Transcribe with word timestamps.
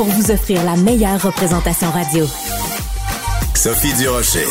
pour 0.00 0.08
vous 0.08 0.30
offrir 0.30 0.64
la 0.64 0.76
meilleure 0.76 1.20
représentation 1.20 1.90
radio. 1.90 2.24
Sophie 3.54 3.92
Durocher. 3.98 4.46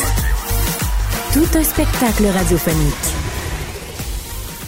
Tout 1.32 1.58
un 1.58 1.64
spectacle 1.64 2.24
radiophonique. 2.26 2.94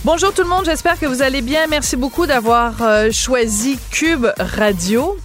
Bonjour 0.05 0.35
tout 0.35 0.43
le 0.43 0.49
monde, 0.49 0.65
j'espère 0.65 0.99
que 0.99 1.07
vous 1.07 1.23
allez 1.23 1.41
bien. 1.41 1.69
Merci 1.69 1.95
beaucoup 1.95 2.27
d'avoir 2.27 2.83
euh, 2.83 3.13
choisi 3.13 3.79
Cube 3.93 4.27
Radio. 4.41 5.17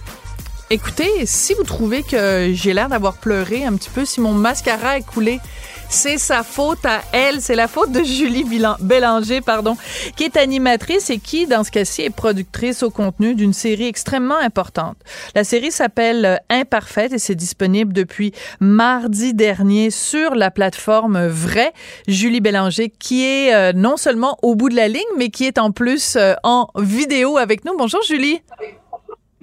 Écoutez, 0.70 1.26
si 1.26 1.54
vous 1.54 1.64
trouvez 1.64 2.04
que 2.04 2.52
j'ai 2.54 2.72
l'air 2.72 2.88
d'avoir 2.88 3.14
pleuré 3.14 3.64
un 3.64 3.74
petit 3.74 3.90
peu, 3.90 4.04
si 4.04 4.20
mon 4.20 4.34
mascara 4.34 4.96
est 4.98 5.02
coulé, 5.02 5.40
c'est 5.88 6.18
sa 6.18 6.42
faute 6.42 6.84
à 6.84 7.00
elle. 7.12 7.40
C'est 7.40 7.54
la 7.54 7.68
faute 7.68 7.92
de 7.92 8.02
Julie 8.02 8.44
Bélanger, 8.80 9.40
pardon, 9.40 9.76
qui 10.16 10.24
est 10.24 10.36
animatrice 10.36 11.10
et 11.10 11.18
qui, 11.18 11.46
dans 11.46 11.64
ce 11.64 11.70
cas-ci, 11.70 12.02
est 12.02 12.10
productrice 12.10 12.82
au 12.82 12.90
contenu 12.90 13.34
d'une 13.34 13.52
série 13.52 13.86
extrêmement 13.86 14.38
importante. 14.38 14.96
La 15.34 15.44
série 15.44 15.70
s'appelle 15.70 16.24
euh, 16.24 16.36
Imparfaite 16.50 17.12
et 17.12 17.18
c'est 17.18 17.34
disponible 17.34 17.92
depuis 17.92 18.32
mardi 18.60 19.34
dernier 19.34 19.90
sur 19.90 20.34
la 20.34 20.50
plateforme 20.50 21.26
Vrai. 21.26 21.72
Julie 22.06 22.40
Bélanger, 22.40 22.90
qui 22.90 23.24
est 23.24 23.54
euh, 23.54 23.72
non 23.74 23.96
seulement 23.96 24.38
au 24.42 24.54
bout 24.54 24.68
de 24.68 24.76
la 24.76 24.88
ligne, 24.88 25.02
mais 25.16 25.30
qui 25.30 25.46
est 25.46 25.58
en 25.58 25.72
plus 25.72 26.16
euh, 26.16 26.34
en 26.42 26.68
vidéo 26.76 27.38
avec 27.38 27.64
nous. 27.64 27.76
Bonjour, 27.76 28.02
Julie. 28.02 28.42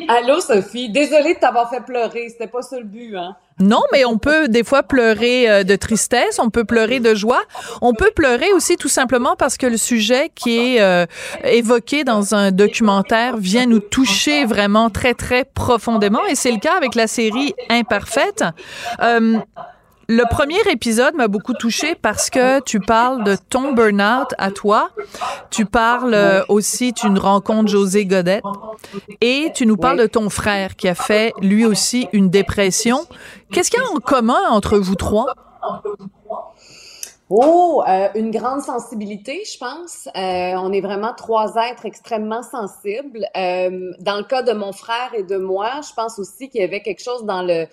Allô, 0.07 0.39
Sophie. 0.41 0.89
Désolée 0.89 1.35
de 1.35 1.39
t'avoir 1.39 1.69
fait 1.69 1.81
pleurer. 1.81 2.29
C'était 2.29 2.47
pas 2.47 2.61
ça 2.61 2.77
le 2.77 2.83
but, 2.83 3.15
hein? 3.15 3.35
Non, 3.59 3.81
mais 3.93 4.03
on 4.03 4.17
peut 4.17 4.49
des 4.49 4.65
fois 4.65 4.83
pleurer 4.83 5.49
euh, 5.49 5.63
de 5.63 5.77
tristesse, 5.77 6.39
on 6.39 6.49
peut 6.49 6.65
pleurer 6.65 6.99
de 6.99 7.15
joie, 7.15 7.41
on 7.81 7.93
peut 7.93 8.11
pleurer 8.13 8.51
aussi 8.51 8.75
tout 8.75 8.89
simplement 8.89 9.37
parce 9.37 9.55
que 9.55 9.65
le 9.65 9.77
sujet 9.77 10.29
qui 10.35 10.57
est 10.57 10.81
euh, 10.81 11.05
évoqué 11.45 12.03
dans 12.03 12.35
un 12.35 12.51
documentaire 12.51 13.37
vient 13.37 13.65
nous 13.65 13.79
toucher 13.79 14.43
vraiment 14.43 14.89
très 14.89 15.13
très 15.13 15.45
profondément 15.45 16.25
et 16.25 16.35
c'est 16.35 16.51
le 16.51 16.59
cas 16.59 16.75
avec 16.75 16.95
la 16.95 17.07
série 17.07 17.53
Imparfaite. 17.69 18.43
Euh, 19.01 19.39
le 20.07 20.23
premier 20.29 20.59
épisode 20.69 21.15
m'a 21.15 21.27
beaucoup 21.27 21.53
touché 21.53 21.95
parce 21.95 22.29
que 22.29 22.61
tu 22.61 22.79
parles 22.79 23.23
de 23.23 23.35
ton 23.49 23.73
burn-out 23.73 24.33
à 24.37 24.51
toi. 24.51 24.89
Tu 25.49 25.65
parles 25.65 26.13
euh, 26.13 26.43
aussi, 26.47 26.93
tu 26.93 27.09
nous 27.09 27.21
rencontres 27.21 27.69
José 27.69 28.05
Godette 28.05 28.43
et 29.21 29.51
tu 29.55 29.65
nous 29.65 29.77
parles 29.77 29.99
de 29.99 30.07
ton 30.07 30.29
frère 30.29 30.75
qui 30.75 30.87
a 30.87 30.95
fait 30.95 31.33
lui 31.41 31.65
aussi 31.65 32.07
une 32.13 32.29
dépression. 32.29 32.99
Qu'est-ce 33.51 33.71
qu'il 33.71 33.79
y 33.79 33.83
a 33.83 33.89
en 33.89 33.99
commun 33.99 34.49
entre 34.49 34.77
vous 34.77 34.95
trois? 34.95 35.33
Oh, 37.29 37.83
euh, 37.87 38.07
une 38.13 38.29
grande 38.29 38.61
sensibilité, 38.61 39.41
je 39.51 39.57
pense. 39.57 40.07
Euh, 40.15 40.53
on 40.59 40.71
est 40.71 40.81
vraiment 40.81 41.13
trois 41.15 41.55
êtres 41.55 41.87
extrêmement 41.87 42.43
sensibles. 42.43 43.25
dans 43.33 44.17
le 44.17 44.23
cas 44.23 44.43
de 44.43 44.53
mon 44.53 44.71
frère 44.71 45.11
et 45.15 45.23
de 45.23 45.37
moi, 45.37 45.81
je 45.81 45.93
pense 45.95 46.19
aussi 46.19 46.49
qu'il 46.49 46.61
y 46.61 46.63
avait 46.63 46.81
quelque 46.81 47.01
chose 47.01 47.25
dans 47.25 47.41
le 47.41 47.65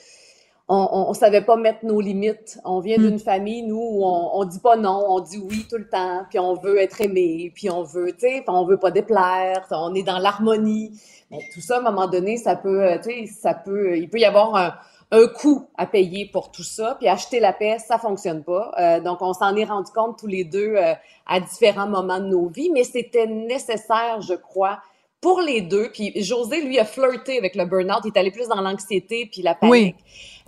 on, 0.75 1.11
on, 1.11 1.15
savait 1.15 1.43
pas 1.43 1.57
mettre 1.57 1.85
nos 1.85 2.01
limites. 2.01 2.59
On 2.65 2.81
vient 2.81 2.97
hmm. 2.97 3.09
d'une 3.09 3.19
famille, 3.19 3.63
nous, 3.63 3.77
où 3.77 4.05
on, 4.05 4.41
on 4.41 4.45
dit 4.45 4.61
pas 4.61 4.77
non, 4.77 5.05
on 5.09 5.21
dit 5.21 5.39
oui 5.39 5.67
tout 5.69 5.77
le 5.77 5.89
temps, 5.89 6.23
puis 6.31 6.39
on 6.39 6.55
veut 6.55 6.79
être 6.79 7.01
aimé, 7.03 7.53
puis 7.55 7.69
on 7.69 7.83
veut, 7.83 8.13
tu 8.13 8.21
sais, 8.21 8.45
on 8.49 8.65
veut 8.65 8.79
pas 8.79 8.91
déplaire, 8.91 9.67
on 9.71 9.95
est 9.95 10.03
dans 10.03 10.19
l'harmonie. 10.19 10.99
Mais 11.31 11.41
tout 11.53 11.61
ça, 11.61 11.77
à 11.77 11.79
un 11.81 11.83
moment 11.83 12.07
donné, 12.07 12.39
ça 12.39 12.57
peut, 12.57 12.83
euh, 12.83 12.99
tu 12.99 13.11
sais, 13.11 13.27
ça 13.27 13.55
peut, 13.55 13.99
il 13.99 14.09
peut 14.09 14.19
y 14.19 14.25
avoir 14.25 14.57
un, 14.57 14.75
un 15.11 15.27
coût 15.29 15.67
à 15.77 15.87
payer 15.87 16.31
pour 16.33 16.51
tout 16.51 16.63
ça, 16.63 16.97
puis 16.99 17.07
acheter 17.07 17.39
la 17.39 17.53
paix, 17.53 17.77
ça 17.79 17.99
fonctionne 17.99 18.43
pas. 18.43 18.73
Euh, 18.79 19.01
donc, 19.01 19.21
on 19.21 19.35
s'en 19.35 19.55
est 19.57 19.65
rendu 19.65 19.93
compte 19.93 20.19
tous 20.19 20.27
les 20.27 20.45
deux 20.45 20.75
euh, 20.75 20.95
à 21.27 21.41
différents 21.41 21.89
moments 21.89 22.19
de 22.19 22.29
nos 22.29 22.49
vies, 22.49 22.71
mais 22.71 22.85
c'était 22.85 23.27
nécessaire, 23.27 24.23
je 24.23 24.35
crois, 24.35 24.81
pour 25.21 25.41
les 25.41 25.61
deux. 25.61 25.91
Puis 25.93 26.13
José, 26.23 26.63
lui, 26.63 26.79
a 26.79 26.85
flirté 26.85 27.39
avec 27.39 27.55
le 27.55 27.65
burn-out. 27.65 28.01
Il 28.05 28.09
est 28.09 28.19
allé 28.19 28.31
plus 28.31 28.49
dans 28.49 28.61
l'anxiété 28.61 29.29
puis 29.31 29.41
la 29.41 29.55
panique. 29.55 29.97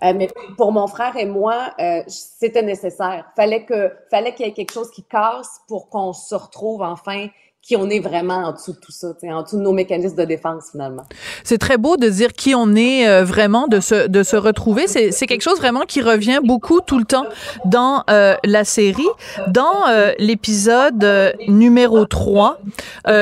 Euh, 0.02 0.12
mais 0.14 0.28
pour 0.56 0.72
mon 0.72 0.86
frère 0.86 1.16
et 1.16 1.26
moi, 1.26 1.72
euh, 1.80 2.02
c'était 2.08 2.62
nécessaire. 2.62 3.30
Fallait 3.36 3.64
que, 3.64 3.92
fallait 4.10 4.34
qu'il 4.34 4.46
y 4.46 4.48
ait 4.48 4.52
quelque 4.52 4.72
chose 4.72 4.90
qui 4.90 5.04
casse 5.04 5.60
pour 5.68 5.88
qu'on 5.88 6.12
se 6.12 6.34
retrouve 6.34 6.82
enfin 6.82 7.28
qui 7.66 7.76
on 7.76 7.88
est 7.88 8.00
vraiment 8.00 8.44
en 8.44 8.52
dessous 8.52 8.72
de 8.72 8.78
tout 8.78 8.92
ça, 8.92 9.08
en 9.22 9.42
dessous 9.42 9.56
de 9.56 9.62
nos 9.62 9.72
mécanismes 9.72 10.16
de 10.16 10.24
défense 10.24 10.64
finalement. 10.72 11.04
C'est 11.44 11.56
très 11.56 11.78
beau 11.78 11.96
de 11.96 12.08
dire 12.08 12.34
qui 12.34 12.54
on 12.54 12.74
est 12.74 13.08
euh, 13.08 13.24
vraiment, 13.24 13.68
de 13.68 13.80
se, 13.80 14.06
de 14.06 14.22
se 14.22 14.36
retrouver. 14.36 14.86
C'est 14.86 15.26
quelque 15.26 15.42
chose 15.42 15.58
vraiment 15.58 15.82
qui 15.82 16.02
revient 16.02 16.40
beaucoup 16.44 16.80
tout 16.82 16.98
le 16.98 17.06
temps 17.06 17.26
dans 17.64 18.04
euh, 18.10 18.34
la 18.44 18.64
série. 18.64 19.02
Dans 19.48 19.88
euh, 19.88 20.12
l'épisode 20.18 21.34
numéro 21.48 22.04
3, 22.04 22.58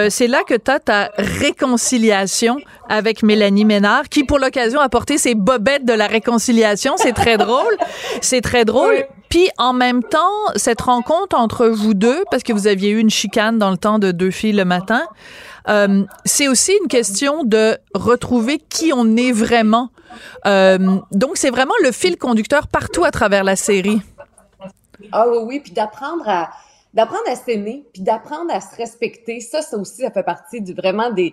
c'est 0.08 0.26
là 0.26 0.42
que 0.46 0.54
tu 0.54 0.70
as 0.70 0.80
ta 0.80 1.12
réconciliation 1.16 2.58
avec 2.88 3.22
Mélanie 3.22 3.64
Ménard, 3.64 4.08
qui 4.08 4.24
pour 4.24 4.38
l'occasion 4.38 4.80
a 4.80 4.88
porté 4.88 5.18
ses 5.18 5.34
bobettes 5.34 5.84
de 5.84 5.92
la 5.92 6.08
réconciliation. 6.08 6.94
C'est 6.96 7.12
très 7.12 7.36
drôle. 7.36 7.76
C'est 8.20 8.40
très 8.40 8.64
drôle. 8.64 9.06
Puis 9.32 9.48
en 9.56 9.72
même 9.72 10.02
temps, 10.02 10.28
cette 10.56 10.82
rencontre 10.82 11.34
entre 11.38 11.66
vous 11.66 11.94
deux, 11.94 12.22
parce 12.30 12.42
que 12.42 12.52
vous 12.52 12.66
aviez 12.66 12.90
eu 12.90 12.98
une 12.98 13.08
chicane 13.08 13.58
dans 13.58 13.70
le 13.70 13.78
temps 13.78 13.98
de 13.98 14.12
deux 14.12 14.30
filles 14.30 14.52
le 14.52 14.66
matin, 14.66 15.08
euh, 15.70 16.04
c'est 16.26 16.48
aussi 16.48 16.72
une 16.82 16.86
question 16.86 17.42
de 17.42 17.78
retrouver 17.94 18.58
qui 18.58 18.92
on 18.94 19.16
est 19.16 19.32
vraiment. 19.32 19.88
Euh, 20.44 20.98
donc 21.12 21.38
c'est 21.38 21.48
vraiment 21.48 21.72
le 21.82 21.92
fil 21.92 22.18
conducteur 22.18 22.66
partout 22.66 23.04
à 23.04 23.10
travers 23.10 23.42
la 23.42 23.56
série. 23.56 24.02
Ah 25.12 25.24
oui, 25.26 25.60
puis 25.60 25.72
d'apprendre 25.72 26.28
à 26.28 26.50
d'apprendre 26.92 27.24
à 27.26 27.34
s'aimer, 27.34 27.86
puis 27.94 28.02
d'apprendre 28.02 28.52
à 28.52 28.60
se 28.60 28.76
respecter. 28.76 29.40
Ça, 29.40 29.62
ça 29.62 29.78
aussi, 29.78 30.02
ça 30.02 30.10
fait 30.10 30.24
partie 30.24 30.60
du, 30.60 30.74
vraiment 30.74 31.10
des 31.10 31.32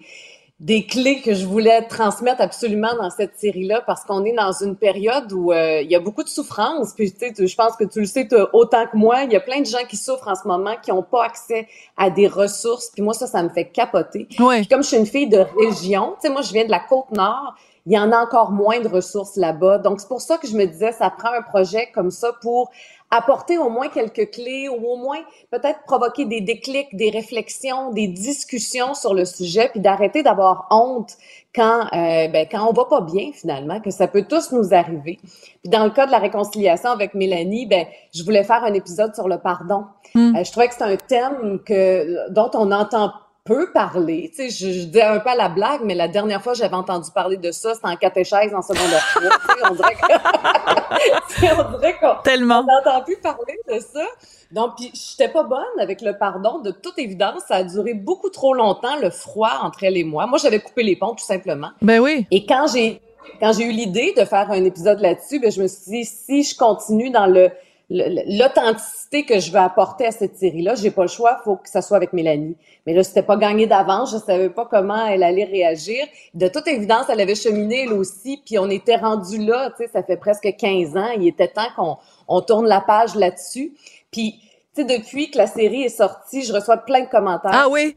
des 0.60 0.86
clés 0.86 1.22
que 1.22 1.34
je 1.34 1.46
voulais 1.46 1.84
transmettre 1.84 2.42
absolument 2.42 2.94
dans 3.00 3.10
cette 3.10 3.40
série-là 3.40 3.82
parce 3.88 4.04
qu'on 4.04 4.26
est 4.26 4.34
dans 4.34 4.52
une 4.52 4.76
période 4.76 5.32
où 5.32 5.54
euh, 5.54 5.82
il 5.82 5.90
y 5.90 5.96
a 5.96 6.02
beaucoup 6.02 6.24
de 6.24 6.28
souffrance. 6.28 6.94
Puis 6.94 7.14
tu 7.14 7.34
sais, 7.34 7.48
je 7.48 7.56
pense 7.56 7.78
que 7.78 7.86
tu 7.86 8.02
le 8.02 8.06
sais 8.06 8.28
autant 8.52 8.86
que 8.88 8.98
moi, 8.98 9.24
il 9.24 9.32
y 9.32 9.38
a 9.38 9.40
plein 9.40 9.62
de 9.62 9.66
gens 9.66 9.86
qui 9.88 9.96
souffrent 9.96 10.28
en 10.28 10.36
ce 10.36 10.46
moment 10.46 10.76
qui 10.84 10.92
n'ont 10.92 11.04
pas 11.04 11.24
accès 11.24 11.68
à 11.96 12.10
des 12.10 12.28
ressources. 12.28 12.90
Puis 12.94 13.02
moi 13.02 13.14
ça, 13.14 13.26
ça 13.26 13.42
me 13.42 13.50
fait 13.50 13.70
capoter. 13.70 14.28
Puis 14.30 14.68
comme 14.68 14.84
je 14.84 14.88
suis 14.90 14.98
une 14.98 15.06
fille 15.06 15.30
de 15.30 15.46
région, 15.58 16.16
tu 16.16 16.28
sais, 16.28 16.30
moi 16.30 16.42
je 16.42 16.52
viens 16.52 16.66
de 16.66 16.72
la 16.72 16.80
côte 16.80 17.12
nord. 17.12 17.56
Il 17.86 17.94
y 17.94 17.98
en 17.98 18.12
a 18.12 18.18
encore 18.18 18.52
moins 18.52 18.82
de 18.82 18.90
ressources 18.90 19.38
là-bas. 19.38 19.78
Donc 19.78 20.02
c'est 20.02 20.10
pour 20.10 20.20
ça 20.20 20.38
que 20.38 20.46
je 20.46 20.56
me 20.56 20.66
disais, 20.66 20.92
ça 20.92 21.10
prend 21.10 21.32
un 21.32 21.42
projet 21.42 21.90
comme 21.94 22.12
ça 22.12 22.34
pour 22.42 22.70
apporter 23.12 23.58
au 23.58 23.70
moins 23.70 23.88
quelques 23.90 24.32
clés 24.32 24.70
ou 24.70 24.86
au 24.86 24.96
moins 24.98 25.20
peut-être 25.52 25.84
provoquer 25.86 26.26
des 26.26 26.42
déclics, 26.42 26.96
des 26.96 27.10
réflexions, 27.10 27.92
des 27.92 28.08
discussions 28.08 28.94
sur 28.94 29.14
le 29.14 29.26
sujet, 29.26 29.70
puis 29.70 29.80
d'arrêter 29.80 30.22
d'avoir 30.22 30.68
honte 30.70 31.18
quand 31.56 31.88
euh, 31.94 32.28
ben, 32.28 32.48
quand 32.50 32.68
on 32.68 32.74
va 32.74 32.86
pas 32.86 33.02
bien 33.02 33.32
finalement, 33.34 33.80
que 33.82 33.90
ça 33.90 34.08
peut 34.08 34.26
tous 34.30 34.52
nous 34.52 34.74
arriver. 34.74 35.20
Puis 35.24 35.70
dans 35.70 35.84
le 35.84 35.90
cas 35.90 36.06
de 36.06 36.12
la 36.12 36.20
réconciliation 36.20 36.92
avec 36.92 37.16
Mélanie, 37.16 37.66
ben 37.66 37.86
je 38.14 38.24
voulais 38.24 38.44
faire 38.44 38.64
un 38.64 38.74
épisode 38.74 39.16
sur 39.16 39.28
le 39.28 39.40
pardon. 39.40 39.86
Hmm. 40.14 40.36
Euh, 40.36 40.44
je 40.44 40.52
trouvais 40.52 40.68
que 40.68 40.76
c'est 40.76 40.84
un 40.84 40.98
thème 40.98 41.60
que 41.66 42.30
dont 42.32 42.52
on 42.54 42.72
entend 42.72 43.12
peu 43.50 43.72
parler. 43.72 44.32
Tu 44.36 44.48
sais, 44.48 44.50
je, 44.52 44.72
je, 44.72 44.86
dis 44.86 45.02
un 45.02 45.20
peu 45.20 45.30
à 45.32 45.36
la 45.36 45.50
blague, 45.50 45.82
mais 45.84 45.96
la 45.96 46.08
dernière 46.08 46.42
fois 46.42 46.54
j'avais 46.54 46.76
entendu 46.76 47.10
parler 47.12 47.36
de 47.36 47.52
ça, 47.52 47.74
c'était 47.74 47.88
en 47.88 47.96
catéchèse 47.96 48.54
en 48.54 48.62
secondaire 48.62 49.04
3. 49.16 49.72
on 49.72 49.74
dirait 49.74 49.96
que... 49.96 51.62
on 51.74 51.78
dirait 51.80 51.98
qu'on 52.00 52.22
Tellement. 52.24 52.64
n'entend 52.64 53.02
plus 53.02 53.18
parler 53.18 53.60
de 53.68 53.80
ça. 53.80 54.06
Donc, 54.52 54.76
puis 54.78 54.92
j'étais 54.94 55.32
pas 55.32 55.44
bonne 55.44 55.80
avec 55.80 56.02
le 56.02 56.16
pardon. 56.16 56.60
De 56.60 56.70
toute 56.70 57.00
évidence, 57.00 57.42
ça 57.48 57.56
a 57.56 57.64
duré 57.64 57.96
beaucoup 57.96 58.30
trop 58.30 58.54
longtemps, 58.54 58.98
le 59.02 59.10
froid 59.10 59.60
entre 59.64 59.84
elle 59.84 59.98
et 59.98 60.04
moi. 60.04 60.28
Moi, 60.28 60.38
j'avais 60.38 60.60
coupé 60.60 60.84
les 60.84 60.96
ponts, 60.96 61.16
tout 61.16 61.26
simplement. 61.26 61.70
Ben 61.82 62.00
oui. 62.00 62.28
Et 62.30 62.46
quand 62.46 62.68
j'ai 62.72 63.02
quand 63.40 63.54
j'ai 63.54 63.66
eu 63.66 63.72
l'idée 63.72 64.14
de 64.16 64.26
faire 64.26 64.52
un 64.52 64.64
épisode 64.64 65.00
là-dessus, 65.00 65.40
ben 65.40 65.52
je 65.52 65.62
me 65.62 65.68
suis 65.68 65.92
dit, 65.92 66.06
si 66.06 66.44
je 66.44 66.56
continue 66.56 67.10
dans 67.10 67.28
le 67.28 67.50
l'authenticité 67.90 69.26
que 69.26 69.40
je 69.40 69.52
veux 69.52 69.58
apporter 69.60 70.06
à 70.06 70.12
cette 70.12 70.38
série-là, 70.38 70.76
j'ai 70.76 70.92
pas 70.92 71.02
le 71.02 71.08
choix, 71.08 71.40
faut 71.44 71.56
que 71.56 71.70
ça 71.70 71.82
soit 71.82 71.98
avec 71.98 72.14
Mélanie. 72.14 72.56
Mais 72.86 72.94
là, 72.94 73.04
c'était 73.04 73.24
pas 73.24 73.36
gagné 73.36 73.66
d'avance, 73.66 74.12
je 74.12 74.18
savais 74.18 74.50
pas 74.50 74.68
comment 74.70 75.08
elle 75.08 75.24
allait 75.24 75.46
réagir. 75.46 76.06
De 76.36 76.48
toute 76.48 76.68
évidence, 76.68 77.08
elle 77.10 77.20
avait 77.20 77.36
cheminé 77.36 77.86
elle 77.86 77.94
aussi, 77.94 78.42
puis 78.46 78.60
on 78.60 78.70
était 78.70 78.98
rendu 78.98 79.40
là, 79.40 79.72
tu 79.72 79.84
sais, 79.84 79.90
ça 79.92 80.04
fait 80.04 80.18
presque 80.18 80.56
15 80.56 80.98
ans, 80.98 81.10
il 81.18 81.28
était 81.28 81.48
temps 81.48 81.70
qu'on 81.76 81.98
on 82.28 82.42
tourne 82.42 82.68
la 82.68 82.82
page 82.82 83.16
là-dessus. 83.16 83.74
Puis, 84.12 84.40
tu 84.76 84.82
sais, 84.82 84.84
depuis 84.84 85.32
que 85.32 85.40
la 85.40 85.48
série 85.48 85.84
est 85.84 85.90
sortie, 85.90 86.44
je 86.44 86.54
reçois 86.54 86.78
plein 86.78 87.02
de 87.02 87.10
commentaires. 87.10 87.52
Ah 87.54 87.68
oui? 87.70 87.96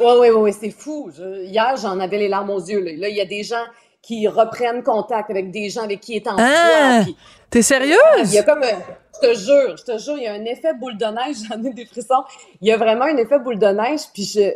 Oui, 0.00 0.12
oui, 0.20 0.28
oui, 0.30 0.52
c'est 0.52 0.70
fou. 0.70 1.10
hier, 1.44 1.76
j'en 1.76 1.98
avais 2.00 2.18
les 2.18 2.28
larmes 2.28 2.50
aux 2.50 2.60
yeux. 2.60 2.80
Là, 2.80 3.08
il 3.08 3.16
y 3.16 3.20
a 3.20 3.24
des 3.24 3.42
gens 3.42 3.64
qui 4.02 4.28
reprenne 4.28 4.82
contact 4.82 5.30
avec 5.30 5.50
des 5.50 5.70
gens 5.70 5.82
avec 5.82 6.00
qui 6.00 6.12
il 6.12 6.16
est 6.16 6.28
en 6.28 6.36
ah, 6.38 7.02
T'es 7.50 7.62
sérieuse? 7.62 7.98
Il 8.24 8.34
y 8.34 8.38
a 8.38 8.42
comme, 8.42 8.62
je 8.62 9.28
te 9.28 9.34
jure, 9.34 9.76
je 9.76 9.84
te 9.84 9.98
jure, 9.98 10.16
il 10.16 10.24
y 10.24 10.26
a 10.26 10.32
un 10.32 10.44
effet 10.44 10.74
boule 10.74 10.96
de 10.96 11.06
neige, 11.06 11.36
j'en 11.48 11.62
ai 11.64 11.72
des 11.72 11.86
frissons. 11.86 12.24
Il 12.60 12.68
y 12.68 12.72
a 12.72 12.76
vraiment 12.76 13.04
un 13.04 13.16
effet 13.16 13.38
boule 13.38 13.58
de 13.58 13.66
neige, 13.66 14.00
puis 14.12 14.24
je, 14.24 14.50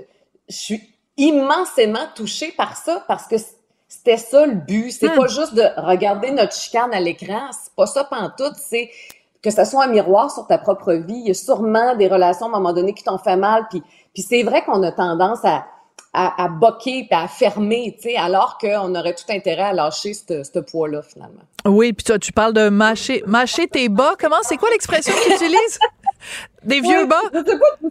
je 0.49 0.57
suis 0.57 0.95
immensément 1.17 2.07
touchée 2.15 2.53
par 2.53 2.77
ça 2.77 3.05
parce 3.07 3.27
que 3.27 3.37
c'était 3.89 4.17
ça 4.17 4.47
le 4.47 4.55
but. 4.55 4.91
C'est 4.91 5.09
hmm. 5.09 5.17
pas 5.17 5.27
juste 5.27 5.55
de 5.55 5.65
regarder 5.77 6.31
notre 6.31 6.55
chicane 6.55 6.93
à 6.95 7.01
l'écran, 7.01 7.51
c'est 7.53 7.75
pas 7.75 7.87
ça 7.87 8.05
pantoute, 8.05 8.57
c'est 8.57 8.91
que 9.43 9.51
ça 9.51 9.65
soit 9.65 9.85
un 9.85 9.89
miroir 9.89 10.31
sur 10.31 10.47
ta 10.47 10.57
propre 10.57 10.93
vie. 10.95 11.15
Il 11.15 11.29
y 11.29 11.31
a 11.31 11.35
sûrement 11.35 11.95
des 11.97 12.09
relations 12.09 12.47
à 12.47 12.49
un 12.49 12.53
moment 12.53 12.73
donné 12.73 12.95
qui 12.95 13.03
t'ont 13.03 13.19
fait 13.19 13.37
mal, 13.37 13.67
puis, 13.69 13.83
puis 14.15 14.23
c'est 14.23 14.43
vrai 14.45 14.65
qu'on 14.65 14.83
a 14.83 14.93
tendance 14.93 15.45
à, 15.45 15.67
à, 16.13 16.45
à 16.45 16.49
boquer 16.49 17.09
à 17.11 17.27
fermer, 17.27 17.97
tu 17.97 18.11
sais, 18.11 18.17
alors 18.17 18.59
qu'on 18.59 18.95
aurait 18.95 19.15
tout 19.15 19.31
intérêt 19.31 19.63
à 19.63 19.73
lâcher 19.73 20.13
ce 20.15 20.59
poids-là, 20.59 21.03
finalement. 21.03 21.43
Oui, 21.65 21.93
puis 21.93 22.05
toi, 22.05 22.19
tu 22.19 22.33
parles 22.33 22.53
de 22.53 22.69
mâcher, 22.69 23.23
mâcher 23.27 23.67
tes 23.67 23.89
bas. 23.89 24.15
Comment, 24.19 24.43
c'est 24.43 24.57
quoi 24.57 24.71
l'expression 24.71 25.15
que 25.15 25.29
tu 25.29 25.35
utilises? 25.35 25.79
Des 26.65 26.81
vieux 26.81 27.07
bas? 27.07 27.21
Je 27.33 27.39
sais 27.39 27.59
pas, 27.59 27.89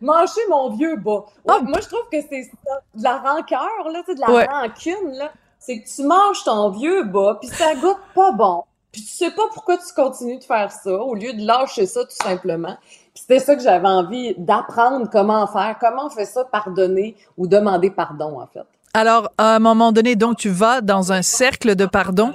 mâcher 0.00 0.40
mon 0.48 0.70
vieux 0.70 0.96
bas. 0.96 1.24
Ah! 1.48 1.60
Moi, 1.62 1.80
je 1.80 1.88
trouve 1.88 2.08
que 2.10 2.20
c'est 2.20 2.50
de 2.94 3.02
la 3.02 3.18
rancœur, 3.18 3.88
là, 3.92 4.02
de 4.06 4.20
la 4.20 4.46
rancune, 4.46 5.12
là. 5.12 5.32
C'est 5.58 5.80
que 5.80 5.88
tu 5.88 6.02
manges 6.02 6.42
ton 6.44 6.70
vieux 6.70 7.04
bas, 7.04 7.38
puis 7.40 7.48
ça 7.48 7.76
goûte 7.76 8.00
pas 8.14 8.32
bon. 8.32 8.64
Puis 8.90 9.02
tu 9.02 9.08
sais 9.08 9.30
pas 9.30 9.44
pourquoi 9.54 9.78
tu 9.78 9.94
continues 9.94 10.38
de 10.38 10.44
faire 10.44 10.70
ça, 10.72 10.92
au 10.92 11.14
lieu 11.14 11.32
de 11.32 11.46
lâcher 11.46 11.86
ça 11.86 12.04
tout 12.04 12.10
simplement. 12.10 12.76
Puis 13.14 13.24
c'était 13.28 13.40
ça 13.40 13.56
que 13.56 13.62
j'avais 13.62 13.88
envie 13.88 14.34
d'apprendre 14.38 15.08
comment 15.10 15.46
faire, 15.46 15.76
comment 15.78 16.06
on 16.06 16.10
fait 16.10 16.24
ça, 16.24 16.44
pardonner 16.44 17.14
ou 17.36 17.46
demander 17.46 17.90
pardon, 17.90 18.40
en 18.40 18.46
fait? 18.46 18.64
Alors, 18.94 19.30
à 19.38 19.56
un 19.56 19.58
moment 19.58 19.92
donné, 19.92 20.16
donc, 20.16 20.36
tu 20.36 20.50
vas 20.50 20.80
dans 20.82 21.12
un 21.12 21.22
cercle 21.22 21.74
de 21.76 21.86
pardon 21.86 22.32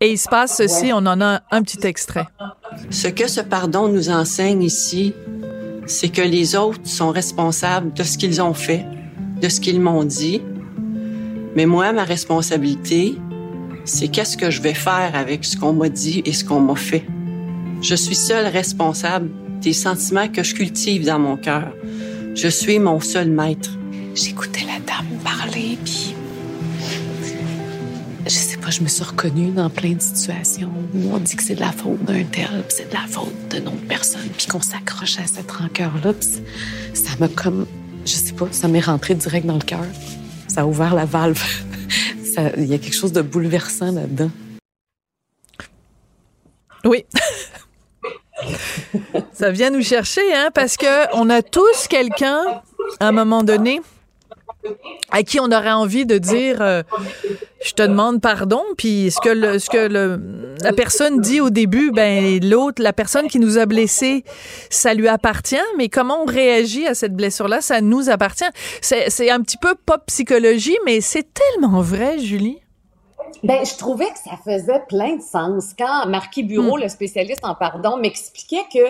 et 0.00 0.10
il 0.10 0.18
se 0.18 0.28
passe 0.28 0.56
ceci, 0.56 0.92
on 0.92 0.98
en 1.06 1.20
a 1.20 1.40
un 1.50 1.62
petit 1.62 1.86
extrait. 1.86 2.26
Ce 2.90 3.08
que 3.08 3.28
ce 3.28 3.40
pardon 3.40 3.88
nous 3.88 4.10
enseigne 4.10 4.62
ici, 4.62 5.14
c'est 5.86 6.08
que 6.08 6.22
les 6.22 6.56
autres 6.56 6.80
sont 6.84 7.10
responsables 7.10 7.92
de 7.92 8.02
ce 8.02 8.18
qu'ils 8.18 8.42
ont 8.42 8.54
fait, 8.54 8.84
de 9.40 9.48
ce 9.48 9.60
qu'ils 9.60 9.80
m'ont 9.80 10.04
dit. 10.04 10.42
Mais 11.56 11.66
moi, 11.66 11.92
ma 11.92 12.04
responsabilité, 12.04 13.16
c'est 13.84 14.08
qu'est-ce 14.08 14.36
que 14.36 14.50
je 14.50 14.62
vais 14.62 14.74
faire 14.74 15.12
avec 15.14 15.44
ce 15.44 15.56
qu'on 15.56 15.72
m'a 15.72 15.88
dit 15.88 16.22
et 16.24 16.32
ce 16.32 16.44
qu'on 16.44 16.60
m'a 16.60 16.76
fait. 16.76 17.04
Je 17.82 17.94
suis 17.94 18.14
seule 18.14 18.46
responsable 18.46 19.30
des 19.60 19.72
sentiments 19.72 20.28
que 20.28 20.42
je 20.42 20.54
cultive 20.54 21.04
dans 21.04 21.18
mon 21.18 21.36
cœur. 21.36 21.72
Je 22.34 22.48
suis 22.48 22.78
mon 22.78 23.00
seul 23.00 23.30
maître. 23.30 23.70
J'écoutais 24.14 24.64
la 24.66 24.78
dame 24.80 25.06
parler, 25.22 25.78
puis 25.84 26.14
je 28.24 28.30
sais 28.30 28.56
pas, 28.56 28.70
je 28.70 28.82
me 28.82 28.88
suis 28.88 29.04
reconnue 29.04 29.50
dans 29.50 29.70
plein 29.70 29.92
de 29.92 30.00
situations 30.00 30.72
où 30.94 31.12
on 31.12 31.18
dit 31.18 31.36
que 31.36 31.42
c'est 31.42 31.54
de 31.54 31.60
la 31.60 31.72
faute 31.72 32.02
d'un 32.04 32.24
tel, 32.24 32.64
puis 32.68 32.76
c'est 32.76 32.88
de 32.88 32.94
la 32.94 33.06
faute 33.08 33.34
d'une 33.50 33.68
autre 33.68 33.86
personne, 33.88 34.28
puis 34.36 34.46
qu'on 34.46 34.60
s'accroche 34.60 35.18
à 35.18 35.26
cette 35.26 35.50
rancœur-là. 35.50 36.12
Ça 36.94 37.10
m'a 37.18 37.28
comme, 37.28 37.66
je 38.04 38.12
sais 38.12 38.32
pas, 38.32 38.48
ça 38.50 38.68
m'est 38.68 38.80
rentré 38.80 39.14
direct 39.14 39.46
dans 39.46 39.54
le 39.54 39.64
cœur. 39.64 39.84
Ça 40.48 40.62
a 40.62 40.66
ouvert 40.66 40.94
la 40.94 41.04
valve. 41.04 41.42
Il 42.56 42.66
y 42.66 42.74
a 42.74 42.78
quelque 42.78 42.96
chose 42.96 43.12
de 43.12 43.22
bouleversant 43.22 43.92
là-dedans. 43.92 44.30
Oui. 46.84 47.04
ça 49.40 49.50
vient 49.50 49.70
nous 49.70 49.82
chercher, 49.82 50.34
hein, 50.34 50.50
parce 50.52 50.76
que 50.76 51.16
on 51.16 51.30
a 51.30 51.40
tous 51.40 51.88
quelqu'un, 51.88 52.60
à 53.00 53.08
un 53.08 53.12
moment 53.12 53.42
donné, 53.42 53.80
à 55.10 55.22
qui 55.22 55.40
on 55.40 55.46
aurait 55.46 55.72
envie 55.72 56.04
de 56.04 56.18
dire 56.18 56.60
euh, 56.60 56.82
je 57.64 57.72
te 57.72 57.80
demande 57.80 58.20
pardon 58.20 58.62
puis 58.76 59.10
ce 59.10 59.18
que 59.18 59.30
le, 59.30 59.58
ce 59.58 59.70
que 59.70 59.88
le, 59.88 60.20
la 60.62 60.74
personne 60.74 61.22
dit 61.22 61.40
au 61.40 61.48
début 61.48 61.90
ben 61.90 62.38
l'autre 62.44 62.82
la 62.82 62.92
personne 62.92 63.28
qui 63.28 63.38
nous 63.38 63.56
a 63.56 63.64
blessés 63.64 64.22
ça 64.68 64.92
lui 64.92 65.08
appartient 65.08 65.56
mais 65.78 65.88
comment 65.88 66.22
on 66.22 66.26
réagit 66.26 66.86
à 66.86 66.94
cette 66.94 67.16
blessure 67.16 67.48
là 67.48 67.62
ça 67.62 67.80
nous 67.80 68.10
appartient 68.10 68.44
c'est 68.82 69.30
un 69.30 69.40
petit 69.40 69.56
peu 69.56 69.74
pop 69.74 70.02
psychologie 70.08 70.76
mais 70.84 71.00
c'est 71.00 71.26
tellement 71.32 71.80
vrai 71.80 72.18
Julie 72.18 72.58
ben, 73.42 73.64
je 73.64 73.76
trouvais 73.76 74.06
que 74.06 74.18
ça 74.18 74.36
faisait 74.44 74.82
plein 74.88 75.16
de 75.16 75.22
sens. 75.22 75.72
Quand 75.78 76.06
Marquis 76.06 76.42
Bureau, 76.42 76.76
hmm. 76.76 76.82
le 76.82 76.88
spécialiste 76.88 77.44
en 77.44 77.54
pardon, 77.54 77.96
m'expliquait 77.96 78.64
que 78.72 78.80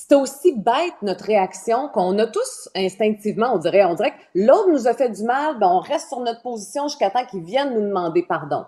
c'était 0.00 0.14
aussi 0.14 0.52
bête 0.52 0.94
notre 1.02 1.24
réaction 1.24 1.88
qu'on 1.88 2.16
a 2.18 2.26
tous 2.26 2.68
instinctivement, 2.76 3.54
on 3.54 3.58
dirait, 3.58 3.84
on 3.84 3.94
dirait 3.94 4.12
que 4.12 4.22
l'autre 4.36 4.70
nous 4.70 4.86
a 4.86 4.94
fait 4.94 5.08
du 5.08 5.24
mal, 5.24 5.58
ben 5.58 5.66
on 5.66 5.80
reste 5.80 6.08
sur 6.08 6.20
notre 6.20 6.40
position 6.40 6.86
jusqu'à 6.86 7.10
temps 7.10 7.26
qu'il 7.26 7.42
vienne 7.42 7.74
nous 7.74 7.80
demander 7.80 8.22
pardon. 8.22 8.64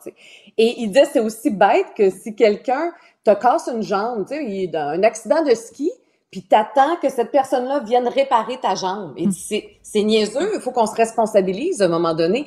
Et 0.59 0.81
il 0.81 0.88
disait 0.88 1.05
c'est 1.05 1.21
aussi 1.21 1.50
bête 1.50 1.87
que 1.97 2.11
si 2.11 2.35
quelqu'un 2.35 2.93
te 3.23 3.32
casse 3.32 3.71
une 3.73 3.82
jambe, 3.82 4.27
tu 4.27 4.35
sais, 4.35 4.44
il 4.44 4.65
est 4.65 4.75
un 4.75 5.05
accident 5.05 5.44
de 5.44 5.55
ski, 5.55 5.93
puis 6.32 6.43
t'attends 6.43 6.97
que 6.97 7.09
cette 7.09 7.31
personne-là 7.31 7.81
vienne 7.81 8.09
réparer 8.09 8.59
ta 8.59 8.75
jambe. 8.75 9.12
Et 9.17 9.31
c'est 9.31 9.69
c'est 9.82 10.03
niaiseux, 10.03 10.50
il 10.56 10.61
faut 10.61 10.73
qu'on 10.73 10.87
se 10.87 10.97
responsabilise 10.97 11.81
à 11.81 11.85
un 11.85 11.88
moment 11.88 12.15
donné. 12.15 12.47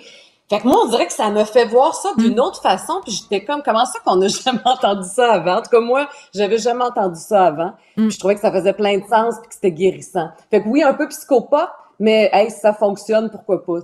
Fait 0.50 0.60
que 0.60 0.68
moi, 0.68 0.82
on 0.84 0.90
dirait 0.90 1.08
que 1.08 1.14
ça 1.14 1.30
me 1.30 1.44
fait 1.46 1.66
voir 1.66 1.96
ça 1.96 2.10
d'une 2.18 2.36
mm. 2.36 2.40
autre 2.40 2.62
façon. 2.62 3.02
Puis 3.04 3.14
j'étais 3.14 3.44
comme, 3.46 3.62
comment 3.64 3.86
ça 3.86 4.00
qu'on 4.06 4.18
n'a 4.18 4.28
jamais 4.44 4.62
entendu 4.66 5.08
ça 5.08 5.34
avant? 5.34 5.58
En 5.58 5.62
tout 5.62 5.70
cas, 5.70 5.80
moi, 5.80 6.08
j'avais 6.34 6.58
jamais 6.58 6.84
entendu 6.84 7.20
ça 7.20 7.46
avant. 7.46 7.74
Mm. 7.98 8.08
Puis 8.08 8.12
je 8.12 8.20
trouvais 8.20 8.36
que 8.36 8.42
ça 8.42 8.52
faisait 8.52 8.74
plein 8.74 8.98
de 8.98 9.06
sens 9.06 9.36
puis 9.40 9.50
que 9.50 9.56
c'était 9.56 9.72
guérissant. 9.72 10.30
Fait 10.52 10.62
que 10.62 10.68
oui, 10.68 10.84
un 10.84 10.94
peu 10.94 11.08
psychopathe, 11.08 11.72
mais 12.04 12.30
hey, 12.34 12.52
ça 12.52 12.74
fonctionne, 12.74 13.30
pourquoi 13.30 13.64
pas. 13.64 13.80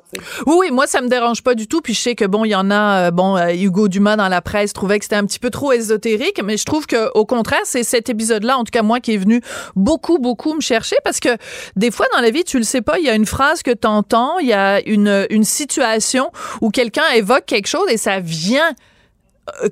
Oui, 0.45 0.55
oui, 0.59 0.71
moi 0.71 0.87
ça 0.87 0.99
me 0.99 1.07
dérange 1.07 1.41
pas 1.41 1.55
du 1.55 1.69
tout. 1.69 1.79
Puis 1.79 1.93
je 1.93 2.01
sais 2.01 2.15
que 2.15 2.25
bon, 2.25 2.43
il 2.43 2.49
y 2.49 2.55
en 2.55 2.69
a, 2.69 3.07
euh, 3.07 3.11
bon, 3.11 3.37
euh, 3.37 3.53
Hugo 3.53 3.87
Dumas 3.87 4.17
dans 4.17 4.27
la 4.27 4.41
presse 4.41 4.73
trouvait 4.73 4.99
que 4.99 5.05
c'était 5.05 5.15
un 5.15 5.25
petit 5.25 5.39
peu 5.39 5.49
trop 5.49 5.71
ésotérique, 5.71 6.41
mais 6.43 6.57
je 6.57 6.65
trouve 6.65 6.85
que 6.85 7.09
au 7.13 7.25
contraire, 7.25 7.61
c'est 7.63 7.83
cet 7.83 8.09
épisode-là, 8.09 8.57
en 8.57 8.65
tout 8.65 8.71
cas 8.71 8.81
moi, 8.81 8.99
qui 8.99 9.13
est 9.13 9.17
venu 9.17 9.41
beaucoup, 9.77 10.17
beaucoup 10.19 10.53
me 10.53 10.59
chercher 10.59 10.97
parce 11.05 11.21
que 11.21 11.29
des 11.77 11.91
fois 11.91 12.07
dans 12.13 12.19
la 12.19 12.29
vie, 12.29 12.43
tu 12.43 12.57
le 12.57 12.65
sais 12.65 12.81
pas, 12.81 12.99
il 12.99 13.05
y 13.05 13.09
a 13.09 13.15
une 13.15 13.25
phrase 13.25 13.63
que 13.63 13.71
tu 13.71 13.87
entends, 13.87 14.37
il 14.39 14.49
y 14.49 14.53
a 14.53 14.85
une, 14.85 15.25
une 15.29 15.45
situation 15.45 16.29
où 16.59 16.71
quelqu'un 16.71 17.07
évoque 17.15 17.45
quelque 17.45 17.67
chose 17.67 17.89
et 17.89 17.97
ça 17.97 18.19
vient 18.19 18.73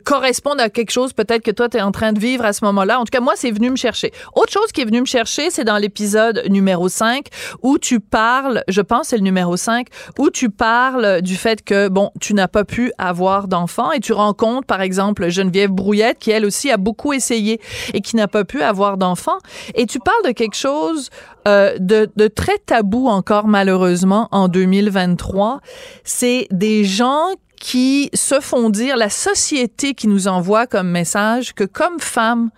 correspondent 0.04 0.62
à 0.62 0.70
quelque 0.70 0.92
chose 0.92 1.14
peut-être 1.14 1.44
que 1.44 1.52
toi 1.52 1.70
tu 1.70 1.78
es 1.78 1.82
en 1.82 1.92
train 1.92 2.14
de 2.14 2.20
vivre 2.20 2.46
à 2.46 2.54
ce 2.54 2.64
moment-là. 2.66 3.00
En 3.00 3.04
tout 3.04 3.12
cas, 3.12 3.20
moi 3.20 3.34
c'est 3.36 3.52
venu 3.52 3.70
me 3.70 3.76
chercher. 3.76 4.12
Autre 4.36 4.52
chose 4.52 4.72
qui 4.72 4.82
est 4.82 4.86
venu 4.86 5.02
me 5.02 5.06
chercher, 5.06 5.50
c'est 5.50 5.64
dans 5.64 5.78
l'épisode 5.78 6.44
numéro 6.50 6.90
5 6.90 7.28
où 7.64 7.78
tu 7.78 8.00
parles, 8.00 8.64
je 8.68 8.82
pense 8.82 9.08
c'est 9.10 9.18
le 9.18 9.24
numéro 9.24 9.58
5, 9.58 9.88
où 10.20 10.30
tu 10.30 10.50
parles 10.50 11.22
du 11.22 11.36
fait 11.36 11.64
que 11.64 11.88
bon, 11.88 12.12
tu 12.20 12.34
n'as 12.34 12.48
pas 12.48 12.64
pu 12.64 12.92
avoir 12.98 13.48
d'enfant 13.48 13.92
et 13.92 14.00
tu 14.00 14.14
rencontres 14.14 14.68
par 14.68 14.82
exemple 14.82 15.30
Geneviève 15.30 15.72
Brouillette 15.72 16.20
qui 16.20 16.32
elle 16.32 16.46
aussi 16.46 16.72
a 16.72 16.78
beaucoup 16.78 17.14
essayé 17.14 17.60
et 17.94 18.02
qui 18.02 18.16
n'a 18.16 18.28
pas 18.28 18.44
pu 18.44 18.62
avoir 18.62 18.98
d'enfant 18.98 19.38
et 19.76 19.86
tu 19.86 20.00
parles 20.00 20.24
de 20.26 20.32
quelque 20.32 20.56
chose 20.56 21.10
euh, 21.48 21.78
de, 21.80 22.10
de 22.16 22.28
très 22.28 22.58
tabou 22.58 23.08
encore 23.08 23.48
malheureusement 23.48 24.28
en 24.32 24.48
2023, 24.48 25.62
c'est 26.04 26.48
des 26.52 26.84
gens 26.84 27.30
qui 27.60 28.10
se 28.14 28.40
font 28.40 28.70
dire, 28.70 28.98
la 28.98 29.10
société 29.10 29.94
qui 29.94 30.08
nous 30.08 30.28
envoie 30.28 30.68
comme 30.68 30.90
message 30.90 31.54
que 31.54 31.64
comme 31.64 32.00
femme, 32.00 32.50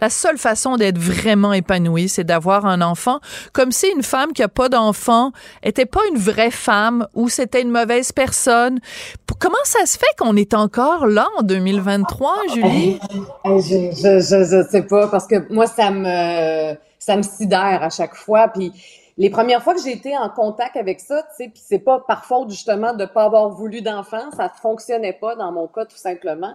la 0.00 0.10
seule 0.10 0.38
façon 0.38 0.76
d'être 0.76 0.98
vraiment 0.98 1.52
épanouie, 1.52 2.08
c'est 2.08 2.24
d'avoir 2.24 2.66
un 2.66 2.80
enfant, 2.82 3.18
comme 3.52 3.72
si 3.72 3.86
une 3.88 4.02
femme 4.02 4.32
qui 4.32 4.42
a 4.42 4.48
pas 4.48 4.68
d'enfant 4.68 5.32
était 5.62 5.86
pas 5.86 6.00
une 6.12 6.18
vraie 6.18 6.50
femme 6.50 7.06
ou 7.14 7.28
c'était 7.28 7.62
une 7.62 7.70
mauvaise 7.70 8.12
personne. 8.12 8.78
Comment 9.38 9.56
ça 9.64 9.86
se 9.86 9.98
fait 9.98 10.06
qu'on 10.18 10.36
est 10.36 10.54
encore 10.54 11.06
là 11.06 11.26
en 11.38 11.42
2023, 11.42 12.34
Julie? 12.54 12.98
Je, 13.44 13.50
je, 13.50 14.20
je, 14.20 14.68
sais 14.70 14.82
pas, 14.82 15.08
parce 15.08 15.26
que 15.26 15.52
moi, 15.52 15.66
ça 15.66 15.90
me, 15.90 16.76
ça 16.98 17.16
me 17.16 17.22
sidère 17.22 17.82
à 17.82 17.90
chaque 17.90 18.14
fois, 18.14 18.48
puis 18.48 18.72
les 19.18 19.30
premières 19.30 19.62
fois 19.62 19.74
que 19.74 19.82
j'ai 19.82 19.92
été 19.92 20.16
en 20.16 20.30
contact 20.30 20.76
avec 20.76 21.00
ça, 21.00 21.22
tu 21.22 21.44
sais, 21.44 21.50
puis 21.50 21.60
c'est 21.62 21.80
pas 21.80 21.98
par 22.06 22.24
faute 22.24 22.50
justement 22.50 22.94
de 22.94 23.04
pas 23.04 23.24
avoir 23.24 23.50
voulu 23.50 23.82
d'enfant, 23.82 24.30
ça 24.36 24.48
fonctionnait 24.48 25.12
pas 25.12 25.34
dans 25.34 25.50
mon 25.50 25.66
cas 25.66 25.84
tout 25.84 25.96
simplement. 25.96 26.54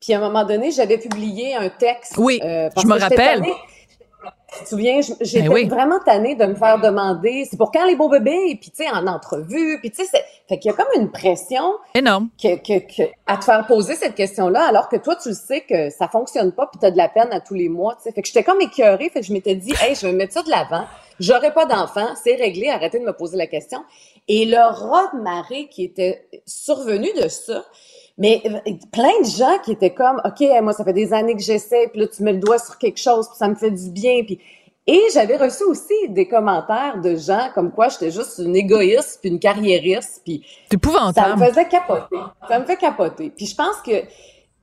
Puis 0.00 0.14
à 0.14 0.18
un 0.18 0.20
moment 0.20 0.44
donné, 0.44 0.70
j'avais 0.70 0.98
publié 0.98 1.56
un 1.56 1.68
texte. 1.68 2.14
Oui, 2.16 2.40
euh, 2.44 2.70
je 2.80 2.86
me 2.86 2.98
rappelle. 2.98 3.42
Tu 4.58 4.64
te 4.64 4.68
souviens, 4.68 5.00
j'étais 5.20 5.48
ben 5.48 5.68
vraiment 5.68 5.98
tannée 6.04 6.34
de 6.34 6.44
me 6.46 6.54
faire 6.54 6.80
demander, 6.80 7.46
c'est 7.50 7.56
pour 7.56 7.70
quand 7.72 7.84
les 7.86 7.96
beaux 7.96 8.08
bébés, 8.08 8.58
puis 8.60 8.70
tu 8.70 8.84
sais, 8.84 8.90
en 8.90 9.06
entrevue, 9.06 9.78
puis 9.80 9.90
tu 9.90 10.04
sais, 10.04 10.24
fait 10.48 10.58
qu'il 10.58 10.70
y 10.70 10.74
a 10.74 10.76
comme 10.76 10.86
une 10.96 11.10
pression 11.10 11.74
énorme 11.94 12.28
que, 12.40 12.56
que, 12.56 12.78
que, 12.78 13.10
à 13.26 13.36
te 13.36 13.44
faire 13.44 13.66
poser 13.66 13.94
cette 13.94 14.14
question-là, 14.14 14.66
alors 14.68 14.88
que 14.88 14.96
toi, 14.96 15.16
tu 15.16 15.30
le 15.30 15.34
sais 15.34 15.62
que 15.62 15.90
ça 15.90 16.08
fonctionne 16.08 16.52
pas, 16.52 16.66
puis 16.66 16.78
tu 16.80 16.86
as 16.86 16.90
de 16.90 16.96
la 16.96 17.08
peine 17.08 17.32
à 17.32 17.40
tous 17.40 17.54
les 17.54 17.68
mois, 17.68 17.96
tu 17.96 18.02
sais. 18.04 18.12
Fait 18.12 18.22
que 18.22 18.28
j'étais 18.28 18.44
comme 18.44 18.60
écœurée, 18.60 19.10
fait 19.10 19.20
que 19.20 19.26
je 19.26 19.32
m'étais 19.32 19.54
dit, 19.54 19.72
hey, 19.80 19.94
je 19.94 20.06
vais 20.06 20.12
mettre 20.12 20.32
ça 20.32 20.42
de 20.42 20.50
l'avant. 20.50 20.84
J'aurais 21.20 21.52
pas 21.52 21.66
d'enfant, 21.66 22.08
c'est 22.22 22.34
réglé, 22.34 22.68
arrêtez 22.68 22.98
de 22.98 23.04
me 23.04 23.12
poser 23.12 23.36
la 23.36 23.46
question. 23.46 23.84
Et 24.26 24.46
le 24.46 24.56
rat 24.56 25.10
de 25.14 25.20
marée 25.20 25.68
qui 25.68 25.84
était 25.84 26.26
survenu 26.46 27.08
de 27.20 27.28
ça, 27.28 27.64
mais 28.16 28.42
euh, 28.46 28.72
plein 28.92 29.20
de 29.20 29.26
gens 29.26 29.58
qui 29.64 29.72
étaient 29.72 29.92
comme, 29.92 30.20
OK, 30.24 30.46
moi, 30.62 30.72
ça 30.72 30.84
fait 30.84 30.92
des 30.92 31.12
années 31.12 31.34
que 31.34 31.42
j'essaie, 31.42 31.88
puis 31.88 32.00
là, 32.00 32.06
tu 32.06 32.22
mets 32.22 32.32
le 32.32 32.38
doigt 32.38 32.58
sur 32.58 32.78
quelque 32.78 33.00
chose, 33.00 33.26
puis 33.28 33.36
ça 33.36 33.48
me 33.48 33.54
fait 33.54 33.70
du 33.70 33.90
bien, 33.90 34.22
puis 34.24 34.38
Et 34.86 35.00
j'avais 35.12 35.36
reçu 35.36 35.64
aussi 35.64 35.94
des 36.10 36.28
commentaires 36.28 37.00
de 37.00 37.16
gens 37.16 37.48
comme 37.54 37.72
quoi 37.72 37.88
j'étais 37.88 38.10
juste 38.10 38.38
une 38.38 38.54
égoïste 38.54 39.18
puis 39.20 39.30
une 39.30 39.40
carriériste 39.40 40.20
puis 40.24 40.44
épouvantable. 40.70 41.30
Ça 41.30 41.36
me 41.36 41.46
faisait 41.46 41.68
capoter. 41.68 42.16
Ça 42.48 42.58
me 42.58 42.66
fait 42.66 42.76
capoter. 42.76 43.30
Puis 43.30 43.46
je 43.46 43.54
pense 43.54 43.76
que 43.84 43.92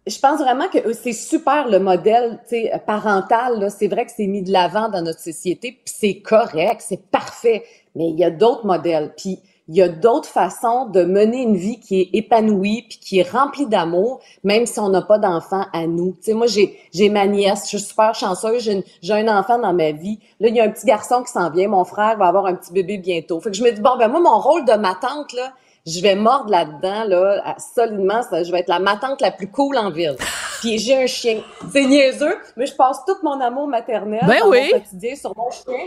je 0.08 0.20
pense 0.20 0.40
vraiment 0.40 0.68
que 0.68 0.94
c'est 0.94 1.14
super 1.14 1.68
le 1.68 1.80
modèle 1.80 2.40
parental. 2.86 3.70
C'est 3.72 3.88
vrai 3.88 4.06
que 4.06 4.12
c'est 4.16 4.28
mis 4.28 4.44
de 4.44 4.52
l'avant 4.52 4.90
dans 4.90 5.02
notre 5.02 5.20
société, 5.20 5.72
puis 5.72 5.94
c'est 5.98 6.22
correct, 6.22 6.84
c'est 6.88 7.10
parfait. 7.10 7.64
Mais 7.96 8.10
il 8.10 8.20
y 8.20 8.24
a 8.24 8.30
d'autres 8.32 8.66
modèles. 8.66 9.14
Puis 9.18 9.40
il 9.72 9.78
y 9.78 9.82
a 9.82 9.88
d'autres 9.88 10.28
façons 10.28 10.88
de 10.88 11.06
mener 11.06 11.44
une 11.44 11.56
vie 11.56 11.80
qui 11.80 12.02
est 12.02 12.10
épanouie 12.12 12.88
puis 12.90 13.00
qui 13.00 13.20
est 13.20 13.32
remplie 13.32 13.68
d'amour, 13.68 14.20
même 14.44 14.66
si 14.66 14.82
on 14.82 14.90
n'a 14.90 15.02
pas 15.02 15.18
d'enfant 15.18 15.64
à 15.72 15.88
nous. 15.88 16.12
Tu 16.18 16.24
sais, 16.24 16.34
moi, 16.34 16.46
j'ai, 16.46 16.78
j'ai 16.94 17.08
ma 17.08 17.26
nièce, 17.26 17.64
je 17.72 17.78
suis 17.78 17.88
super 17.88 18.14
chanceuse, 18.14 18.64
j'ai, 18.64 18.84
j'ai 19.02 19.14
un 19.14 19.30
enfant 19.30 19.60
dans 19.60 19.72
ma 19.72 19.92
vie. 19.92 20.20
Là, 20.42 20.50
il 20.50 20.56
y 20.58 20.60
a 20.60 20.66
un 20.66 20.70
petit 20.70 20.86
garçon 20.86 21.24
qui 21.24 21.32
s'en 21.32 21.50
vient, 21.50 21.70
mon 21.70 21.86
frère 21.86 22.18
va 22.18 22.28
avoir 22.28 22.48
un 22.48 22.56
petit 22.56 22.74
bébé 22.74 22.98
bientôt. 22.98 23.40
Fait 23.40 23.50
que 23.50 23.56
je 23.56 23.64
me 23.64 23.72
dis, 23.72 23.80
bon, 23.80 23.96
ben 23.98 24.10
moi, 24.10 24.20
mon 24.20 24.40
rôle 24.40 24.66
de 24.66 24.74
ma 24.74 24.94
tante, 24.96 25.32
là, 25.32 25.54
je 25.88 26.02
vais 26.02 26.16
mordre 26.16 26.52
là-dedans, 26.52 27.06
là, 27.06 27.56
solidement, 27.74 28.24
ça, 28.24 28.44
je 28.44 28.52
vais 28.52 28.60
être 28.60 28.68
la 28.68 28.80
ma 28.80 28.98
tante 28.98 29.22
la 29.22 29.32
plus 29.32 29.50
cool 29.50 29.78
en 29.78 29.90
ville. 29.90 30.18
Puis 30.60 30.80
j'ai 30.80 31.02
un 31.02 31.08
chien. 31.08 31.40
C'est 31.72 31.86
niaiseux, 31.86 32.38
mais 32.58 32.66
je 32.66 32.76
passe 32.76 33.06
tout 33.08 33.16
mon 33.24 33.40
amour 33.40 33.70
maternel 33.70 34.20
ben 34.28 34.42
oui. 34.48 34.70
mon 34.74 34.80
quotidien 34.80 35.16
sur 35.16 35.34
mon 35.38 35.50
chien, 35.50 35.86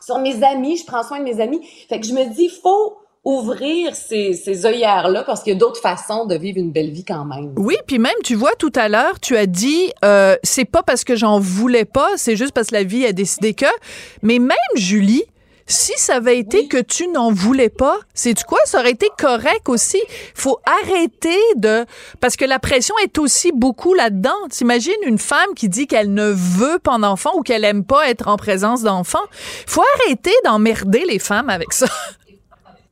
sur 0.00 0.18
mes 0.20 0.40
amis, 0.44 0.76
je 0.76 0.86
prends 0.86 1.02
soin 1.02 1.18
de 1.18 1.24
mes 1.24 1.40
amis. 1.40 1.66
Fait 1.88 1.98
que 1.98 2.06
je 2.06 2.14
me 2.14 2.24
dis, 2.32 2.48
faut 2.48 2.96
ouvrir 3.24 3.94
ces, 3.94 4.32
ces 4.32 4.64
œillères-là 4.64 5.22
parce 5.24 5.42
qu'il 5.42 5.52
y 5.52 5.56
a 5.56 5.58
d'autres 5.58 5.80
façons 5.80 6.26
de 6.26 6.34
vivre 6.34 6.58
une 6.58 6.72
belle 6.72 6.90
vie 6.90 7.04
quand 7.04 7.24
même. 7.24 7.52
Oui, 7.56 7.76
puis 7.86 7.98
même, 7.98 8.12
tu 8.24 8.34
vois, 8.34 8.54
tout 8.58 8.72
à 8.74 8.88
l'heure, 8.88 9.20
tu 9.20 9.36
as 9.36 9.46
dit, 9.46 9.92
euh, 10.04 10.36
c'est 10.42 10.64
pas 10.64 10.82
parce 10.82 11.04
que 11.04 11.16
j'en 11.16 11.38
voulais 11.38 11.84
pas, 11.84 12.08
c'est 12.16 12.36
juste 12.36 12.52
parce 12.52 12.68
que 12.68 12.74
la 12.74 12.84
vie 12.84 13.04
a 13.04 13.12
décidé 13.12 13.54
que. 13.54 13.66
Mais 14.22 14.38
même, 14.38 14.56
Julie, 14.76 15.24
si 15.68 15.92
ça 15.96 16.16
avait 16.16 16.38
été 16.38 16.66
que 16.66 16.78
tu 16.78 17.08
n'en 17.08 17.30
voulais 17.30 17.68
pas, 17.68 17.98
c'est 18.14 18.32
tu 18.32 18.44
quoi? 18.44 18.58
Ça 18.64 18.80
aurait 18.80 18.92
été 18.92 19.08
correct 19.18 19.68
aussi. 19.68 20.00
Faut 20.34 20.58
arrêter 20.82 21.38
de 21.56 21.84
parce 22.20 22.36
que 22.36 22.46
la 22.46 22.58
pression 22.58 22.94
est 23.04 23.18
aussi 23.18 23.52
beaucoup 23.52 23.92
là-dedans. 23.92 24.30
T'imagines 24.50 24.94
une 25.04 25.18
femme 25.18 25.54
qui 25.54 25.68
dit 25.68 25.86
qu'elle 25.86 26.14
ne 26.14 26.30
veut 26.30 26.78
pas 26.78 26.96
d'enfant 26.96 27.32
ou 27.36 27.42
qu'elle 27.42 27.64
aime 27.64 27.84
pas 27.84 28.08
être 28.08 28.28
en 28.28 28.38
présence 28.38 28.82
d'enfants. 28.82 29.26
Faut 29.66 29.84
arrêter 30.06 30.32
d'emmerder 30.44 31.04
les 31.06 31.18
femmes 31.18 31.50
avec 31.50 31.74
ça. 31.74 31.86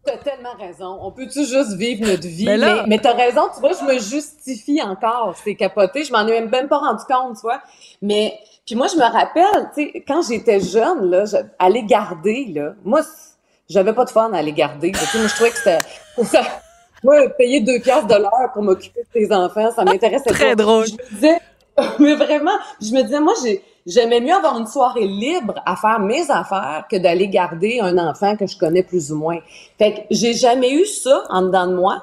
T'as 0.07 0.19
tellement 0.19 0.55
raison. 0.59 0.99
On 1.03 1.11
peut-tu 1.11 1.45
juste 1.45 1.73
vivre 1.73 2.07
notre 2.07 2.27
vie? 2.27 2.45
Mais, 2.45 2.57
là... 2.57 2.85
mais, 2.87 2.99
t'as 2.99 3.13
raison, 3.13 3.43
tu 3.53 3.61
vois, 3.61 3.73
je 3.73 3.85
me 3.85 3.99
justifie 3.99 4.81
encore. 4.81 5.35
C'est 5.43 5.57
capoté. 5.57 6.05
Je 6.05 6.13
m'en 6.13 6.27
ai 6.27 6.41
même 6.41 6.69
pas 6.69 6.79
rendu 6.79 7.03
compte, 7.05 7.35
tu 7.35 7.43
vois. 7.43 7.61
Mais, 8.01 8.39
puis 8.65 8.77
moi, 8.77 8.87
je 8.87 8.97
me 8.97 9.03
rappelle, 9.03 9.71
tu 9.75 9.91
sais, 9.91 10.05
quand 10.07 10.23
j'étais 10.23 10.61
jeune, 10.61 11.11
là, 11.11 11.25
aller 11.59 11.83
garder, 11.83 12.47
là, 12.55 12.75
moi, 12.85 13.01
j'avais 13.69 13.93
pas 13.93 14.05
de 14.05 14.11
fun 14.11 14.33
à 14.33 14.39
aller 14.39 14.53
garder. 14.53 14.93
Tu 14.93 14.99
sais, 14.99 15.19
moi, 15.19 15.27
je 15.27 15.35
trouvais 15.35 15.51
que 15.51 15.59
c'était, 15.59 15.81
ça, 16.25 16.43
moi, 17.03 17.29
payer 17.31 17.61
deux 17.61 17.81
piastres 17.81 18.07
de 18.07 18.15
l'heure 18.15 18.53
pour 18.53 18.63
m'occuper 18.63 19.01
de 19.01 19.27
tes 19.27 19.35
enfants, 19.35 19.71
ça 19.73 19.85
m'intéressait 19.85 20.31
Très 20.31 20.57
drôle. 20.57 20.87
Je 20.87 20.93
me 20.93 21.15
disais, 21.15 21.39
mais 21.99 22.15
vraiment, 22.15 22.57
je 22.81 22.93
me 22.93 23.03
disais, 23.03 23.21
moi, 23.21 23.35
j'ai, 23.43 23.63
j'aimais 23.87 24.21
mieux 24.21 24.35
avoir 24.35 24.59
une 24.59 24.67
soirée 24.67 25.07
libre 25.07 25.55
à 25.65 25.77
faire 25.77 26.01
mes 26.01 26.31
affaires 26.31 26.85
que 26.91 26.97
d'aller 26.97 27.29
garder 27.29 27.81
un 27.81 27.97
enfant 27.99 28.37
que 28.37 28.47
je 28.47 28.59
connais 28.59 28.83
plus 28.83 29.13
ou 29.13 29.17
moins. 29.17 29.39
Fait 29.79 29.95
que 29.95 30.01
j'ai 30.11 30.35
jamais 30.35 30.73
eu 30.73 30.85
ça 30.85 31.23
en 31.31 31.43
dedans 31.43 31.69
de 31.69 31.75
moi. 31.75 32.03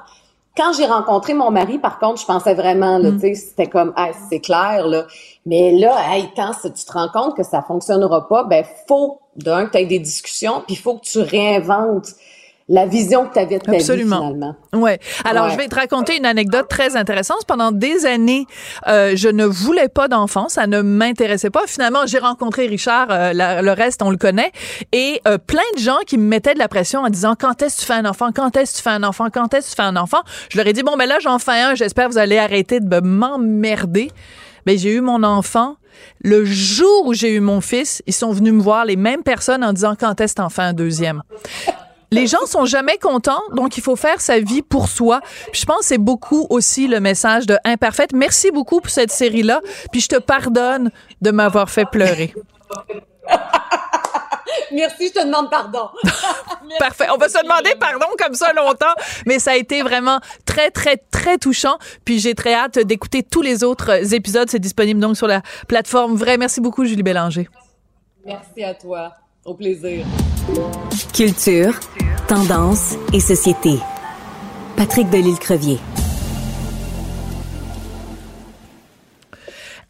Quand 0.56 0.72
j'ai 0.72 0.86
rencontré 0.86 1.34
mon 1.34 1.50
mari, 1.50 1.78
par 1.78 1.98
contre, 1.98 2.20
je 2.20 2.26
pensais 2.26 2.54
vraiment, 2.54 2.98
là, 2.98 3.10
mm. 3.10 3.20
tu 3.20 3.20
sais, 3.20 3.34
c'était 3.34 3.66
comme, 3.66 3.92
ah, 3.96 4.10
c'est 4.28 4.38
clair, 4.38 4.86
là. 4.86 5.06
Mais 5.46 5.72
là, 5.72 5.96
hey, 6.10 6.30
quand 6.36 6.52
tu 6.62 6.70
te 6.70 6.92
rends 6.92 7.08
compte 7.08 7.36
que 7.36 7.42
ça 7.42 7.60
fonctionnera 7.60 8.28
pas, 8.28 8.44
ben, 8.44 8.64
faut, 8.86 9.20
d'un, 9.36 9.66
que 9.66 9.72
tu 9.72 9.78
aies 9.78 9.86
des 9.86 9.98
discussions, 9.98 10.62
puis 10.64 10.76
il 10.76 10.78
faut 10.78 10.96
que 10.98 11.04
tu 11.04 11.18
réinventes 11.18 12.14
la 12.68 12.86
vision 12.86 13.26
que 13.26 13.34
tu 13.34 13.38
avais 13.40 13.58
de 13.58 13.64
ta 13.64 13.72
Absolument. 13.72 14.20
vie, 14.20 14.26
finalement. 14.34 14.56
Ouais. 14.72 14.98
Alors, 15.24 15.46
Ouais. 15.46 15.52
je 15.52 15.56
vais 15.58 15.68
te 15.68 15.74
raconter 15.74 16.16
une 16.16 16.24
anecdote 16.24 16.66
très 16.68 16.96
intéressante. 16.96 17.44
Pendant 17.46 17.72
des 17.72 18.06
années, 18.06 18.46
euh, 18.88 19.12
je 19.16 19.28
ne 19.28 19.44
voulais 19.44 19.88
pas 19.88 20.08
d'enfant, 20.08 20.48
ça 20.48 20.66
ne 20.66 20.80
m'intéressait 20.80 21.50
pas. 21.50 21.62
Finalement, 21.66 22.06
j'ai 22.06 22.18
rencontré 22.18 22.66
Richard, 22.66 23.08
euh, 23.10 23.32
la- 23.34 23.60
le 23.60 23.72
reste, 23.72 24.00
on 24.02 24.10
le 24.10 24.16
connaît, 24.16 24.50
et 24.92 25.20
euh, 25.28 25.36
plein 25.36 25.60
de 25.76 25.80
gens 25.80 25.98
qui 26.06 26.16
me 26.16 26.24
mettaient 26.26 26.54
de 26.54 26.58
la 26.58 26.68
pression 26.68 27.00
en 27.00 27.10
disant 27.10 27.34
quand 27.38 27.60
est-ce 27.60 27.76
que 27.76 27.80
tu 27.82 27.86
fais 27.86 27.92
un 27.94 28.06
enfant, 28.06 28.30
quand 28.34 28.56
est-ce 28.56 28.72
que 28.72 28.76
tu 28.78 28.82
fais 28.82 28.90
un 28.90 29.02
enfant, 29.02 29.26
quand 29.30 29.52
est-ce 29.52 29.66
que 29.66 29.76
tu 29.76 29.82
fais 29.82 29.88
un 29.88 29.96
enfant? 29.96 30.20
Je 30.50 30.56
leur 30.56 30.66
ai 30.66 30.72
dit 30.72 30.82
bon 30.82 30.96
ben 30.96 31.06
là 31.06 31.18
j'en 31.20 31.38
fais 31.38 31.60
un, 31.60 31.74
j'espère 31.74 32.06
que 32.06 32.12
vous 32.12 32.18
allez 32.18 32.38
arrêter 32.38 32.80
de 32.80 32.86
me- 32.86 33.00
m'emmerder. 33.02 34.10
Ben 34.64 34.78
j'ai 34.78 34.94
eu 34.94 35.00
mon 35.02 35.22
enfant. 35.22 35.76
Le 36.22 36.44
jour 36.44 37.06
où 37.06 37.14
j'ai 37.14 37.32
eu 37.34 37.40
mon 37.40 37.60
fils, 37.60 38.02
ils 38.06 38.12
sont 38.12 38.32
venus 38.32 38.52
me 38.52 38.60
voir 38.60 38.84
les 38.84 38.96
mêmes 38.96 39.22
personnes 39.22 39.62
en 39.62 39.72
disant 39.72 39.94
quand 39.98 40.20
est-ce 40.20 40.34
que 40.34 40.42
t'en 40.42 40.48
fais 40.48 40.62
un 40.62 40.72
deuxième? 40.72 41.22
Les 42.14 42.28
gens 42.28 42.46
sont 42.46 42.64
jamais 42.64 42.96
contents, 42.96 43.42
donc 43.54 43.76
il 43.76 43.82
faut 43.82 43.96
faire 43.96 44.20
sa 44.20 44.38
vie 44.38 44.62
pour 44.62 44.88
soi. 44.88 45.20
Puis 45.50 45.62
je 45.62 45.66
pense 45.66 45.80
que 45.80 45.84
c'est 45.86 45.98
beaucoup 45.98 46.46
aussi 46.48 46.86
le 46.86 47.00
message 47.00 47.44
de 47.46 47.58
Imparfaite. 47.64 48.12
Merci 48.12 48.52
beaucoup 48.52 48.80
pour 48.80 48.90
cette 48.90 49.10
série-là. 49.10 49.60
Puis 49.90 50.00
je 50.00 50.08
te 50.08 50.20
pardonne 50.20 50.92
de 51.22 51.30
m'avoir 51.32 51.68
fait 51.68 51.86
pleurer. 51.86 52.32
Merci, 54.72 55.08
je 55.08 55.20
te 55.20 55.26
demande 55.26 55.50
pardon. 55.50 55.88
Parfait. 56.78 57.08
On 57.12 57.16
va 57.16 57.28
se 57.28 57.42
demander 57.42 57.74
pardon 57.80 58.06
comme 58.16 58.34
ça 58.34 58.52
longtemps, 58.52 58.94
mais 59.26 59.40
ça 59.40 59.50
a 59.52 59.56
été 59.56 59.82
vraiment 59.82 60.20
très, 60.46 60.70
très, 60.70 60.96
très 60.96 61.36
touchant. 61.38 61.78
Puis 62.04 62.20
j'ai 62.20 62.36
très 62.36 62.54
hâte 62.54 62.78
d'écouter 62.78 63.24
tous 63.24 63.42
les 63.42 63.64
autres 63.64 64.14
épisodes. 64.14 64.48
C'est 64.48 64.60
disponible 64.60 65.00
donc 65.00 65.16
sur 65.16 65.26
la 65.26 65.42
plateforme 65.66 66.14
Vrai. 66.14 66.38
Merci 66.38 66.60
beaucoup, 66.60 66.84
Julie 66.84 67.02
Bélanger. 67.02 67.48
Merci 68.24 68.62
à 68.62 68.74
toi. 68.74 69.12
Culture, 71.12 71.78
tendance 72.28 72.96
et 73.12 73.20
société. 73.20 73.78
Patrick 74.74 75.10
Delisle-Crevier. 75.10 75.78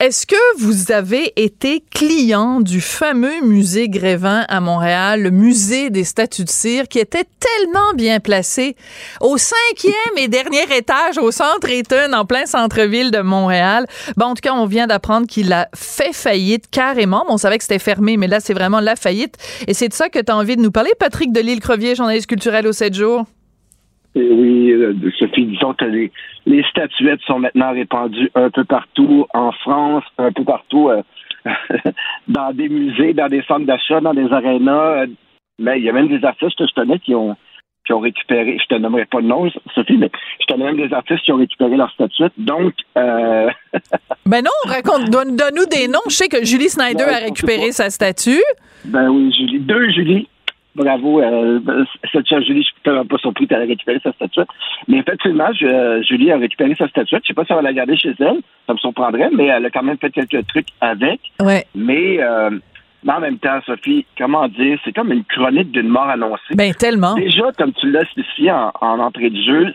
Est-ce 0.00 0.26
que 0.26 0.58
vous 0.58 0.90
avez 0.90 1.32
été 1.36 1.84
client 1.94 2.60
du 2.60 2.80
fameux 2.80 3.42
musée 3.42 3.88
Grévin 3.88 4.44
à 4.48 4.60
Montréal, 4.60 5.22
le 5.22 5.30
musée 5.30 5.88
des 5.88 6.02
statues 6.02 6.44
de 6.44 6.50
cire, 6.50 6.88
qui 6.88 6.98
était 6.98 7.24
tellement 7.38 7.94
bien 7.94 8.18
placé? 8.18 8.74
Au 9.20 9.38
cinquième 9.38 10.18
et 10.18 10.26
dernier 10.26 10.64
étage 10.76 11.16
au 11.18 11.30
centre 11.30 11.68
Eaton, 11.68 12.12
en 12.12 12.24
plein 12.24 12.44
centre-ville 12.44 13.12
de 13.12 13.20
Montréal? 13.20 13.86
Bon, 14.16 14.26
en 14.26 14.34
tout 14.34 14.42
cas, 14.42 14.52
on 14.52 14.66
vient 14.66 14.88
d'apprendre 14.88 15.28
qu'il 15.28 15.52
a 15.52 15.68
fait 15.76 16.12
faillite 16.12 16.64
carrément. 16.70 17.24
Bon, 17.28 17.34
on 17.34 17.38
savait 17.38 17.58
que 17.58 17.64
c'était 17.64 17.78
fermé, 17.78 18.16
mais 18.16 18.26
là, 18.26 18.40
c'est 18.40 18.54
vraiment 18.54 18.80
la 18.80 18.96
faillite. 18.96 19.36
Et 19.68 19.74
c'est 19.74 19.88
de 19.88 19.94
ça 19.94 20.08
que 20.08 20.18
tu 20.18 20.32
as 20.32 20.36
envie 20.36 20.56
de 20.56 20.62
nous 20.62 20.72
parler, 20.72 20.90
Patrick 20.98 21.32
Delisle-Crevier, 21.32 21.94
journaliste 21.94 22.26
culturel 22.26 22.66
au 22.66 22.72
7 22.72 22.94
jours. 22.94 23.26
Et 24.16 24.28
oui, 24.30 24.70
euh, 24.72 24.94
Sophie, 25.18 25.46
disons 25.46 25.74
que 25.74 25.84
les, 25.86 26.12
les 26.46 26.62
statuettes 26.70 27.20
sont 27.26 27.40
maintenant 27.40 27.72
répandues 27.72 28.30
un 28.34 28.50
peu 28.50 28.64
partout 28.64 29.26
en 29.34 29.50
France, 29.52 30.04
un 30.18 30.30
peu 30.32 30.44
partout 30.44 30.88
euh, 30.88 31.02
dans 32.28 32.52
des 32.52 32.68
musées, 32.68 33.12
dans 33.12 33.28
des 33.28 33.42
centres 33.42 33.66
d'achat, 33.66 34.00
dans 34.00 34.14
des 34.14 34.32
arénas. 34.32 35.06
Mais 35.58 35.78
il 35.78 35.84
y 35.84 35.88
a 35.88 35.92
même 35.92 36.08
des 36.08 36.24
artistes 36.24 36.56
que 36.58 36.66
je 36.66 36.74
connais 36.74 36.98
qui 36.98 37.14
ont 37.14 37.36
qui 37.86 37.92
ont 37.92 38.00
récupéré, 38.00 38.56
je 38.58 38.74
te 38.74 38.80
nommerai 38.80 39.04
pas 39.04 39.20
de 39.20 39.26
nom, 39.26 39.46
Sophie, 39.74 39.98
mais 39.98 40.10
je 40.40 40.46
connais 40.50 40.64
même 40.72 40.78
des 40.88 40.94
artistes 40.94 41.22
qui 41.22 41.32
ont 41.32 41.36
récupéré 41.36 41.76
leurs 41.76 41.90
statuettes. 41.90 42.32
Donc, 42.38 42.72
euh, 42.96 43.50
Ben 44.24 44.42
non, 44.42 44.50
raconte, 44.72 45.10
donne- 45.10 45.36
donne-nous 45.36 45.66
des 45.66 45.86
noms. 45.88 46.00
Je 46.08 46.14
sais 46.14 46.28
que 46.28 46.42
Julie 46.46 46.70
Snyder 46.70 47.04
Ouais, 47.04 47.12
a 47.14 47.18
récupéré 47.18 47.72
sa 47.72 47.90
statue. 47.90 48.40
ben 48.86 49.10
oui, 49.10 49.30
Julie, 49.34 49.58
deux 49.58 49.90
Julie. 49.90 50.26
Bravo, 50.74 51.20
euh, 51.22 51.60
cette 52.12 52.26
Julie, 52.28 52.62
je 52.62 52.66
suis 52.66 52.74
tellement 52.82 53.04
pas 53.06 53.18
surpris 53.18 53.46
qu'elle 53.46 53.62
a 53.62 53.66
récupéré 53.66 54.00
sa 54.02 54.12
statuette. 54.12 54.48
Mais 54.88 54.98
effectivement, 54.98 55.48
je- 55.52 55.66
euh, 55.66 56.02
Julie 56.02 56.32
a 56.32 56.36
récupéré 56.38 56.74
sa 56.76 56.88
statuette. 56.88 57.22
Je 57.22 57.28
sais 57.28 57.34
pas 57.34 57.44
si 57.44 57.52
elle 57.52 57.56
va 57.58 57.62
la 57.62 57.72
garder 57.72 57.96
chez 57.96 58.12
elle, 58.18 58.40
ça 58.66 58.72
me 58.72 58.78
surprendrait, 58.78 59.30
mais 59.32 59.46
elle 59.46 59.64
a 59.66 59.70
quand 59.70 59.84
même 59.84 59.98
fait 59.98 60.10
quelques 60.10 60.46
trucs 60.48 60.68
avec. 60.80 61.20
Ouais. 61.40 61.64
Mais, 61.76 62.18
euh, 62.20 62.50
mais 63.04 63.12
en 63.12 63.20
même 63.20 63.38
temps, 63.38 63.60
Sophie, 63.66 64.04
comment 64.18 64.48
dire, 64.48 64.78
c'est 64.84 64.92
comme 64.92 65.12
une 65.12 65.24
chronique 65.24 65.70
d'une 65.70 65.88
mort 65.88 66.08
annoncée. 66.08 66.54
Ben 66.56 66.74
tellement. 66.74 67.14
Déjà, 67.14 67.52
comme 67.56 67.72
tu 67.74 67.90
l'as 67.90 68.04
spécifié 68.06 68.50
en, 68.50 68.72
en 68.80 68.98
entrée 68.98 69.30
de 69.30 69.40
jeu, 69.42 69.72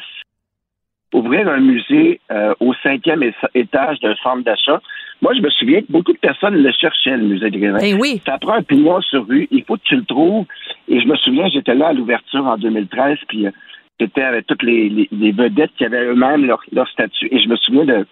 ouvrir 1.14 1.48
un 1.48 1.60
musée 1.60 2.20
euh, 2.32 2.54
au 2.60 2.74
cinquième 2.84 3.24
étage 3.56 4.00
d'un 4.02 4.16
centre 4.22 4.44
d'achat. 4.44 4.80
Moi, 5.22 5.34
je 5.34 5.42
me 5.42 5.50
souviens 5.50 5.82
que 5.82 5.92
beaucoup 5.92 6.14
de 6.14 6.18
personnes 6.20 6.56
le 6.56 6.72
cherchaient, 6.72 7.18
le 7.18 7.24
musée 7.24 7.50
de 7.50 7.58
Grévin. 7.58 7.80
Eh 7.82 7.94
oui. 7.96 8.22
Ça 8.26 8.38
prend 8.38 8.54
un 8.54 8.62
pignon 8.64 9.02
sur 9.02 9.28
rue, 9.28 9.48
il 9.52 9.64
faut 9.66 9.76
que 9.76 9.82
tu 9.84 9.96
le 9.96 10.06
trouves. 10.06 10.46
Et 10.90 11.00
je 11.00 11.08
me 11.08 11.16
souviens, 11.18 11.48
j'étais 11.48 11.76
là 11.76 11.88
à 11.90 11.94
l'ouverture 11.94 12.46
en 12.46 12.58
2013, 12.58 13.18
puis 13.28 13.46
euh, 13.48 13.52
j'étais 14.00 14.24
avec 14.24 14.48
toutes 14.48 14.64
les, 14.64 14.90
les- 14.90 15.08
les 15.12 15.32
vedettes 15.32 15.72
qui 15.78 15.86
avaient 15.86 16.06
eux-mêmes 16.06 16.46
leur, 16.46 16.62
leur 16.72 16.88
statut. 16.90 17.28
Et 17.32 17.40
je 17.40 17.48
me 17.48 17.56
souviens 17.58 17.86
de, 17.86 18.06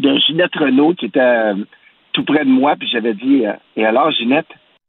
de 0.00 0.16
Ginette 0.18 0.54
Renault 0.54 0.94
qui 0.94 1.06
était 1.06 1.20
euh, 1.20 1.54
tout 2.12 2.24
près 2.24 2.44
de 2.44 2.50
moi, 2.50 2.76
puis 2.76 2.88
j'avais 2.88 3.14
dit 3.14 3.44
euh, 3.46 3.52
Et 3.76 3.84
alors, 3.84 4.10
Ginette, 4.12 4.46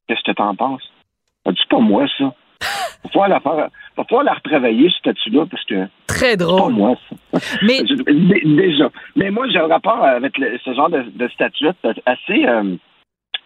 qu'est-ce 0.08 0.22
que 0.24 0.32
t'en 0.36 0.56
penses? 0.56 0.84
Elle 1.46 1.54
dit, 1.54 1.60
C'est 1.64 1.70
pas 1.76 1.80
moi, 1.82 2.06
ça. 2.18 2.34
Va 3.04 3.10
falloir 3.12 3.30
la 3.30 3.40
faire, 3.40 3.70
va 3.98 4.04
falloir 4.04 4.24
la 4.24 4.34
retravailler, 4.34 4.90
ce 4.90 4.98
statut-là, 4.98 5.46
parce 5.50 5.64
que 5.66 5.86
Très 6.08 6.32
c'est 6.32 6.38
pas 6.38 6.44
drôle. 6.46 6.74
moi, 6.74 6.96
ça. 7.10 7.40
Mais 7.62 7.82
Déjà. 8.44 8.90
Mais 9.16 9.30
moi, 9.32 9.48
j'ai 9.50 9.60
un 9.60 9.68
rapport 9.68 10.04
avec 10.04 10.38
le- 10.38 10.58
ce 10.64 10.74
genre 10.74 10.90
de, 10.90 11.04
de 11.14 11.28
statuette 11.30 11.76
assez, 12.06 12.46
euh, 12.48 12.76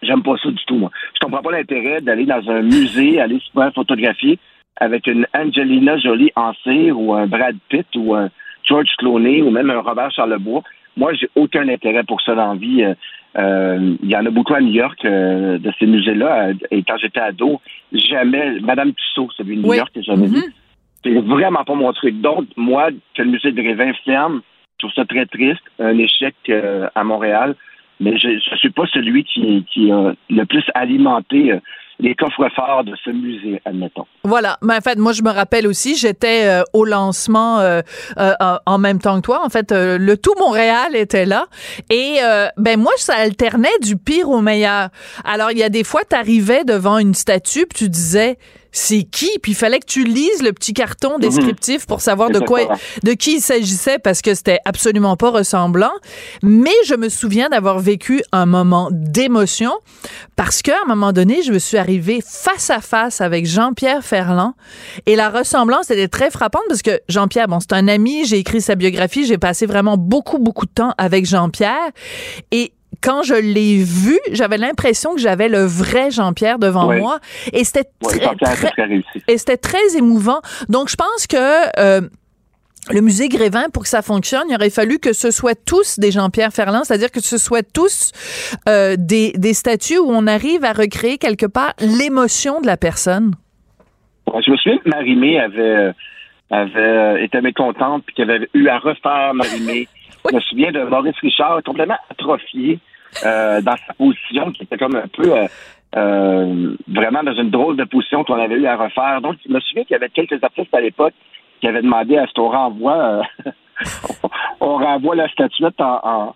J'aime 0.02 0.22
pas 0.22 0.36
ça 0.42 0.50
du 0.50 0.64
tout, 0.66 0.76
moi. 0.76 0.90
Je 1.14 1.24
comprends 1.24 1.42
pas 1.42 1.52
l'intérêt 1.52 2.00
d'aller 2.00 2.24
dans 2.24 2.48
un 2.50 2.62
musée, 2.62 3.20
aller 3.20 3.38
se 3.38 3.50
faire 3.52 3.72
photographier 3.74 4.38
avec 4.76 5.06
une 5.06 5.26
Angelina 5.34 5.98
Jolie 5.98 6.32
en 6.36 6.52
cire 6.62 6.98
ou 6.98 7.14
un 7.14 7.26
Brad 7.26 7.56
Pitt 7.68 7.86
ou 7.96 8.14
un 8.14 8.30
George 8.64 8.90
Clooney 8.98 9.42
ou 9.42 9.50
même 9.50 9.70
un 9.70 9.80
Robert 9.80 10.10
Charlebois. 10.10 10.62
Moi, 10.96 11.12
j'ai 11.14 11.28
aucun 11.36 11.68
intérêt 11.68 12.02
pour 12.04 12.20
ça 12.22 12.34
dans 12.34 12.54
la 12.54 12.58
vie. 12.58 12.82
Euh, 12.82 12.94
euh, 13.38 13.94
il 14.02 14.08
y 14.10 14.16
en 14.16 14.26
a 14.26 14.30
beaucoup 14.30 14.54
à 14.54 14.60
New 14.60 14.72
York 14.72 15.04
euh, 15.04 15.58
de 15.58 15.70
ces 15.78 15.86
musées-là. 15.86 16.50
Et 16.70 16.82
quand 16.82 16.96
j'étais 16.96 17.20
ado, 17.20 17.60
jamais 17.92 18.58
Madame 18.60 18.92
Tussaud, 18.92 19.28
celui 19.36 19.56
de 19.56 19.62
New 19.62 19.74
York 19.74 19.90
que 19.94 20.02
j'avais 20.02 20.26
vu. 20.26 20.38
Mm-hmm. 20.38 20.52
C'est 21.04 21.20
vraiment 21.20 21.64
pas 21.64 21.74
mon 21.74 21.92
truc. 21.92 22.20
Donc, 22.20 22.46
moi, 22.56 22.88
que 23.14 23.22
le 23.22 23.30
musée 23.30 23.52
de 23.52 23.62
Grévin 23.62 23.92
ferme, 24.04 24.42
je 24.78 24.86
trouve 24.86 24.94
ça 24.94 25.04
très 25.04 25.26
triste, 25.26 25.62
un 25.78 25.96
échec 25.98 26.34
à 26.94 27.04
Montréal 27.04 27.54
mais 28.00 28.18
je 28.18 28.28
ne 28.28 28.56
suis 28.56 28.70
pas 28.70 28.86
celui 28.92 29.24
qui, 29.24 29.64
qui 29.72 29.92
a 29.92 30.14
le 30.30 30.44
plus 30.46 30.64
alimenté 30.74 31.52
euh, 31.52 31.58
les 31.98 32.14
coffres-forts 32.14 32.84
de 32.84 32.94
ce 33.04 33.10
musée, 33.10 33.60
admettons. 33.66 34.06
Voilà. 34.24 34.56
Mais 34.62 34.74
en 34.74 34.80
fait, 34.80 34.98
moi, 34.98 35.12
je 35.12 35.22
me 35.22 35.28
rappelle 35.28 35.66
aussi, 35.66 35.96
j'étais 35.96 36.46
euh, 36.46 36.62
au 36.72 36.86
lancement 36.86 37.60
euh, 37.60 37.82
en 38.16 38.78
même 38.78 39.00
temps 39.00 39.16
que 39.16 39.26
toi. 39.26 39.44
En 39.44 39.50
fait, 39.50 39.70
le 39.70 40.14
tout 40.14 40.32
Montréal 40.38 40.96
était 40.96 41.26
là. 41.26 41.44
Et 41.90 42.16
ben 42.56 42.80
moi, 42.80 42.92
ça 42.96 43.16
alternait 43.16 43.68
du 43.82 43.98
pire 43.98 44.30
au 44.30 44.40
meilleur. 44.40 44.88
Alors, 45.24 45.50
il 45.50 45.58
y 45.58 45.62
a 45.62 45.68
des 45.68 45.84
fois, 45.84 46.00
tu 46.08 46.16
arrivais 46.16 46.64
devant 46.64 46.96
une 46.96 47.12
statue, 47.12 47.66
puis 47.66 47.84
tu 47.84 47.88
disais 47.90 48.38
c'est 48.72 49.02
qui? 49.02 49.30
Puis 49.42 49.52
il 49.52 49.54
fallait 49.54 49.80
que 49.80 49.86
tu 49.86 50.04
lises 50.04 50.42
le 50.42 50.52
petit 50.52 50.72
carton 50.72 51.14
mhm. 51.14 51.20
descriptif 51.20 51.86
pour 51.86 52.00
savoir 52.00 52.30
de 52.30 52.38
quoi 52.38 52.60
de 53.02 53.12
qui 53.12 53.36
il 53.36 53.40
s'agissait 53.40 53.98
parce 53.98 54.22
que 54.22 54.34
c'était 54.34 54.58
absolument 54.64 55.16
pas 55.16 55.30
ressemblant. 55.30 55.92
Mais 56.42 56.70
je 56.86 56.94
me 56.94 57.08
souviens 57.08 57.48
d'avoir 57.48 57.78
vécu 57.78 58.22
un 58.32 58.46
moment 58.46 58.88
d'émotion 58.90 59.72
parce 60.36 60.62
qu'à 60.62 60.76
un 60.84 60.88
moment 60.88 61.12
donné 61.12 61.42
je 61.42 61.52
me 61.52 61.58
suis 61.58 61.76
arrivée 61.76 62.20
face 62.26 62.70
à 62.70 62.80
face 62.80 63.20
avec 63.20 63.46
Jean-Pierre 63.46 64.04
Ferland 64.04 64.54
et 65.06 65.16
la 65.16 65.30
ressemblance 65.30 65.90
était 65.90 66.08
très 66.08 66.30
frappante 66.30 66.62
parce 66.68 66.82
que 66.82 67.00
Jean-Pierre 67.08 67.48
bon 67.48 67.60
c'est 67.60 67.72
un 67.72 67.88
ami 67.88 68.24
j'ai 68.24 68.38
écrit 68.38 68.60
sa 68.60 68.74
biographie 68.74 69.26
j'ai 69.26 69.38
passé 69.38 69.66
vraiment 69.66 69.96
beaucoup 69.96 70.38
beaucoup 70.38 70.66
de 70.66 70.70
temps 70.70 70.94
avec 70.98 71.26
Jean-Pierre 71.26 71.90
et 72.50 72.72
quand 73.02 73.22
je 73.22 73.34
l'ai 73.34 73.82
vu, 73.82 74.18
j'avais 74.32 74.58
l'impression 74.58 75.14
que 75.14 75.20
j'avais 75.20 75.48
le 75.48 75.64
vrai 75.64 76.10
Jean-Pierre 76.10 76.58
devant 76.58 76.92
moi. 76.92 77.18
Et 77.52 77.64
c'était 77.64 77.88
très, 78.02 78.20
et 79.28 79.38
c'était 79.38 79.56
très 79.56 79.96
émouvant. 79.96 80.40
Donc, 80.68 80.88
je 80.88 80.96
pense 80.96 81.26
que 81.26 81.36
euh, 81.80 82.02
le 82.90 83.00
musée 83.00 83.28
Grévin, 83.28 83.68
pour 83.72 83.84
que 83.84 83.88
ça 83.88 84.02
fonctionne, 84.02 84.44
il 84.48 84.54
aurait 84.54 84.70
fallu 84.70 84.98
que 84.98 85.12
ce 85.12 85.30
soit 85.30 85.54
tous 85.54 85.98
des 85.98 86.10
Jean-Pierre 86.10 86.52
Ferland, 86.52 86.84
c'est-à-dire 86.84 87.10
que 87.10 87.20
ce 87.20 87.38
soit 87.38 87.62
tous 87.62 88.12
euh, 88.68 88.96
des, 88.98 89.32
des 89.32 89.54
statues 89.54 89.98
où 89.98 90.10
on 90.10 90.26
arrive 90.26 90.64
à 90.64 90.72
recréer 90.72 91.18
quelque 91.18 91.46
part 91.46 91.72
l'émotion 91.80 92.60
de 92.60 92.66
la 92.66 92.76
personne. 92.76 93.34
je 94.26 94.50
me 94.50 94.56
souviens 94.56 94.78
que 94.78 94.88
Marimé 94.88 95.40
avait, 95.40 95.92
avait 96.50 97.24
été 97.24 97.40
mécontente 97.40 98.04
puis 98.06 98.14
qu'elle 98.14 98.30
avait 98.30 98.48
eu 98.54 98.68
à 98.68 98.78
refaire 98.78 99.32
Marimé. 99.34 99.88
Je 100.28 100.36
me 100.36 100.40
souviens 100.42 100.70
de 100.70 100.82
Maurice 100.82 101.16
Richard 101.22 101.62
complètement 101.64 101.96
atrophié 102.10 102.78
euh, 103.24 103.60
dans 103.60 103.76
sa 103.86 103.94
position, 103.94 104.52
qui 104.52 104.62
était 104.62 104.78
comme 104.78 104.96
un 104.96 105.08
peu 105.08 105.36
euh, 105.36 105.46
euh, 105.96 106.76
vraiment 106.88 107.22
dans 107.22 107.34
une 107.34 107.50
drôle 107.50 107.76
de 107.76 107.84
position 107.84 108.24
qu'on 108.24 108.40
avait 108.40 108.54
eu 108.54 108.66
à 108.66 108.76
refaire. 108.76 109.20
Donc, 109.20 109.36
je 109.46 109.52
me 109.52 109.60
souviens 109.60 109.84
qu'il 109.84 109.94
y 109.94 109.96
avait 109.96 110.08
quelques 110.08 110.42
artistes 110.42 110.74
à 110.74 110.80
l'époque 110.80 111.14
qui 111.60 111.68
avaient 111.68 111.82
demandé 111.82 112.16
à 112.16 112.26
ce 112.26 112.32
qu'on 112.32 112.50
renvoie, 112.50 113.22
on 114.60 114.76
renvoie 114.76 115.16
la 115.16 115.28
statuette 115.28 115.80
en, 115.80 116.34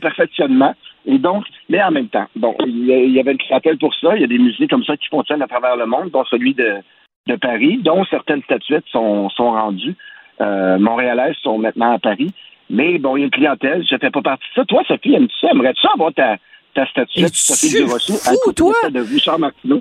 perfectionnement. 0.00 0.74
Et 1.06 1.18
donc, 1.18 1.44
mais 1.68 1.82
en 1.82 1.90
même 1.90 2.08
temps, 2.08 2.26
il 2.66 3.12
y 3.12 3.20
avait 3.20 3.32
une 3.32 3.38
clientèle 3.38 3.78
pour 3.78 3.94
ça. 3.94 4.16
Il 4.16 4.22
y 4.22 4.24
a 4.24 4.28
des 4.28 4.38
musées 4.38 4.66
comme 4.66 4.84
ça 4.84 4.96
qui 4.96 5.06
fonctionnent 5.08 5.42
à 5.42 5.46
travers 5.46 5.76
le 5.76 5.86
monde, 5.86 6.10
dont 6.10 6.24
celui 6.24 6.54
de, 6.54 6.76
de 7.26 7.36
Paris, 7.36 7.78
dont 7.82 8.04
certaines 8.06 8.42
statuettes 8.42 8.86
sont, 8.90 9.28
sont 9.28 9.52
rendues. 9.52 9.94
Montréalaises 10.40 11.36
sont 11.42 11.58
maintenant 11.58 11.92
à 11.92 11.98
Paris. 11.98 12.32
Mais 12.70 12.98
bon, 12.98 13.16
il 13.16 13.20
y 13.20 13.22
a 13.22 13.26
une 13.26 13.30
clientèle, 13.30 13.84
je 13.88 13.94
ne 13.94 14.00
fais 14.00 14.10
pas 14.10 14.22
partie 14.22 14.46
de 14.50 14.60
ça. 14.60 14.64
Toi, 14.64 14.82
Sophie, 14.86 15.14
aimes-tu 15.14 15.38
ça? 15.40 15.50
Aimerais-tu 15.50 15.86
avoir 15.92 16.12
ta, 16.12 16.38
ta 16.74 16.86
statuette 16.86 17.34
Sophie 17.34 17.70
Durocher 17.70 18.14
côté 18.42 18.54
toi? 18.54 18.74
de 18.90 19.00
Richard 19.00 19.38
Martineau. 19.38 19.80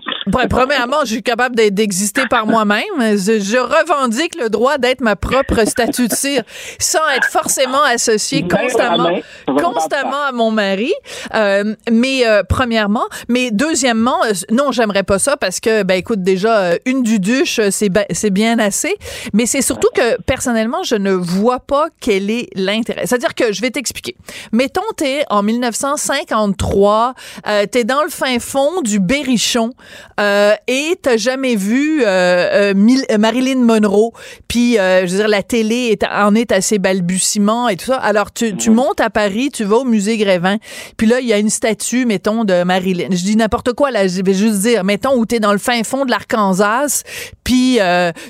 premièrement, 0.49 0.97
je 1.01 1.13
suis 1.13 1.23
capable 1.23 1.56
d'exister 1.56 2.23
par 2.29 2.45
moi-même. 2.45 2.84
Je, 2.99 3.58
revendique 3.58 4.36
le 4.39 4.49
droit 4.49 4.77
d'être 4.77 5.01
ma 5.01 5.15
propre 5.15 5.65
statue 5.65 6.08
de 6.08 6.13
cire 6.13 6.43
sans 6.79 7.08
être 7.15 7.27
forcément 7.27 7.82
associée 7.84 8.47
constamment, 8.47 9.10
constamment 9.47 10.23
à 10.27 10.32
mon 10.32 10.51
mari. 10.51 10.93
Euh, 11.34 11.75
mais 11.91 12.25
euh, 12.25 12.43
premièrement, 12.47 13.06
mais 13.27 13.51
deuxièmement, 13.51 14.23
euh, 14.25 14.34
non, 14.51 14.71
j'aimerais 14.71 15.03
pas 15.03 15.19
ça 15.19 15.38
parce 15.38 15.60
que, 15.60 15.84
ben 15.84 15.95
écoute, 15.95 16.21
déjà 16.21 16.73
une 16.86 17.03
du 17.03 17.19
duche, 17.19 17.60
c'est 17.69 17.89
c'est 18.12 18.32
bien 18.32 18.60
assez. 18.60 18.95
Mais 19.34 19.45
c'est 19.45 19.62
surtout 19.62 19.89
que 19.95 20.21
personnellement, 20.23 20.84
je 20.84 20.95
ne 20.95 21.12
vois 21.12 21.60
pas 21.60 21.88
quel 21.99 22.29
est 22.29 22.49
l'intérêt. 22.56 23.06
C'est-à-dire 23.06 23.36
que 23.36 23.51
je 23.51 23.62
vais 23.62 23.71
t'expliquer. 23.71 24.15
Mettons, 24.51 24.82
t'es 24.95 25.23
en 25.29 25.43
1953 25.43 26.82
euh, 26.87 27.65
t'es 27.65 27.83
dans 27.83 28.03
le 28.03 28.09
fin 28.09 28.39
fond 28.39 28.81
du 28.81 28.99
Berrichon 28.99 29.71
euh, 30.19 30.53
et 30.67 30.97
t'as 31.01 31.17
jamais 31.17 31.55
vu 31.55 32.03
euh, 32.05 32.73
Marilyn 33.17 33.59
Monroe. 33.59 34.11
Puis, 34.47 34.73
je 34.75 35.01
veux 35.01 35.17
dire, 35.17 35.27
la 35.27 35.43
télé 35.43 35.89
est, 35.91 36.03
en 36.03 36.35
est 36.35 36.51
à 36.51 36.61
ses 36.61 36.79
balbutiements 36.79 37.69
et 37.69 37.75
tout 37.75 37.85
ça. 37.85 37.97
Alors, 37.97 38.31
tu, 38.31 38.55
tu 38.55 38.69
montes 38.69 39.01
à 39.01 39.09
Paris, 39.09 39.49
tu 39.51 39.63
vas 39.63 39.77
au 39.77 39.83
musée 39.85 40.17
Grévin, 40.17 40.57
puis 40.97 41.07
là, 41.07 41.19
il 41.19 41.27
y 41.27 41.33
a 41.33 41.37
une 41.37 41.49
statue, 41.49 42.05
mettons, 42.05 42.43
de 42.43 42.63
Marilyn. 42.63 43.09
Je 43.11 43.23
dis 43.23 43.35
n'importe 43.35 43.73
quoi, 43.73 43.91
là, 43.91 44.07
je 44.07 44.21
vais 44.21 44.33
juste 44.33 44.59
dire, 44.59 44.83
mettons, 44.83 45.15
où 45.15 45.25
t'es 45.25 45.39
dans 45.39 45.51
le 45.51 45.57
fin 45.57 45.83
fond 45.83 46.05
de 46.05 46.11
l'Arkansas, 46.11 47.03
puis 47.43 47.79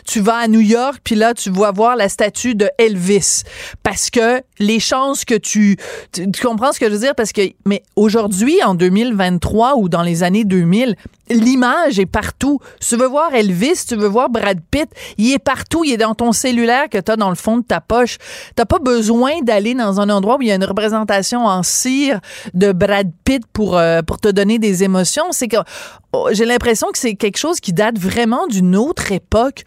tu 0.05 0.19
vas 0.19 0.35
à 0.35 0.47
New 0.47 0.61
York, 0.61 0.99
puis 1.03 1.15
là, 1.15 1.33
tu 1.33 1.49
vas 1.49 1.71
voir 1.71 1.95
la 1.95 2.09
statue 2.09 2.55
de 2.55 2.69
Elvis. 2.77 3.43
Parce 3.83 4.09
que 4.09 4.41
les 4.59 4.79
chances 4.79 5.25
que 5.25 5.35
tu, 5.35 5.77
tu, 6.11 6.31
tu 6.31 6.45
comprends 6.45 6.71
ce 6.71 6.79
que 6.79 6.87
je 6.87 6.91
veux 6.91 6.99
dire? 6.99 7.15
Parce 7.15 7.31
que, 7.31 7.41
mais 7.65 7.83
aujourd'hui, 7.95 8.42
en 8.63 8.75
2023 8.75 9.75
ou 9.77 9.89
dans 9.89 10.01
les 10.01 10.23
années 10.23 10.43
2000, 10.43 10.95
l'image 11.29 11.99
est 11.99 12.05
partout. 12.05 12.59
tu 12.79 12.95
veux 12.95 13.07
voir 13.07 13.33
Elvis, 13.33 13.85
tu 13.87 13.95
veux 13.95 14.07
voir 14.07 14.29
Brad 14.29 14.59
Pitt, 14.71 14.89
il 15.17 15.33
est 15.33 15.39
partout, 15.39 15.83
il 15.83 15.93
est 15.93 15.97
dans 15.97 16.15
ton 16.15 16.31
cellulaire 16.31 16.89
que 16.89 16.97
tu 16.97 17.11
as 17.11 17.15
dans 17.15 17.29
le 17.29 17.35
fond 17.35 17.57
de 17.57 17.63
ta 17.63 17.81
poche. 17.81 18.17
T'as 18.55 18.65
pas 18.65 18.79
besoin 18.79 19.41
d'aller 19.41 19.73
dans 19.73 19.99
un 19.99 20.09
endroit 20.09 20.37
où 20.37 20.41
il 20.41 20.47
y 20.47 20.51
a 20.51 20.55
une 20.55 20.63
représentation 20.63 21.45
en 21.45 21.63
cire 21.63 22.19
de 22.53 22.71
Brad 22.71 23.11
Pitt 23.23 23.43
pour, 23.51 23.77
euh, 23.77 24.01
pour 24.01 24.19
te 24.19 24.27
donner 24.27 24.59
des 24.59 24.83
émotions. 24.83 25.25
C'est 25.31 25.47
que 25.47 25.57
oh, 26.11 26.29
j'ai 26.31 26.45
l'impression 26.45 26.87
que 26.91 26.97
c'est 26.97 27.15
quelque 27.15 27.37
chose 27.37 27.59
qui 27.59 27.73
date 27.73 27.97
vraiment 27.97 28.47
d'une 28.47 28.75
autre 28.75 29.11
époque 29.11 29.63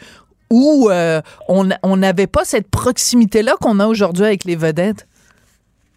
où 0.50 0.88
euh, 0.90 1.20
on 1.48 1.96
n'avait 1.96 2.28
pas 2.28 2.44
cette 2.44 2.68
proximité-là 2.68 3.54
qu'on 3.60 3.80
a 3.80 3.86
aujourd'hui 3.86 4.24
avec 4.24 4.44
les 4.44 4.54
vedettes. 4.54 5.06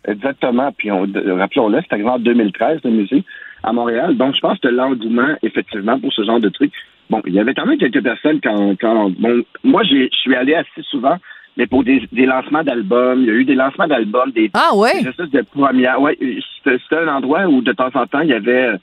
Exactement. 0.08 0.72
Puis 0.78 0.90
rappelons-le, 0.92 1.80
c'est 1.82 1.94
arrivé 1.94 2.10
en 2.10 2.20
2013, 2.20 2.80
le 2.84 2.92
musée, 2.92 3.24
à 3.64 3.74
Montréal. 3.74 4.16
Donc, 4.18 4.36
je 4.36 4.40
pense 4.40 4.60
que 4.60 4.68
l'engouement, 4.68 5.36
effectivement, 5.44 6.00
pour 6.00 6.14
ce 6.14 6.24
genre 6.24 6.40
de 6.40 6.50
truc. 6.50 6.72
Bon, 7.10 7.22
il 7.26 7.34
y 7.34 7.40
avait 7.40 7.54
quand 7.54 7.66
même 7.66 7.80
quelques 7.80 8.04
personnes 8.04 8.40
quand. 8.42 8.76
quand 8.80 9.10
bon, 9.20 9.44
moi, 9.64 9.84
je 9.84 10.08
suis 10.12 10.36
allé 10.36 10.54
assez 10.54 10.84
souvent, 10.84 11.18
mais 11.58 11.66
pour 11.68 11.84
des, 11.84 12.02
lancements 12.14 12.64
d'albums. 12.64 13.22
Il 13.22 13.28
y 13.28 13.32
a 13.32 13.34
eu 13.34 13.46
des 13.46 13.56
lancements 13.56 13.88
d'albums, 13.88 14.32
des. 14.32 14.50
Ah, 14.54 14.76
ouais? 14.76 15.02
de 15.02 15.42
première. 15.42 16.00
Ouais, 16.00 16.18
c'était 16.64 16.98
un 16.98 17.08
endroit 17.08 17.48
où, 17.48 17.62
de 17.62 17.74
temps 17.74 17.90
en 17.94 18.06
temps, 18.06 18.22
il 18.22 18.30
y 18.30 18.34
avait. 18.34 18.76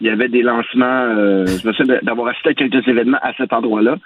Il 0.00 0.06
y 0.06 0.10
avait 0.10 0.28
des 0.28 0.42
lancements. 0.42 0.84
Euh, 0.84 1.46
je 1.46 1.66
me 1.66 1.72
souviens 1.72 1.98
d'avoir 2.02 2.28
assisté 2.28 2.50
à 2.50 2.54
quelques 2.54 2.86
événements 2.86 3.18
à 3.22 3.32
cet 3.34 3.52
endroit-là. 3.52 3.96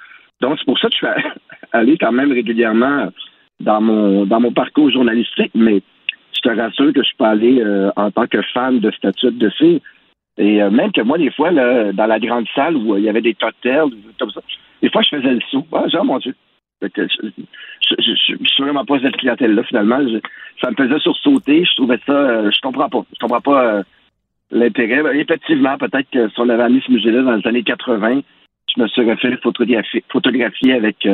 Donc, 0.40 0.56
c'est 0.58 0.64
pour 0.64 0.78
ça 0.78 0.88
que 0.88 0.94
je 0.94 0.98
suis 0.98 1.06
allé 1.72 1.98
quand 1.98 2.12
même 2.12 2.32
régulièrement 2.32 3.08
dans 3.60 3.80
mon 3.80 4.24
dans 4.24 4.40
mon 4.40 4.52
parcours 4.52 4.90
journalistique, 4.90 5.50
mais 5.54 5.82
je 6.32 6.40
te 6.40 6.48
rassure 6.48 6.92
que 6.92 7.02
je 7.02 7.16
peux 7.18 7.24
aller 7.24 7.60
euh, 7.60 7.90
en 7.96 8.10
tant 8.10 8.26
que 8.26 8.42
fan 8.42 8.80
de 8.80 8.90
statues 8.92 9.32
de 9.32 9.50
cire. 9.50 9.80
Et 10.38 10.62
euh, 10.62 10.70
même 10.70 10.92
que 10.92 11.02
moi, 11.02 11.18
des 11.18 11.30
fois, 11.30 11.50
là, 11.50 11.92
dans 11.92 12.06
la 12.06 12.18
grande 12.18 12.46
salle 12.54 12.76
où 12.76 12.96
il 12.96 13.04
y 13.04 13.08
avait 13.08 13.20
des 13.20 13.34
cocktails, 13.34 13.90
comme 14.18 14.30
ça, 14.30 14.40
des 14.82 14.90
fois, 14.90 15.02
je 15.02 15.16
faisais 15.16 15.34
le 15.34 15.40
saut. 15.50 15.66
Ah, 15.72 15.86
genre, 15.88 16.04
mon 16.04 16.18
Dieu. 16.18 16.34
je, 16.82 16.88
je, 17.98 18.24
suis 18.24 18.62
vraiment 18.62 18.84
pas 18.84 18.98
cette 19.00 19.16
clientèle-là, 19.16 19.62
finalement. 19.64 19.98
ça 20.62 20.70
me 20.70 20.76
faisait 20.76 21.00
sursauter. 21.00 21.64
Je 21.64 21.76
trouvais 21.76 21.98
ça. 22.06 22.12
Euh, 22.12 22.50
je 22.50 22.60
comprends 22.62 22.88
pas. 22.88 23.04
Je 23.12 23.18
comprends 23.18 23.40
pas 23.40 23.82
l'intérêt. 24.50 25.02
Ben, 25.02 25.16
effectivement, 25.16 25.76
peut-être 25.76 26.08
que 26.10 26.28
si 26.28 26.40
on 26.40 26.48
avait 26.48 26.70
mis 26.70 26.82
ce 26.86 26.92
musée-là 26.92 27.22
dans 27.22 27.36
les 27.36 27.46
années 27.46 27.62
80, 27.62 28.20
je 28.74 28.82
me 28.82 28.88
serais 28.88 29.16
fait 29.16 29.36
photographier, 29.42 30.72
avec 30.72 31.06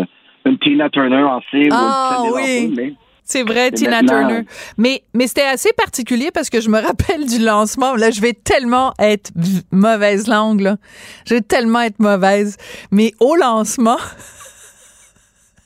une 0.44 0.59
Tina 0.59 0.88
Turner 0.90 1.22
en 1.22 1.40
cire 1.50 1.72
ah, 1.72 2.22
ou 2.22 2.38
une 2.38 2.79
oui. 2.79 2.96
C'est 3.26 3.42
vrai, 3.42 3.72
Tina 3.72 4.00
Turner. 4.02 4.42
Mais, 4.78 5.02
mais 5.12 5.26
c'était 5.26 5.42
assez 5.42 5.72
particulier 5.72 6.30
parce 6.30 6.48
que 6.48 6.60
je 6.60 6.70
me 6.70 6.80
rappelle 6.80 7.26
du 7.26 7.40
lancement. 7.40 7.96
Là, 7.96 8.12
je 8.12 8.20
vais 8.20 8.32
tellement 8.32 8.94
être 9.00 9.32
mauvaise 9.72 10.28
langue, 10.28 10.60
là. 10.60 10.76
Je 11.26 11.34
vais 11.34 11.40
tellement 11.40 11.80
être 11.80 11.98
mauvaise. 11.98 12.56
Mais 12.92 13.12
au 13.18 13.34
lancement, 13.34 13.98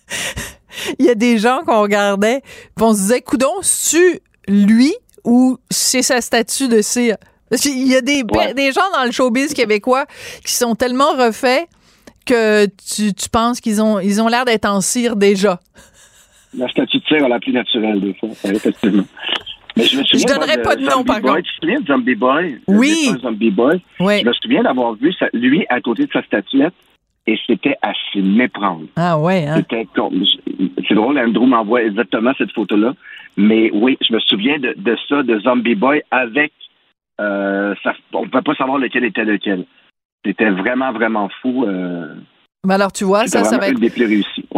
il 0.98 1.04
y 1.04 1.10
a 1.10 1.14
des 1.14 1.36
gens 1.36 1.60
qu'on 1.66 1.82
regardait, 1.82 2.42
on 2.80 2.94
se 2.94 3.00
disait, 3.00 3.20
coudon, 3.20 3.52
tu 3.88 4.20
lui 4.48 4.94
ou 5.24 5.58
c'est 5.70 6.02
sa 6.02 6.22
statue 6.22 6.68
de 6.68 6.80
cire? 6.80 7.18
Il 7.64 7.88
y 7.88 7.96
a 7.96 8.00
des, 8.00 8.22
des 8.54 8.72
gens 8.72 8.88
dans 8.94 9.04
le 9.04 9.10
showbiz 9.10 9.52
québécois 9.52 10.06
qui 10.44 10.54
sont 10.54 10.74
tellement 10.74 11.12
refaits 11.12 11.68
que 12.24 12.66
tu, 12.66 13.12
tu 13.12 13.28
penses 13.28 13.60
qu'ils 13.60 13.82
ont 13.82 13.98
ils 13.98 14.22
ont 14.22 14.28
l'air 14.28 14.44
d'être 14.44 14.66
en 14.66 14.80
cire 14.80 15.16
déjà. 15.16 15.60
La 16.56 16.68
statue 16.68 16.98
de 16.98 17.04
cire 17.04 17.24
a 17.24 17.28
la 17.28 17.38
plus 17.38 17.52
naturelle, 17.52 18.00
des 18.00 18.14
fois, 18.14 18.30
effectivement. 18.44 19.04
Mais 19.76 19.84
je 19.84 19.98
me 19.98 20.04
souviens. 20.04 20.26
Je 20.26 20.34
donnerais 20.34 20.62
pas 20.62 20.76
de 20.76 20.82
nom, 20.82 21.04
par 21.04 21.20
contre. 21.20 21.42
Tu 21.42 21.60
te 21.60 21.60
souviens 21.60 21.80
de 21.80 21.86
Zombie 21.86 22.14
Boy? 22.14 22.58
Oui. 22.66 23.10
Zombie 23.20 23.50
Boy? 23.50 23.80
Oui. 24.00 24.20
Je 24.20 24.26
me 24.26 24.32
souviens 24.32 24.62
d'avoir 24.62 24.94
vu 24.94 25.12
ça, 25.12 25.26
lui 25.32 25.64
à 25.68 25.80
côté 25.80 26.06
de 26.06 26.12
sa 26.12 26.22
statuette 26.22 26.74
et 27.26 27.38
c'était 27.46 27.76
à 27.82 27.92
se 28.12 28.18
méprendre. 28.18 28.86
Ah 28.96 29.18
ouais, 29.18 29.46
hein? 29.46 29.56
C'était 29.58 29.86
comme. 29.94 30.24
C'est 30.88 30.94
drôle, 30.94 31.18
Andrew 31.18 31.46
m'envoie 31.46 31.84
exactement 31.84 32.32
cette 32.36 32.52
photo-là. 32.52 32.94
Mais 33.36 33.70
oui, 33.72 33.96
je 34.00 34.12
me 34.12 34.18
souviens 34.20 34.58
de, 34.58 34.74
de 34.76 34.96
ça, 35.08 35.22
de 35.22 35.38
Zombie 35.40 35.76
Boy 35.76 36.02
avec. 36.10 36.52
Euh, 37.20 37.74
ça, 37.84 37.94
on 38.14 38.24
ne 38.24 38.28
peut 38.28 38.42
pas 38.42 38.54
savoir 38.54 38.78
lequel 38.78 39.04
était 39.04 39.24
lequel. 39.24 39.66
C'était 40.24 40.50
vraiment, 40.50 40.90
vraiment 40.92 41.28
fou. 41.40 41.64
Euh, 41.66 42.14
mais 42.62 42.74
alors, 42.74 42.92
tu 42.92 43.04
vois, 43.04 43.26
ça, 43.26 43.42
ça 43.44 43.56
va 43.56 43.68
être. 43.68 43.80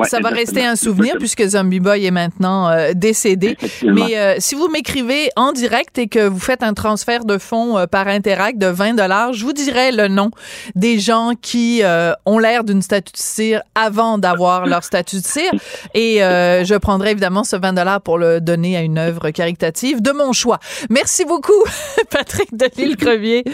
ça 0.08 0.18
va 0.18 0.30
rester 0.30 0.64
un 0.64 0.74
souvenir 0.74 1.14
puisque 1.18 1.46
Zombie 1.46 1.78
Boy 1.78 2.04
est 2.04 2.10
maintenant 2.10 2.68
euh, 2.68 2.94
décédé. 2.96 3.56
Mais 3.84 4.18
euh, 4.18 4.34
si 4.38 4.56
vous 4.56 4.66
m'écrivez 4.66 5.28
en 5.36 5.52
direct 5.52 5.98
et 5.98 6.08
que 6.08 6.26
vous 6.26 6.40
faites 6.40 6.64
un 6.64 6.74
transfert 6.74 7.24
de 7.24 7.38
fonds 7.38 7.78
euh, 7.78 7.86
par 7.86 8.08
Interact 8.08 8.58
de 8.58 8.66
20 8.66 8.94
dollars, 8.94 9.34
je 9.34 9.44
vous 9.44 9.52
dirai 9.52 9.92
le 9.92 10.08
nom 10.08 10.32
des 10.74 10.98
gens 10.98 11.34
qui 11.40 11.82
ont 12.26 12.38
l'air 12.40 12.64
d'une 12.64 12.82
statue 12.82 13.12
de 13.12 13.18
cire 13.18 13.62
avant 13.76 14.18
d'avoir 14.18 14.66
leur 14.72 14.82
statue 14.82 15.20
de 15.20 15.24
cire. 15.24 15.52
Et 15.94 16.16
je 16.18 16.76
prendrai 16.78 17.12
évidemment 17.12 17.44
ce 17.44 17.54
20 17.54 17.74
dollars 17.74 18.00
pour 18.00 18.18
le 18.18 18.40
donner 18.40 18.76
à 18.76 18.82
une 18.82 18.98
œuvre 18.98 19.30
caritative 19.30 20.02
de 20.02 20.10
mon 20.10 20.32
choix. 20.32 20.58
Merci 20.90 21.24
beaucoup, 21.24 21.52
Patrick 22.10 22.48
Delisle-Crevier. 22.52 23.44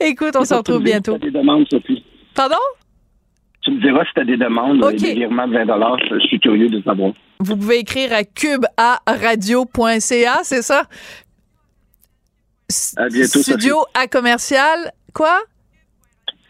Écoute, 0.00 0.34
on 0.34 0.46
se 0.46 0.54
retrouve 0.54 0.82
bientôt. 0.82 1.18
Pardon? 2.34 2.56
Tu 3.68 3.74
me 3.74 3.80
diras 3.82 4.02
si 4.06 4.14
tu 4.14 4.20
as 4.20 4.24
des 4.24 4.38
demandes, 4.38 4.80
des 4.96 5.12
virements 5.12 5.46
de 5.46 5.52
20 5.52 5.66
Je 6.10 6.18
suis 6.26 6.40
curieux 6.40 6.70
de 6.70 6.82
savoir. 6.82 7.12
Vous 7.40 7.54
pouvez 7.54 7.80
écrire 7.80 8.14
à 8.14 8.24
cubearadio.ca, 8.24 10.40
c'est 10.42 10.62
ça? 10.62 10.84
À 12.96 13.08
bientôt, 13.08 13.40
Studio 13.40 13.76
à 13.92 14.06
commercial, 14.06 14.90
quoi? 15.12 15.38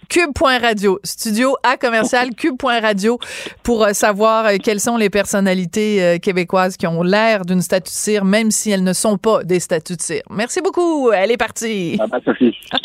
Cube.radio, 0.08 1.00
studio 1.02 1.56
à 1.64 1.76
commercial 1.76 2.36
cube.radio 2.36 3.18
pour 3.64 3.84
euh, 3.84 3.94
savoir 3.94 4.46
euh, 4.46 4.56
quelles 4.62 4.78
sont 4.80 4.96
les 4.96 5.10
personnalités 5.10 6.02
euh, 6.02 6.18
québécoises 6.18 6.76
qui 6.76 6.86
ont 6.86 7.02
l'air 7.02 7.44
d'une 7.44 7.60
statue 7.60 7.90
de 7.90 7.96
cire, 7.96 8.24
même 8.24 8.52
si 8.52 8.70
elles 8.70 8.84
ne 8.84 8.92
sont 8.92 9.18
pas 9.18 9.42
des 9.42 9.58
statues 9.60 9.96
de 9.96 10.00
cire. 10.00 10.22
Merci 10.30 10.60
beaucoup. 10.62 11.10
Elle 11.10 11.32
est 11.32 11.36
partie. 11.36 11.96
Bye 11.96 12.08
bye, 12.08 12.22
Sophie. 12.24 12.56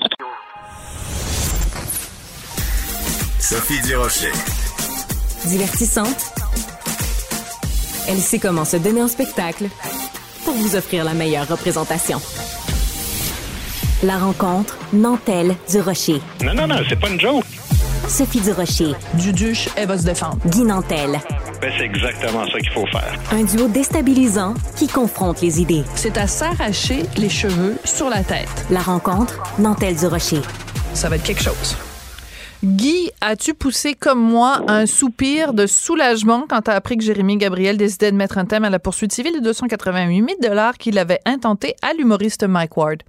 Sophie 3.43 3.82
Durocher. 3.82 4.32
Divertissante. 5.47 6.32
Elle 8.08 8.19
sait 8.19 8.39
comment 8.39 8.63
se 8.63 8.77
donner 8.77 9.03
en 9.03 9.10
spectacle 9.10 9.67
pour 10.45 10.53
vous 10.53 10.77
offrir 10.77 11.03
la 11.03 11.13
meilleure 11.13 11.49
représentation. 11.49 12.21
La 14.01 14.17
rencontre 14.17 14.77
Nantel 14.93 15.58
du 15.69 15.82
Rocher. 15.82 16.21
Non, 16.41 16.53
non, 16.53 16.67
non, 16.67 16.77
c'est 16.88 16.97
pas 16.97 17.10
une 17.10 17.19
joke. 17.19 17.43
Sophie 18.08 18.39
Durocher. 18.39 18.93
Duduche, 19.15 19.67
elle 19.75 19.89
va 19.89 19.97
se 19.97 20.06
défendre. 20.06 20.38
Guy 20.45 20.62
Nantel. 20.62 21.19
Ben, 21.60 21.73
c'est 21.77 21.84
exactement 21.84 22.45
ça 22.49 22.60
qu'il 22.60 22.71
faut 22.71 22.88
faire. 22.88 23.13
Un 23.34 23.43
duo 23.43 23.67
déstabilisant 23.67 24.53
qui 24.77 24.88
confronte 24.88 25.41
les 25.41 25.60
idées. 25.60 25.84
C'est 25.95 26.17
à 26.17 26.27
s'arracher 26.27 27.03
les 27.17 27.29
cheveux 27.29 27.77
sur 27.84 28.10
la 28.10 28.23
tête. 28.23 28.47
La 28.69 28.79
rencontre 28.79 29.43
Nantel 29.60 29.97
du 29.97 30.08
Rocher. 30.08 30.39
Ça 30.93 31.10
va 31.10 31.17
être 31.17 31.23
quelque 31.23 31.43
chose. 31.43 31.75
Guy, 32.63 33.12
as-tu 33.19 33.54
poussé 33.54 33.93
comme 33.93 34.21
moi 34.21 34.62
un 34.69 34.86
soupir 34.86 35.54
de 35.54 35.65
soulagement 35.65 36.45
quand 36.47 36.62
tu 36.62 36.71
as 36.71 36.76
appris 36.76 36.95
que 36.95 37.04
Jérémy 37.04 37.36
Gabriel 37.36 37.76
décidait 37.76 38.10
de 38.10 38.15
mettre 38.15 38.38
un 38.38 38.45
thème 38.45 38.63
à 38.63 38.69
la 38.69 38.80
poursuite 38.80 39.12
civile 39.12 39.34
de 39.34 39.43
288 39.43 40.15
000 40.15 40.28
dollars 40.41 40.76
qu'il 40.76 40.97
avait 40.97 41.19
intenté 41.26 41.73
à 41.82 41.93
l'humoriste 41.93 42.47
Mike 42.47 42.78
Ward? 42.78 43.04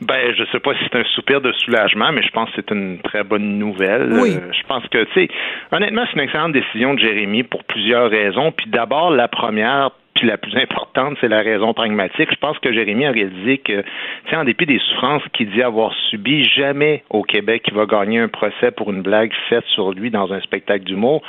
Ben, 0.00 0.34
je 0.36 0.42
sais 0.50 0.58
pas 0.58 0.74
si 0.74 0.80
c'est 0.82 0.98
un 0.98 1.04
soupir 1.14 1.40
de 1.40 1.52
soulagement, 1.52 2.10
mais 2.10 2.22
je 2.22 2.30
pense 2.30 2.50
que 2.50 2.56
c'est 2.56 2.74
une 2.74 2.98
très 3.02 3.22
bonne 3.22 3.56
nouvelle. 3.56 4.14
Oui. 4.14 4.34
Euh, 4.34 4.50
je 4.50 4.66
pense 4.66 4.82
que, 4.88 5.04
tu 5.04 5.12
sais, 5.14 5.28
honnêtement, 5.70 6.02
c'est 6.06 6.14
une 6.14 6.24
excellente 6.24 6.52
décision 6.52 6.94
de 6.94 6.98
Jérémy 6.98 7.44
pour 7.44 7.62
plusieurs 7.62 8.10
raisons. 8.10 8.50
Puis 8.50 8.68
d'abord, 8.68 9.12
la 9.12 9.28
première, 9.28 9.92
puis 10.22 10.28
la 10.28 10.38
plus 10.38 10.56
importante, 10.62 11.16
c'est 11.20 11.28
la 11.28 11.40
raison 11.40 11.74
pragmatique. 11.74 12.28
Je 12.30 12.36
pense 12.36 12.56
que 12.60 12.72
Jérémy 12.72 13.06
a 13.06 13.10
réalisé 13.10 13.58
que, 13.58 13.82
tu 14.28 14.36
en 14.36 14.44
dépit 14.44 14.66
des 14.66 14.78
souffrances 14.78 15.22
qu'il 15.32 15.50
dit 15.50 15.62
avoir 15.62 15.92
subies, 16.10 16.44
jamais 16.44 17.02
au 17.10 17.24
Québec 17.24 17.64
il 17.66 17.74
va 17.74 17.86
gagner 17.86 18.20
un 18.20 18.28
procès 18.28 18.70
pour 18.70 18.92
une 18.92 19.02
blague 19.02 19.32
faite 19.48 19.64
sur 19.74 19.90
lui 19.90 20.10
dans 20.10 20.32
un 20.32 20.40
spectacle 20.40 20.84
d'humour. 20.84 21.22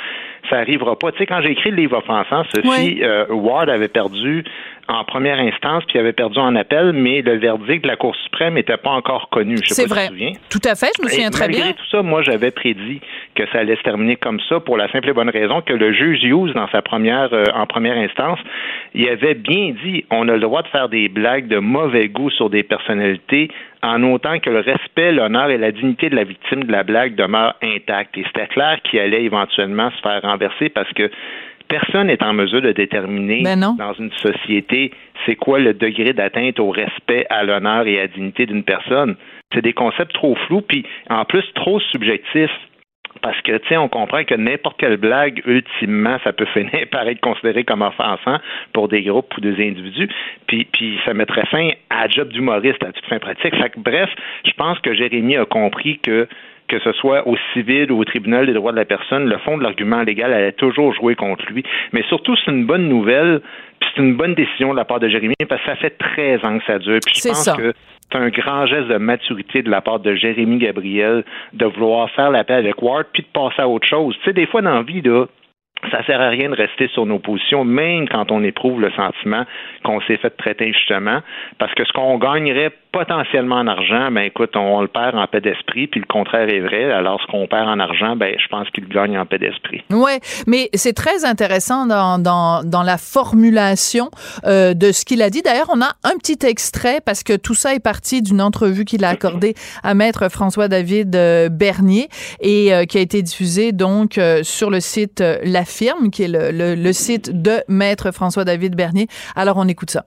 Ça 0.50 0.58
arrivera 0.58 0.98
pas. 0.98 1.12
Tu 1.12 1.20
sais, 1.20 1.26
quand 1.26 1.42
j'ai 1.42 1.52
écrit 1.52 1.72
le 1.72 1.78
livre 1.78 1.98
offensant, 1.98 2.44
Sophie, 2.54 3.00
euh, 3.02 3.26
Ward 3.30 3.70
avait 3.70 3.88
perdu 3.88 4.44
en 4.88 5.04
première 5.06 5.40
instance, 5.40 5.84
puis 5.88 5.98
avait 5.98 6.14
perdu 6.14 6.40
en 6.40 6.56
appel, 6.56 6.92
mais 6.92 7.22
le 7.22 7.38
verdict 7.38 7.84
de 7.84 7.88
la 7.88 7.96
Cour 7.96 8.16
suprême 8.24 8.56
n'était 8.56 8.78
pas 8.78 8.92
encore 8.92 9.30
connu. 9.30 9.58
C'est 9.64 9.88
vrai. 9.88 10.10
Tout 10.50 10.60
à 10.66 10.76
fait, 10.76 10.92
je 10.98 11.04
me 11.04 11.10
souviens 11.10 11.30
très 11.30 11.48
bien. 11.48 11.60
Malgré 11.60 11.74
tout 11.74 11.90
ça, 11.90 12.02
moi, 12.02 12.22
j'avais 12.22 12.52
prédit 12.52 13.00
que 13.36 13.44
ça 13.52 13.60
allait 13.60 13.78
se 13.78 13.82
terminer 13.82 14.18
comme 14.18 14.40
ça 14.50 14.60
pour 14.60 14.78
la 14.78 14.92
simple 14.92 15.10
et 15.10 15.14
bonne 15.14 15.30
raison 15.30 15.62
que 15.62 15.74
le 15.74 15.94
juge 15.94 16.24
Hughes, 16.24 16.54
dans 16.54 16.68
sa 16.70 16.82
première, 16.82 17.34
euh, 17.34 17.46
en 17.56 17.66
première 17.66 17.98
instance, 17.98 18.40
il 18.94 19.08
avait 19.10 19.34
bien 19.34 19.74
dit 19.84 20.06
on 20.12 20.28
a 20.28 20.34
le 20.34 20.40
droit 20.40 20.62
de 20.62 20.68
faire 20.68 20.90
des 20.90 21.10
blagues 21.10 21.48
de 21.48 21.60
mauvais 21.60 22.08
goût 22.08 22.30
sur 22.30 22.50
des 22.50 22.64
personnalités 22.64 23.50
en 23.82 24.02
autant 24.04 24.40
que 24.40 24.50
le 24.50 24.60
respect, 24.60 25.12
l'honneur 25.12 25.50
et 25.50 25.58
la 25.58 25.72
dignité 25.72 26.10
de 26.10 26.16
la 26.16 26.24
victime 26.24 26.64
de 26.64 26.72
la 26.72 26.84
blague 26.84 27.16
demeurent 27.16 27.56
intacts. 27.62 28.18
Et 28.18 28.24
c'était 28.28 28.48
clair 28.48 28.80
qu'il 28.84 29.00
allait 29.00 29.24
éventuellement 29.24 29.92
se 29.92 30.02
faire 30.02 30.22
renverser 30.22 30.70
parce 30.70 30.92
que 30.94 31.10
personne 31.68 32.08
n'est 32.08 32.24
en 32.24 32.34
mesure 32.34 32.62
de 32.62 32.72
déterminer 32.72 33.42
ben 33.44 33.76
dans 33.78 33.94
une 33.94 34.12
société 34.12 34.92
c'est 35.26 35.36
quoi 35.36 35.60
le 35.60 35.74
degré 35.74 36.14
d'atteinte 36.14 36.60
au 36.60 36.70
respect, 36.70 37.26
à 37.30 37.44
l'honneur 37.44 37.88
et 37.88 37.98
à 38.00 38.02
la 38.04 38.08
dignité 38.08 38.46
d'une 38.46 38.64
personne. 38.64 39.16
C'est 39.54 39.62
des 39.62 39.74
concepts 39.74 40.14
trop 40.14 40.36
flous, 40.48 40.62
puis 40.62 40.86
en 41.10 41.26
plus 41.26 41.46
trop 41.56 41.80
subjectifs. 41.80 42.52
Parce 43.22 43.40
que, 43.42 43.58
tu 43.58 43.68
sais, 43.70 43.78
on 43.78 43.88
comprend 43.88 44.24
que 44.24 44.36
n'importe 44.36 44.80
quelle 44.80 44.98
blague, 44.98 45.42
ultimement, 45.46 46.18
ça 46.24 46.34
peut 46.34 46.46
finir 46.54 46.88
par 46.92 47.08
être 47.08 47.22
considéré 47.22 47.64
comme 47.64 47.82
offensant 47.82 48.40
pour 48.74 48.88
des 48.88 49.04
groupes 49.04 49.36
ou 49.38 49.42
des 49.42 49.56
individus. 49.66 50.10
Puis, 50.48 50.66
puis 50.66 51.00
ça 51.06 51.14
mettrait 51.14 51.46
fin 51.46 51.70
à 51.90 52.08
job 52.08 52.30
d'humoriste 52.30 52.84
à 52.84 52.92
toute 52.92 53.06
fin 53.06 53.20
pratique. 53.20 53.56
Fait 53.56 53.70
que, 53.70 53.80
bref, 53.80 54.10
je 54.46 54.52
pense 54.54 54.80
que 54.80 54.94
Jérémy 54.94 55.38
a 55.38 55.46
compris 55.46 56.00
que 56.00 56.28
que 56.74 56.80
ce 56.80 56.92
soit 56.94 57.28
au 57.28 57.38
civil 57.54 57.92
ou 57.92 58.00
au 58.00 58.04
tribunal 58.04 58.48
des 58.48 58.54
droits 58.54 58.72
de 58.72 58.78
la 58.78 58.86
personne, 58.86 59.30
le 59.30 59.38
fond 59.38 59.58
de 59.58 59.64
l'argument 59.64 60.02
légal 60.02 60.34
allait 60.34 60.54
toujours 60.54 60.94
jouer 60.94 61.14
contre 61.14 61.46
lui. 61.52 61.64
Mais 61.92 62.02
surtout, 62.10 62.36
c'est 62.36 62.50
une 62.50 62.66
bonne 62.66 62.90
nouvelle, 62.90 63.42
puis 63.80 63.90
c'est 63.94 64.02
une 64.02 64.16
bonne 64.16 64.34
décision 64.34 64.72
de 64.72 64.78
la 64.78 64.86
part 64.86 65.00
de 65.00 65.08
Jérémy, 65.08 65.36
parce 65.48 65.62
que 65.62 65.68
ça 65.68 65.76
fait 65.76 65.92
13 65.92 66.44
ans 66.44 66.58
que 66.58 66.66
ça 66.66 66.80
dure. 66.80 67.00
Puis 67.06 67.16
je 67.16 67.30
pense 67.30 67.56
que 67.56 67.74
c'est 68.12 68.18
un 68.18 68.30
grand 68.30 68.66
geste 68.66 68.88
de 68.88 68.98
maturité 68.98 69.62
de 69.62 69.70
la 69.70 69.82
part 69.82 70.00
de 70.00 70.16
Jérémy 70.16 70.58
Gabriel 70.58 71.24
de 71.54 71.66
vouloir 71.66 72.10
faire 72.12 72.32
la 72.32 72.44
paix 72.44 72.56
avec 72.56 72.82
Ward, 72.82 73.06
puis 73.14 73.22
de 73.22 73.28
passer 73.28 73.62
à 73.62 73.68
autre 73.68 73.88
chose. 73.88 74.16
Tu 74.20 74.26
sais, 74.26 74.34
des 74.34 74.48
fois 74.48 74.64
dans 74.64 74.74
la 74.74 74.82
vie, 74.84 75.02
là, 75.02 75.26
ça 75.92 76.04
sert 76.06 76.20
à 76.20 76.30
rien 76.30 76.50
de 76.50 76.56
rester 76.56 76.88
sur 76.88 77.06
nos 77.06 77.20
positions, 77.20 77.66
même 77.66 78.08
quand 78.10 78.32
on 78.32 78.44
éprouve 78.44 78.82
le 78.82 78.90
sentiment 78.92 79.46
qu'on 79.84 80.02
s'est 80.02 80.18
fait 80.18 80.32
traiter 80.32 80.70
injustement, 80.70 81.20
parce 81.60 81.74
que 81.76 81.86
ce 81.86 81.92
qu'on 81.92 82.18
gagnerait 82.18 82.72
potentiellement 82.94 83.56
en 83.56 83.68
argent, 83.68 84.12
ben 84.12 84.22
écoute, 84.22 84.56
on, 84.56 84.82
le 84.82 84.88
perd 84.88 85.16
en 85.16 85.26
paix 85.28 85.42
d'esprit, 85.42 85.88
puis 85.88 86.00
le 86.00 86.06
contraire 86.06 86.48
est 86.48 86.62
vrai. 86.62 86.92
Alors, 86.92 87.20
ce 87.22 87.28
qu'on 87.30 87.48
perd 87.48 87.68
en 87.68 87.80
argent, 87.80 88.16
ben 88.16 88.36
je 88.40 88.48
pense 88.48 88.70
qu'il 88.70 88.88
gagne 88.88 89.18
en 89.18 89.26
paix 89.26 89.40
d'esprit. 89.40 89.84
Ouais, 89.90 90.20
mais 90.48 90.70
c'est 90.76 90.94
très 90.94 91.26
intéressant 91.26 91.88
dans, 91.88 92.20
dans, 92.20 92.64
dans 92.64 92.84
la 92.84 92.98
formulation 92.98 94.12
euh, 94.46 94.76
de 94.76 94.92
ce 94.92 95.06
qu'il 95.06 95.24
a 95.24 95.32
dit. 95.32 95.42
D'ailleurs, 95.42 95.72
on 95.74 95.82
a 95.82 95.90
un 96.04 96.18
petit 96.18 96.46
extrait 96.46 97.02
parce 97.04 97.24
que 97.24 97.36
tout 97.36 97.56
ça 97.56 97.74
est 97.74 97.84
parti 97.84 98.22
d'une 98.22 98.42
entrevue 98.42 98.86
qu'il 98.86 99.04
a 99.04 99.10
accordée 99.10 99.56
à 99.82 99.96
maître 99.96 100.30
François-David 100.30 101.16
euh, 101.16 101.50
Bernier 101.50 102.10
et 102.42 102.74
euh, 102.74 102.86
qui 102.86 103.00
a 103.00 103.02
été 103.02 103.24
diffusée 103.24 103.72
donc 103.72 104.20
sur 104.44 104.70
le 104.70 104.80
site 104.80 105.24
La 105.44 105.66
Firme, 105.66 106.12
qui 106.12 106.24
est 106.24 106.28
le, 106.28 106.52
le, 106.52 106.76
le 106.76 106.94
site 106.94 107.42
de 107.42 107.62
maître 107.68 108.12
François-David 108.12 108.76
Bernier. 108.76 109.08
Alors, 109.36 109.58
on 109.58 109.68
écoute 109.68 109.90
ça. 109.90 110.06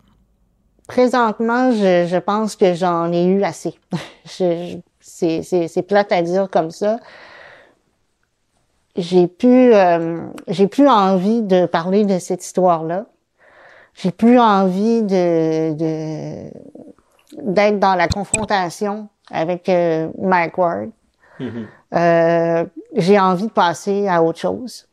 Présentement, 0.87 1.73
je, 1.73 2.07
je 2.09 2.17
pense 2.17 2.55
que 2.57 2.75
j'en 2.75 3.13
ai 3.13 3.25
eu 3.25 3.43
assez. 3.43 3.75
c'est 4.25 5.83
plate 5.87 6.13
à 6.13 6.23
dire 6.23 6.49
comme 6.51 6.71
ça. 6.71 6.99
J'ai 8.97 9.27
plus, 9.27 9.75
euh, 9.75 10.27
j'ai 10.49 10.69
plus 10.69 10.89
envie 10.89 11.43
de 11.43 11.67
parler 11.67 12.05
de 12.05 12.19
cette 12.19 12.45
histoire-là. 12.45 13.07
J'ai 13.95 14.11
plus 14.11 14.39
envie 14.39 15.03
de, 15.03 15.75
de 15.75 16.51
d'être 17.39 17.79
dans 17.79 17.95
la 17.95 18.09
confrontation 18.09 19.09
avec 19.31 19.69
euh, 19.69 20.09
Mike 20.19 20.57
Ward. 20.57 20.91
Mm-hmm. 21.39 21.67
euh, 21.95 22.65
j'ai 22.95 23.19
envie 23.19 23.47
de 23.47 23.53
passer 23.53 24.09
à 24.09 24.23
autre 24.23 24.39
chose. 24.39 24.89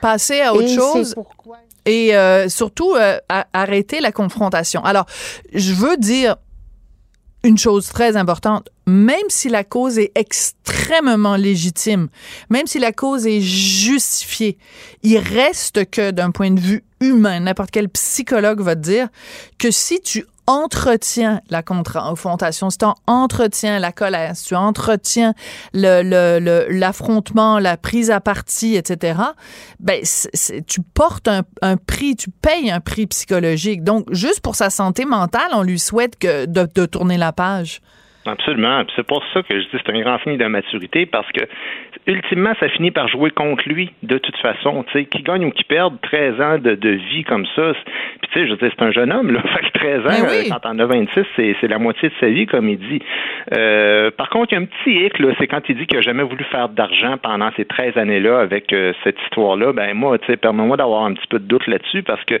Passer 0.00 0.40
à 0.40 0.52
autre 0.52 0.68
chose? 0.68 1.14
Pourquoi 1.14 1.58
et 1.86 2.16
euh, 2.16 2.48
surtout 2.48 2.94
euh, 2.94 3.18
arrêter 3.52 4.00
la 4.00 4.12
confrontation. 4.12 4.84
Alors, 4.84 5.06
je 5.52 5.72
veux 5.72 5.96
dire 5.96 6.36
une 7.44 7.58
chose 7.58 7.88
très 7.88 8.16
importante, 8.16 8.70
même 8.86 9.28
si 9.28 9.50
la 9.50 9.64
cause 9.64 9.98
est 9.98 10.12
extrêmement 10.14 11.36
légitime, 11.36 12.08
même 12.48 12.66
si 12.66 12.78
la 12.78 12.90
cause 12.90 13.26
est 13.26 13.42
justifiée, 13.42 14.56
il 15.02 15.18
reste 15.18 15.90
que 15.90 16.10
d'un 16.10 16.30
point 16.30 16.50
de 16.50 16.60
vue 16.60 16.84
humain, 17.00 17.40
n'importe 17.40 17.70
quel 17.70 17.90
psychologue 17.90 18.60
va 18.60 18.74
te 18.74 18.80
dire 18.80 19.08
que 19.58 19.70
si 19.70 20.00
tu 20.00 20.24
entretiens 20.46 21.40
la 21.50 21.62
confrontation, 21.62 22.70
si 22.70 22.78
tu 22.78 22.86
entretiens 23.06 23.78
la 23.78 23.92
colère, 23.92 24.36
si 24.36 24.48
tu 24.48 24.54
entretiens 24.54 25.34
l'affrontement, 25.72 27.58
le, 27.58 27.62
la 27.62 27.76
prise 27.76 28.10
à 28.10 28.20
partie, 28.20 28.76
etc., 28.76 29.20
ben, 29.80 30.02
tu 30.66 30.80
portes 30.94 31.28
un, 31.28 31.76
prix, 31.76 32.16
tu 32.16 32.30
payes 32.30 32.70
un 32.70 32.80
prix 32.80 33.06
psychologique. 33.06 33.82
Donc, 33.82 34.06
juste 34.12 34.42
pour 34.42 34.54
sa 34.54 34.70
santé 34.70 35.04
mentale, 35.04 35.50
on 35.52 35.62
lui 35.62 35.78
souhaite 35.78 36.18
que 36.18 36.46
de, 36.46 36.66
de 36.74 36.86
tourner 36.86 37.16
la 37.16 37.32
page. 37.32 37.80
Absolument. 38.26 38.82
C'est 38.96 39.06
pour 39.06 39.22
ça 39.34 39.42
que 39.42 39.54
je 39.54 39.64
dis 39.64 39.82
c'est 39.84 39.92
un 39.92 40.00
grand 40.00 40.18
signe 40.20 40.38
de 40.38 40.46
maturité 40.46 41.04
parce 41.04 41.30
que 41.32 41.44
ultimement, 42.06 42.52
ça 42.60 42.68
finit 42.68 42.90
par 42.90 43.08
jouer 43.08 43.30
contre 43.30 43.68
lui 43.68 43.90
de 44.02 44.18
toute 44.18 44.36
façon. 44.38 44.84
Tu 44.84 44.92
sais, 44.92 45.04
qui 45.06 45.22
gagne 45.22 45.44
ou 45.46 45.50
qui 45.50 45.64
perd 45.64 46.00
13 46.02 46.40
ans 46.40 46.58
de, 46.58 46.74
de 46.74 46.90
vie 46.90 47.24
comme 47.24 47.46
ça. 47.56 47.72
Puis 48.20 48.30
tu 48.30 48.40
sais, 48.40 48.46
je 48.46 48.52
veux 48.52 48.56
dire, 48.56 48.70
c'est 48.76 48.84
un 48.84 48.92
jeune 48.92 49.12
homme, 49.12 49.30
là. 49.32 49.42
Fait 49.54 49.70
que 49.70 49.78
13 49.78 50.00
ans, 50.00 50.26
Ben 50.26 50.28
euh, 50.28 50.42
quand 50.50 50.70
on 50.70 50.78
a 50.78 50.86
26, 50.86 51.24
c'est, 51.36 51.56
c'est 51.60 51.68
la 51.68 51.78
moitié 51.78 52.08
de 52.08 52.14
sa 52.20 52.28
vie, 52.28 52.46
comme 52.46 52.68
il 52.68 52.78
dit. 52.78 53.00
Euh, 53.56 54.10
par 54.10 54.28
contre, 54.28 54.52
il 54.52 54.56
y 54.56 54.58
a 54.58 54.62
un 54.62 54.66
petit 54.66 55.06
hic, 55.06 55.18
là, 55.18 55.32
c'est 55.38 55.46
quand 55.46 55.60
il 55.68 55.76
dit 55.76 55.86
qu'il 55.86 55.96
n'a 55.96 56.02
jamais 56.02 56.22
voulu 56.22 56.44
faire 56.44 56.68
d'argent 56.68 57.16
pendant 57.22 57.50
ces 57.56 57.64
13 57.64 57.96
années-là 57.96 58.40
avec 58.40 58.72
euh, 58.72 58.92
cette 59.02 59.20
histoire-là. 59.24 59.72
Ben 59.72 59.94
moi, 59.94 60.18
tu 60.18 60.26
sais, 60.26 60.36
permets-moi 60.36 60.76
d'avoir 60.76 61.04
un 61.04 61.14
petit 61.14 61.26
peu 61.28 61.38
de 61.38 61.46
doute 61.46 61.66
là-dessus 61.66 62.02
parce 62.02 62.22
que, 62.24 62.34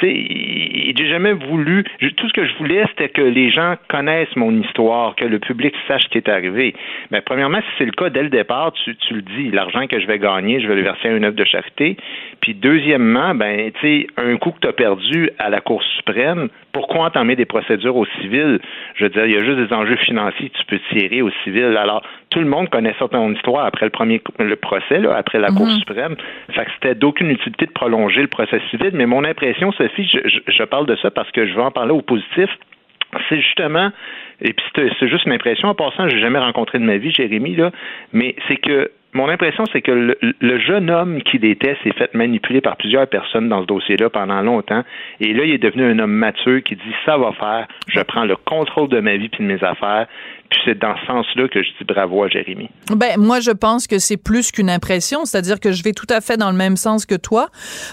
tu 0.00 0.06
sais, 0.06 0.94
j'ai 0.96 1.08
jamais 1.08 1.32
voulu. 1.32 1.84
Tout 2.16 2.28
ce 2.28 2.32
que 2.32 2.46
je 2.46 2.54
voulais, 2.58 2.84
c'était 2.90 3.08
que 3.08 3.22
les 3.22 3.50
gens 3.50 3.74
connaissent 3.88 4.34
mon 4.36 4.52
histoire, 4.60 5.14
que 5.16 5.24
le 5.24 5.38
public 5.38 5.74
sache 5.88 6.02
ce 6.04 6.08
qui 6.08 6.18
est 6.18 6.28
arrivé. 6.28 6.74
Mais 7.10 7.18
ben, 7.18 7.22
premièrement, 7.24 7.58
si 7.58 7.68
c'est 7.78 7.84
le 7.84 7.92
cas 7.92 8.10
dès 8.10 8.22
le 8.22 8.28
départ, 8.28 8.72
tu, 8.72 8.94
tu 9.06 9.14
le 9.14 9.22
dis, 9.22 9.50
l'argent 9.50 9.86
que 9.86 10.00
je 10.00 10.06
vais 10.06 10.18
gagner, 10.18 10.60
je 10.60 10.68
vais 10.68 10.74
le 10.74 10.82
verser 10.82 11.08
à 11.08 11.12
une 11.12 11.24
œuvre 11.24 11.36
de 11.36 11.44
charité. 11.44 11.96
Puis 12.40 12.54
deuxièmement, 12.54 13.34
ben, 13.34 13.70
tu 13.80 13.80
sais, 13.80 14.06
un 14.16 14.36
coup 14.36 14.50
que 14.50 14.60
tu 14.60 14.68
as 14.68 14.72
perdu 14.72 15.30
à 15.38 15.50
la 15.50 15.60
Cour 15.60 15.82
suprême, 15.96 16.48
pourquoi 16.72 17.06
entamer 17.06 17.36
des 17.36 17.44
procédures 17.44 17.96
au 17.96 18.06
civil? 18.20 18.60
Je 18.94 19.04
veux 19.04 19.10
dire, 19.10 19.26
il 19.26 19.32
y 19.32 19.36
a 19.36 19.44
juste 19.44 19.58
des 19.58 19.72
enjeux 19.74 19.96
financiers 19.96 20.50
que 20.50 20.58
tu 20.58 20.64
peux 20.66 20.80
tirer 20.90 21.22
au 21.22 21.30
civil. 21.44 21.76
Alors, 21.76 22.02
tout 22.30 22.40
le 22.40 22.46
monde 22.46 22.68
connaît 22.70 22.94
ça 22.98 23.08
ton 23.08 23.32
histoire 23.32 23.66
après 23.66 23.86
le 23.86 23.90
premier 23.90 24.22
le 24.38 24.56
procès, 24.56 24.98
là, 24.98 25.14
après 25.16 25.38
la 25.38 25.48
Cour 25.48 25.68
suprême. 25.70 26.16
Fait 26.50 26.64
que 26.64 26.70
c'était 26.74 26.94
d'aucune 26.94 27.30
utilité 27.30 27.66
de 27.66 27.72
prolonger 27.72 28.22
le 28.22 28.28
procès 28.28 28.60
civil. 28.70 28.90
Mais 28.94 29.06
mon 29.06 29.24
impression, 29.24 29.72
Sophie, 29.72 30.08
je, 30.08 30.28
je, 30.28 30.38
je 30.46 30.62
parle 30.64 30.86
de 30.86 30.96
ça 30.96 31.10
parce 31.10 31.30
que 31.30 31.46
je 31.46 31.54
veux 31.54 31.62
en 31.62 31.70
parler 31.70 31.92
au 31.92 32.02
positif 32.02 32.48
c'est 33.28 33.40
justement, 33.40 33.90
et 34.40 34.52
puis 34.52 34.64
c'est 34.74 35.08
juste 35.08 35.26
une 35.26 35.32
impression, 35.32 35.68
en 35.68 35.74
passant, 35.74 36.08
j'ai 36.08 36.20
jamais 36.20 36.38
rencontré 36.38 36.78
de 36.78 36.84
ma 36.84 36.96
vie 36.96 37.12
Jérémy, 37.12 37.56
là, 37.56 37.70
mais 38.12 38.34
c'est 38.48 38.56
que 38.56 38.90
mon 39.14 39.28
impression, 39.28 39.64
c'est 39.70 39.82
que 39.82 40.16
le, 40.40 40.58
jeune 40.58 40.90
homme 40.90 41.22
qu'il 41.22 41.44
était 41.44 41.76
s'est 41.84 41.92
fait 41.92 42.14
manipuler 42.14 42.62
par 42.62 42.76
plusieurs 42.78 43.06
personnes 43.06 43.48
dans 43.48 43.60
ce 43.60 43.66
dossier-là 43.66 44.08
pendant 44.08 44.40
longtemps. 44.40 44.82
Et 45.20 45.34
là, 45.34 45.44
il 45.44 45.52
est 45.52 45.58
devenu 45.58 45.84
un 45.84 45.98
homme 45.98 46.12
mature 46.12 46.62
qui 46.62 46.76
dit 46.76 46.94
ça 47.04 47.18
va 47.18 47.32
faire, 47.32 47.68
je 47.88 48.00
prends 48.00 48.24
le 48.24 48.36
contrôle 48.36 48.88
de 48.88 49.00
ma 49.00 49.16
vie 49.16 49.28
puis 49.28 49.44
de 49.44 49.52
mes 49.52 49.62
affaires. 49.62 50.06
C'est 50.64 50.78
dans 50.78 50.94
ce 50.96 51.06
sens-là 51.06 51.48
que 51.48 51.62
je 51.62 51.68
dis 51.78 51.84
bravo 51.84 52.24
à 52.24 52.28
Jérémy. 52.28 52.68
Ben 52.90 53.18
moi 53.18 53.40
je 53.40 53.50
pense 53.50 53.86
que 53.86 53.98
c'est 53.98 54.16
plus 54.16 54.50
qu'une 54.52 54.70
impression, 54.70 55.24
c'est-à-dire 55.24 55.60
que 55.60 55.72
je 55.72 55.82
vais 55.82 55.92
tout 55.92 56.06
à 56.08 56.20
fait 56.20 56.36
dans 56.36 56.50
le 56.50 56.56
même 56.56 56.76
sens 56.76 57.06
que 57.06 57.14
toi, 57.14 57.48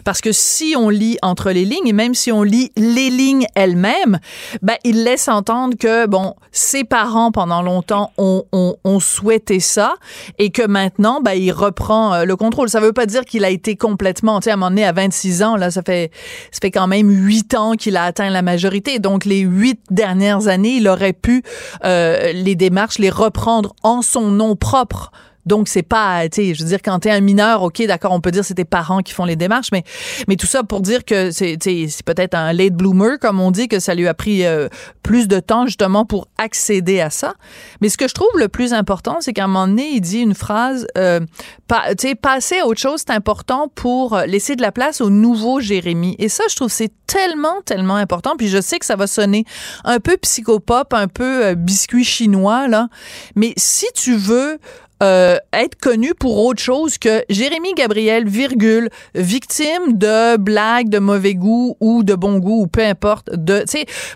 parce 0.05 0.21
que 0.21 0.31
si 0.31 0.75
on 0.77 0.89
lit 0.89 1.17
entre 1.21 1.51
les 1.51 1.65
lignes 1.65 1.87
et 1.87 1.93
même 1.93 2.13
si 2.13 2.31
on 2.31 2.43
lit 2.43 2.71
les 2.75 3.09
lignes 3.09 3.45
elles-mêmes, 3.55 4.19
ben 4.61 4.75
il 4.83 5.03
laisse 5.03 5.27
entendre 5.27 5.77
que 5.77 6.07
bon 6.07 6.35
ses 6.51 6.83
parents 6.83 7.31
pendant 7.31 7.61
longtemps 7.61 8.11
ont, 8.17 8.43
ont, 8.51 8.75
ont 8.83 8.99
souhaité 8.99 9.59
ça 9.59 9.95
et 10.37 10.49
que 10.49 10.65
maintenant 10.65 11.21
ben 11.21 11.33
il 11.33 11.51
reprend 11.51 12.13
euh, 12.13 12.25
le 12.25 12.35
contrôle. 12.35 12.69
Ça 12.69 12.79
veut 12.79 12.93
pas 12.93 13.05
dire 13.05 13.25
qu'il 13.25 13.45
a 13.45 13.49
été 13.49 13.75
complètement, 13.75 14.39
tu 14.39 14.45
sais 14.45 14.51
à 14.51 14.53
un 14.53 14.57
moment 14.57 14.69
donné 14.69 14.85
à 14.85 14.91
26 14.91 15.43
ans 15.43 15.55
là, 15.55 15.71
ça 15.71 15.81
fait 15.83 16.11
ça 16.51 16.59
fait 16.61 16.71
quand 16.71 16.87
même 16.87 17.09
huit 17.09 17.53
ans 17.55 17.73
qu'il 17.73 17.97
a 17.97 18.03
atteint 18.03 18.29
la 18.29 18.41
majorité, 18.41 18.99
donc 18.99 19.25
les 19.25 19.39
huit 19.39 19.79
dernières 19.89 20.47
années 20.47 20.77
il 20.77 20.87
aurait 20.87 21.13
pu 21.13 21.43
euh, 21.85 22.31
démarches, 22.55 22.99
les 22.99 23.09
reprendre 23.09 23.75
en 23.83 24.01
son 24.01 24.31
nom 24.31 24.55
propre. 24.55 25.11
Donc 25.49 25.67
c'est 25.67 25.81
pas, 25.83 26.29
tu 26.29 26.35
sais, 26.35 26.53
je 26.53 26.61
veux 26.61 26.69
dire 26.69 26.79
quand 26.85 26.99
t'es 26.99 27.09
un 27.09 27.21
mineur, 27.21 27.63
ok, 27.63 27.83
d'accord, 27.87 28.11
on 28.11 28.21
peut 28.21 28.29
dire 28.29 28.45
c'est 28.45 28.53
tes 28.53 28.65
parents 28.65 28.99
qui 28.99 29.13
font 29.13 29.25
les 29.25 29.35
démarches, 29.35 29.69
mais 29.71 29.83
mais 30.27 30.35
tout 30.35 30.45
ça 30.45 30.61
pour 30.63 30.81
dire 30.81 31.03
que 31.03 31.31
c'est 31.31 31.57
c'est 31.59 32.05
peut-être 32.05 32.35
un 32.35 32.53
late 32.53 32.73
bloomer 32.73 33.17
comme 33.19 33.39
on 33.39 33.49
dit 33.49 33.67
que 33.67 33.79
ça 33.79 33.95
lui 33.95 34.07
a 34.07 34.13
pris 34.13 34.45
euh, 34.45 34.69
plus 35.01 35.27
de 35.27 35.39
temps 35.39 35.65
justement 35.65 36.05
pour 36.05 36.27
accéder 36.37 37.01
à 37.01 37.09
ça. 37.09 37.33
Mais 37.81 37.89
ce 37.89 37.97
que 37.97 38.07
je 38.07 38.13
trouve 38.13 38.29
le 38.37 38.47
plus 38.47 38.73
important, 38.73 39.17
c'est 39.21 39.33
qu'à 39.33 39.45
un 39.45 39.47
moment 39.47 39.67
donné, 39.67 39.89
il 39.89 40.01
dit 40.01 40.19
une 40.19 40.35
phrase, 40.35 40.85
euh, 40.99 41.19
pa, 41.67 41.95
tu 41.95 42.09
sais, 42.09 42.15
passer 42.15 42.59
à 42.59 42.67
autre 42.67 42.79
chose, 42.79 43.01
c'est 43.05 43.13
important 43.13 43.71
pour 43.73 44.17
laisser 44.27 44.55
de 44.55 44.61
la 44.61 44.71
place 44.71 45.01
au 45.01 45.09
nouveau 45.09 45.59
Jérémy. 45.59 46.15
Et 46.19 46.29
ça, 46.29 46.43
je 46.47 46.55
trouve 46.55 46.69
c'est 46.69 46.91
tellement 47.07 47.61
tellement 47.65 47.95
important. 47.95 48.35
Puis 48.37 48.49
je 48.49 48.61
sais 48.61 48.77
que 48.77 48.85
ça 48.85 48.95
va 48.95 49.07
sonner 49.07 49.45
un 49.83 49.99
peu 49.99 50.15
psychopop, 50.17 50.93
un 50.93 51.07
peu 51.07 51.45
euh, 51.45 51.55
biscuit 51.55 52.03
chinois 52.03 52.67
là, 52.67 52.87
mais 53.35 53.53
si 53.57 53.87
tu 53.95 54.15
veux 54.15 54.59
euh, 55.01 55.35
être 55.53 55.79
connu 55.79 56.13
pour 56.19 56.45
autre 56.45 56.61
chose 56.61 56.97
que 56.97 57.23
Jérémy 57.29 57.73
Gabriel, 57.73 58.27
virgule, 58.27 58.89
victime 59.15 59.97
de 59.97 60.37
blagues 60.37 60.89
de 60.89 60.99
mauvais 60.99 61.35
goût 61.35 61.75
ou 61.79 62.03
de 62.03 62.15
bon 62.15 62.39
goût 62.39 62.63
ou 62.63 62.67
peu 62.67 62.81
importe, 62.81 63.29
de, 63.33 63.63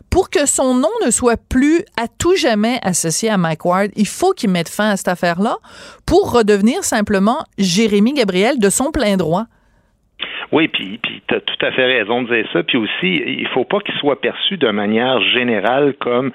pour 0.09 0.29
que 0.29 0.45
son 0.45 0.75
nom 0.75 0.89
ne 1.05 1.11
soit 1.11 1.39
plus 1.49 1.83
à 2.01 2.07
tout 2.07 2.35
jamais 2.35 2.79
associé 2.83 3.29
à 3.29 3.37
Mike 3.37 3.65
Ward, 3.65 3.91
il 3.95 4.07
faut 4.07 4.33
qu'il 4.33 4.49
mette 4.49 4.69
fin 4.69 4.89
à 4.89 4.97
cette 4.97 5.07
affaire-là 5.07 5.57
pour 6.05 6.31
redevenir 6.33 6.83
simplement 6.83 7.43
Jérémy 7.57 8.13
Gabriel 8.13 8.59
de 8.59 8.69
son 8.69 8.91
plein 8.91 9.17
droit. 9.17 9.45
Oui, 10.51 10.67
puis, 10.67 10.99
puis 11.01 11.21
tu 11.27 11.35
as 11.35 11.39
tout 11.41 11.65
à 11.65 11.71
fait 11.71 11.85
raison 11.85 12.21
de 12.21 12.35
dire 12.35 12.47
ça. 12.53 12.61
Puis 12.61 12.77
aussi, 12.77 13.23
il 13.25 13.47
faut 13.55 13.65
pas 13.65 13.79
qu'il 13.79 13.95
soit 13.95 14.21
perçu 14.21 14.57
de 14.57 14.69
manière 14.69 15.19
générale 15.33 15.95
comme 15.99 16.31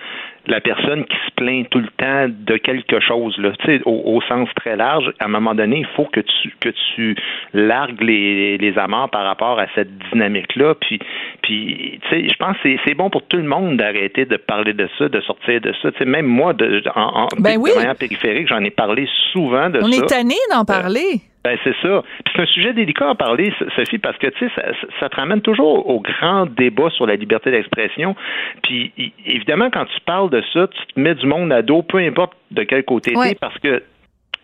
la 0.48 0.60
personne 0.60 1.04
qui 1.04 1.16
se 1.26 1.34
plaint 1.36 1.68
tout 1.70 1.78
le 1.78 1.88
temps 1.96 2.26
de 2.28 2.56
quelque 2.56 3.00
chose, 3.00 3.36
là, 3.38 3.52
au, 3.84 4.16
au 4.16 4.20
sens 4.22 4.48
très 4.56 4.76
large, 4.76 5.12
à 5.18 5.26
un 5.26 5.28
moment 5.28 5.54
donné, 5.54 5.80
il 5.80 5.86
faut 5.96 6.06
que 6.06 6.20
tu 6.20 6.54
que 6.60 6.70
tu 6.94 7.16
largues 7.52 8.00
les, 8.02 8.58
les 8.58 8.78
amants 8.78 9.08
par 9.08 9.24
rapport 9.24 9.58
à 9.58 9.66
cette 9.74 9.90
dynamique-là. 10.12 10.74
Puis, 10.80 10.98
puis 11.42 12.00
je 12.10 12.36
pense 12.36 12.56
que 12.62 12.68
c'est 12.86 12.94
bon 12.94 13.10
pour 13.10 13.26
tout 13.26 13.36
le 13.36 13.44
monde 13.44 13.76
d'arrêter 13.76 14.24
de 14.24 14.36
parler 14.36 14.72
de 14.72 14.88
ça, 14.98 15.08
de 15.08 15.20
sortir 15.20 15.60
de 15.60 15.72
ça. 15.82 15.90
sais 15.98 16.04
même 16.04 16.26
moi, 16.26 16.52
de, 16.52 16.82
en, 16.94 17.24
en 17.24 17.28
ben 17.38 17.56
oui. 17.58 17.70
manière 17.76 17.96
périphérique, 17.96 18.48
j'en 18.48 18.62
ai 18.64 18.70
parlé 18.70 19.08
souvent 19.32 19.70
de 19.70 19.78
On 19.78 19.90
ça. 19.90 20.00
On 20.00 20.04
est 20.04 20.06
tanné 20.06 20.34
d'en 20.52 20.64
parler. 20.64 21.20
Ben, 21.44 21.56
c'est 21.62 21.74
ça. 21.82 22.02
c'est 22.32 22.42
un 22.42 22.46
sujet 22.46 22.72
délicat 22.72 23.10
à 23.10 23.14
parler, 23.14 23.52
Sophie, 23.76 23.98
parce 23.98 24.18
que 24.18 24.26
tu 24.26 24.38
sais, 24.38 24.52
ça, 24.56 24.62
ça, 24.98 25.08
te 25.08 25.16
ramène 25.16 25.40
toujours 25.40 25.88
au 25.88 26.00
grand 26.00 26.46
débat 26.46 26.90
sur 26.90 27.06
la 27.06 27.14
liberté 27.14 27.50
d'expression. 27.50 28.16
Puis 28.62 28.92
évidemment, 29.24 29.70
quand 29.70 29.84
tu 29.84 30.00
parles 30.00 30.30
de 30.30 30.42
ça, 30.52 30.66
tu 30.66 30.94
te 30.94 31.00
mets 31.00 31.14
du 31.14 31.26
monde 31.26 31.52
à 31.52 31.62
dos, 31.62 31.82
peu 31.82 31.98
importe 31.98 32.32
de 32.50 32.64
quel 32.64 32.84
côté 32.84 33.12
tu 33.12 33.20
es, 33.20 33.34
parce 33.34 33.56
que 33.58 33.82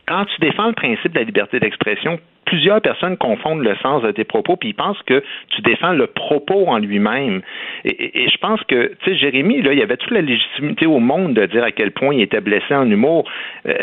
quand 0.07 0.25
tu 0.27 0.41
défends 0.41 0.69
le 0.69 0.75
principe 0.75 1.13
de 1.13 1.19
la 1.19 1.25
liberté 1.25 1.59
d'expression, 1.59 2.21
plusieurs 2.45 2.81
personnes 2.81 3.17
confondent 3.17 3.63
le 3.63 3.77
sens 3.77 4.03
de 4.03 4.11
tes 4.11 4.25
propos, 4.25 4.57
puis 4.57 4.71
ils 4.71 4.75
pensent 4.75 5.03
que 5.07 5.23
tu 5.51 5.63
défends 5.63 5.93
le 5.93 6.07
propos 6.07 6.67
en 6.67 6.79
lui-même. 6.79 7.43
Et, 7.85 8.25
et, 8.25 8.29
je 8.29 8.37
pense 8.39 8.63
que, 8.65 8.93
tu 9.03 9.11
sais, 9.11 9.17
Jérémy, 9.17 9.63
là, 9.63 9.73
il 9.73 9.83
avait 9.83 9.97
toute 9.97 10.11
la 10.11 10.21
légitimité 10.21 10.87
au 10.87 10.99
monde 10.99 11.35
de 11.35 11.47
dire 11.47 11.65
à 11.65 11.71
quel 11.71 11.91
point 11.91 12.15
il 12.15 12.23
était 12.23 12.41
blessé 12.41 12.75
en 12.75 12.91
humour. 12.91 13.31
Euh, 13.67 13.75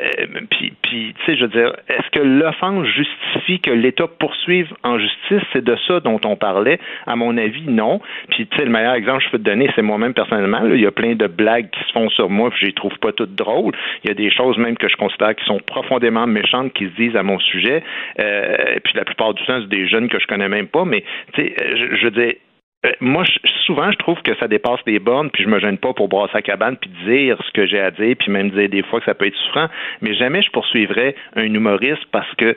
puis, 0.50 0.74
puis 0.82 1.14
tu 1.20 1.26
sais, 1.26 1.38
je 1.38 1.46
veux 1.46 1.50
dire, 1.50 1.74
est-ce 1.88 2.10
que 2.12 2.24
l'offense 2.24 2.86
justifie 2.88 3.60
que 3.60 3.72
l'État 3.72 4.08
poursuive 4.08 4.72
en 4.84 4.98
justice? 5.00 5.42
C'est 5.54 5.64
de 5.64 5.76
ça 5.88 6.00
dont 6.00 6.20
on 6.26 6.36
parlait. 6.36 6.80
À 7.08 7.16
mon 7.16 7.38
avis, 7.38 7.64
non. 7.68 8.02
Puis, 8.30 8.48
tu 8.48 8.58
sais, 8.58 8.66
le 8.66 8.72
meilleur 8.72 8.94
exemple 8.94 9.20
que 9.20 9.26
je 9.26 9.32
peux 9.32 9.40
te 9.40 9.44
donner, 9.44 9.70
c'est 9.76 9.82
moi-même 9.82 10.14
personnellement. 10.14 10.62
Il 10.66 10.82
y 10.82 10.86
a 10.86 10.92
plein 10.92 11.16
de 11.16 11.28
blagues 11.28 11.70
qui 11.70 11.84
se 11.88 11.92
font 11.94 12.10
sur 12.10 12.30
moi, 12.30 12.50
puis 12.50 12.60
je 12.62 12.66
les 12.68 12.74
trouve 12.74 12.98
pas 13.00 13.12
toutes 13.12 13.36
drôles. 13.36 13.74
Il 14.04 14.08
y 14.08 14.12
a 14.12 14.16
des 14.16 14.32
choses 14.32 14.58
même 14.58 14.78
que 14.78 14.88
je 14.88 14.96
considère 14.96 15.36
qui 15.36 15.46
sont 15.46 15.60
profondément 15.66 16.28
méchantes 16.28 16.74
qui 16.74 16.86
se 16.86 16.96
disent 16.96 17.16
à 17.16 17.24
mon 17.24 17.40
sujet. 17.40 17.84
Euh, 18.20 18.51
et 18.76 18.80
puis 18.80 18.94
la 18.96 19.06
plupart 19.06 19.34
du 19.34 19.44
temps, 19.46 19.60
c'est 19.62 19.70
des 19.70 19.88
jeunes 19.88 20.10
que 20.10 20.20
je 20.20 20.28
connais 20.28 20.50
même 20.50 20.68
pas, 20.68 20.86
mais 20.86 21.04
tu 21.34 21.42
sais, 21.42 21.56
je, 21.60 21.96
je 21.96 22.04
veux 22.06 22.12
dire, 22.12 22.34
moi, 23.00 23.24
je, 23.24 23.48
souvent, 23.66 23.92
je 23.92 23.98
trouve 23.98 24.20
que 24.24 24.36
ça 24.40 24.48
dépasse 24.48 24.80
les 24.88 24.98
bornes, 24.98 25.30
puis 25.30 25.44
je 25.44 25.50
me 25.50 25.60
gêne 25.60 25.78
pas 25.78 25.94
pour 25.94 26.08
brasser 26.08 26.34
la 26.34 26.42
cabane, 26.42 26.78
puis 26.78 26.90
dire 27.06 27.38
ce 27.46 27.52
que 27.52 27.68
j'ai 27.68 27.80
à 27.80 27.92
dire, 27.92 28.16
puis 28.18 28.32
même 28.32 28.50
dire 28.50 28.70
des 28.70 28.82
fois 28.82 29.00
que 29.00 29.06
ça 29.06 29.14
peut 29.14 29.28
être 29.28 29.36
souffrant. 29.36 29.68
Mais 30.02 30.16
jamais 30.16 30.42
je 30.42 30.50
poursuivrais 30.50 31.16
un 31.36 31.44
humoriste 31.44 32.06
parce 32.12 32.34
que 32.36 32.56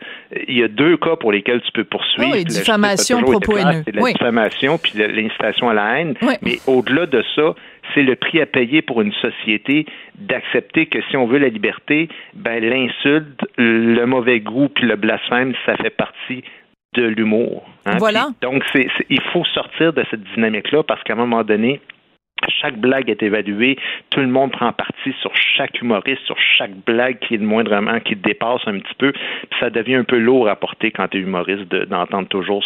il 0.49 0.59
y 0.59 0.63
a 0.63 0.69
deux 0.69 0.97
cas 0.97 1.17
pour 1.17 1.31
lesquels 1.31 1.61
tu 1.61 1.73
peux 1.73 1.85
poursuivre. 1.85 2.33
Oui, 2.33 2.45
diffamation, 2.45 3.21
propos 3.21 3.59
haineux. 3.59 3.83
C'est 3.85 3.95
la 3.95 4.03
oui. 4.03 4.13
diffamation, 4.15 4.79
puis 4.79 4.93
l'incitation 4.97 5.69
à 5.69 5.75
la 5.75 5.99
haine. 6.01 6.15
Oui. 6.23 6.35
Mais 6.41 6.57
au-delà 6.67 7.05
de 7.05 7.23
ça, 7.35 7.55
c'est 7.95 8.03
le 8.03 8.17
prix 8.17 8.41
à 8.41 8.47
payer 8.47 8.83
pour 8.83 9.03
une 9.03 9.13
société 9.13 9.87
d'accepter 10.19 10.87
que 10.87 11.01
si 11.11 11.17
on 11.17 11.27
veut 11.27 11.39
la 11.39 11.49
liberté, 11.49 12.09
ben 12.35 12.63
l'insulte, 12.65 13.41
le 13.57 14.05
mauvais 14.05 14.41
goût 14.41 14.69
puis 14.69 14.87
le 14.87 14.97
blasphème, 14.97 15.55
ça 15.67 15.77
fait 15.77 15.91
partie 15.91 16.45
de 16.95 17.05
l'humour. 17.05 17.67
Hein? 17.87 17.97
Voilà. 17.99 18.29
Puis, 18.41 18.49
donc, 18.49 18.63
c'est, 18.73 18.87
il 19.11 19.21
faut 19.33 19.45
sortir 19.45 19.93
de 19.93 20.05
cette 20.11 20.23
dynamique-là 20.35 20.83
parce 20.85 21.03
qu'à 21.03 21.15
un 21.15 21.17
moment 21.17 21.43
donné, 21.43 21.81
chaque 22.61 22.79
blague 22.79 23.11
est 23.11 23.23
évaluée, 23.23 23.77
tout 24.11 24.21
le 24.21 24.27
monde 24.27 24.53
prend 24.53 24.73
parti 24.73 25.13
sur 25.21 25.31
chaque 25.57 25.81
humoriste, 25.81 26.23
sur 26.27 26.37
chaque 26.39 26.75
blague 26.87 27.19
qui 27.21 27.35
est 27.35 27.39
le 27.39 27.47
moindrement, 27.47 28.01
qui 28.01 28.17
dépasse 28.17 28.61
un 28.67 28.79
petit 28.79 28.95
peu, 28.99 29.13
puis 29.13 29.61
ça 29.61 29.71
devient 29.71 29.97
un 29.97 30.05
peu 30.05 30.19
lourd 30.19 30.49
à 30.49 30.57
porter 30.57 30.91
quand 30.91 31.09
tu 31.09 31.19
es 31.19 31.21
humoriste 31.21 31.69
d'entendre 31.71 32.29
toujours 32.29 32.63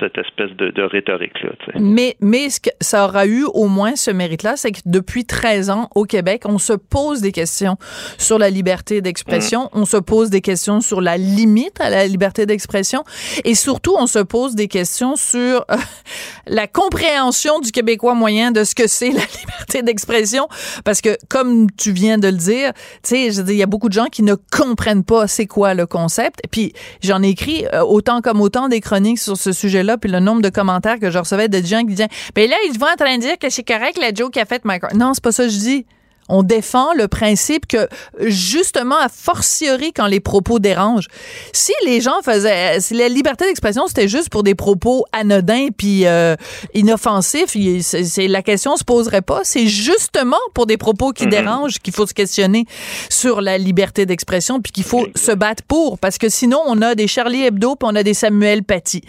cette 0.00 0.18
espèce 0.18 0.50
de, 0.56 0.82
rhétorique-là. 0.82 1.50
Mais, 1.80 2.16
mais 2.20 2.48
ce 2.48 2.60
que 2.60 2.70
ça 2.80 3.04
aura 3.04 3.26
eu 3.26 3.44
au 3.52 3.66
moins 3.66 3.96
ce 3.96 4.10
mérite-là, 4.10 4.56
c'est 4.56 4.72
que 4.72 4.80
depuis 4.86 5.24
13 5.24 5.70
ans 5.70 5.88
au 5.94 6.04
Québec, 6.04 6.42
on 6.46 6.58
se 6.58 6.72
pose 6.72 7.20
des 7.20 7.32
questions 7.32 7.76
sur 8.18 8.38
la 8.38 8.50
liberté 8.50 9.02
d'expression, 9.02 9.64
mm. 9.64 9.68
on 9.74 9.84
se 9.84 9.96
pose 9.96 10.30
des 10.30 10.40
questions 10.40 10.80
sur 10.80 11.00
la 11.00 11.16
limite 11.16 11.80
à 11.80 11.90
la 11.90 12.06
liberté 12.06 12.46
d'expression, 12.46 13.02
et 13.44 13.54
surtout, 13.54 13.94
on 13.98 14.06
se 14.06 14.20
pose 14.20 14.54
des 14.54 14.68
questions 14.68 15.16
sur 15.16 15.64
euh, 15.70 15.76
la 16.46 16.66
compréhension 16.66 17.60
du 17.60 17.72
Québécois 17.72 18.14
moyen 18.14 18.52
de 18.52 18.64
ce 18.64 18.74
que 18.74 18.86
c'est 18.86 19.07
la 19.12 19.20
liberté 19.40 19.82
d'expression 19.82 20.48
parce 20.84 21.00
que 21.00 21.16
comme 21.28 21.70
tu 21.72 21.92
viens 21.92 22.18
de 22.18 22.28
le 22.28 22.36
dire, 22.36 22.72
tu 23.02 23.10
sais, 23.10 23.26
il 23.26 23.56
y 23.56 23.62
a 23.62 23.66
beaucoup 23.66 23.88
de 23.88 23.94
gens 23.94 24.06
qui 24.06 24.22
ne 24.22 24.34
comprennent 24.34 25.04
pas 25.04 25.26
c'est 25.26 25.46
quoi 25.46 25.74
le 25.74 25.86
concept. 25.86 26.40
Puis 26.50 26.72
j'en 27.02 27.22
ai 27.22 27.28
écrit 27.28 27.66
euh, 27.72 27.82
autant 27.82 28.20
comme 28.20 28.40
autant 28.40 28.68
des 28.68 28.80
chroniques 28.80 29.18
sur 29.18 29.36
ce 29.36 29.52
sujet-là, 29.52 29.98
puis 29.98 30.10
le 30.10 30.20
nombre 30.20 30.42
de 30.42 30.48
commentaires 30.48 30.98
que 30.98 31.10
je 31.10 31.18
recevais 31.18 31.48
de 31.48 31.64
gens 31.64 31.80
qui 31.80 31.94
disaient 31.94 32.08
"Ben 32.34 32.48
là, 32.48 32.56
ils 32.68 32.78
vont 32.78 32.86
en 32.86 32.96
train 32.96 33.16
de 33.16 33.22
dire 33.22 33.38
que 33.38 33.50
c'est 33.50 33.64
correct 33.64 33.98
la 34.00 34.12
joke 34.12 34.32
qu'a 34.32 34.44
fait 34.44 34.64
Mike." 34.64 34.94
Non, 34.94 35.14
c'est 35.14 35.22
pas 35.22 35.32
ça 35.32 35.44
que 35.44 35.50
je 35.50 35.58
dis 35.58 35.86
on 36.28 36.42
défend 36.42 36.94
le 36.94 37.08
principe 37.08 37.66
que 37.66 37.88
justement 38.20 38.98
à 38.98 39.08
fortiori 39.08 39.92
quand 39.92 40.06
les 40.06 40.20
propos 40.20 40.58
dérangent, 40.58 41.08
si 41.52 41.72
les 41.84 42.00
gens 42.00 42.20
faisaient 42.22 42.80
si 42.80 42.94
la 42.94 43.08
liberté 43.08 43.44
d'expression 43.46 43.86
c'était 43.86 44.08
juste 44.08 44.30
pour 44.30 44.42
des 44.42 44.54
propos 44.54 45.04
anodins 45.12 45.68
puis 45.76 46.06
euh, 46.06 46.36
inoffensifs, 46.74 47.56
c'est 47.80 48.28
la 48.28 48.42
question 48.42 48.76
se 48.76 48.84
poserait 48.84 49.22
pas, 49.22 49.40
c'est 49.44 49.66
justement 49.66 50.36
pour 50.54 50.66
des 50.66 50.76
propos 50.76 51.12
qui 51.12 51.26
mm-hmm. 51.26 51.30
dérangent 51.30 51.78
qu'il 51.78 51.94
faut 51.94 52.06
se 52.06 52.14
questionner 52.14 52.66
sur 53.08 53.40
la 53.40 53.58
liberté 53.58 54.06
d'expression 54.06 54.60
puis 54.60 54.72
qu'il 54.72 54.84
faut 54.84 55.06
se 55.14 55.32
battre 55.32 55.62
pour 55.64 55.98
parce 55.98 56.18
que 56.18 56.28
sinon 56.28 56.60
on 56.66 56.82
a 56.82 56.94
des 56.94 57.06
Charlie 57.06 57.44
Hebdo 57.44 57.76
puis 57.76 57.88
on 57.90 57.94
a 57.94 58.02
des 58.02 58.14
Samuel 58.14 58.62
Paty. 58.62 59.02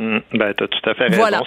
Mmh, 0.00 0.20
ben, 0.32 0.54
tu 0.56 0.64
as 0.64 0.68
tout 0.68 0.88
à 0.88 0.94
fait 0.94 1.08
raison. 1.08 1.44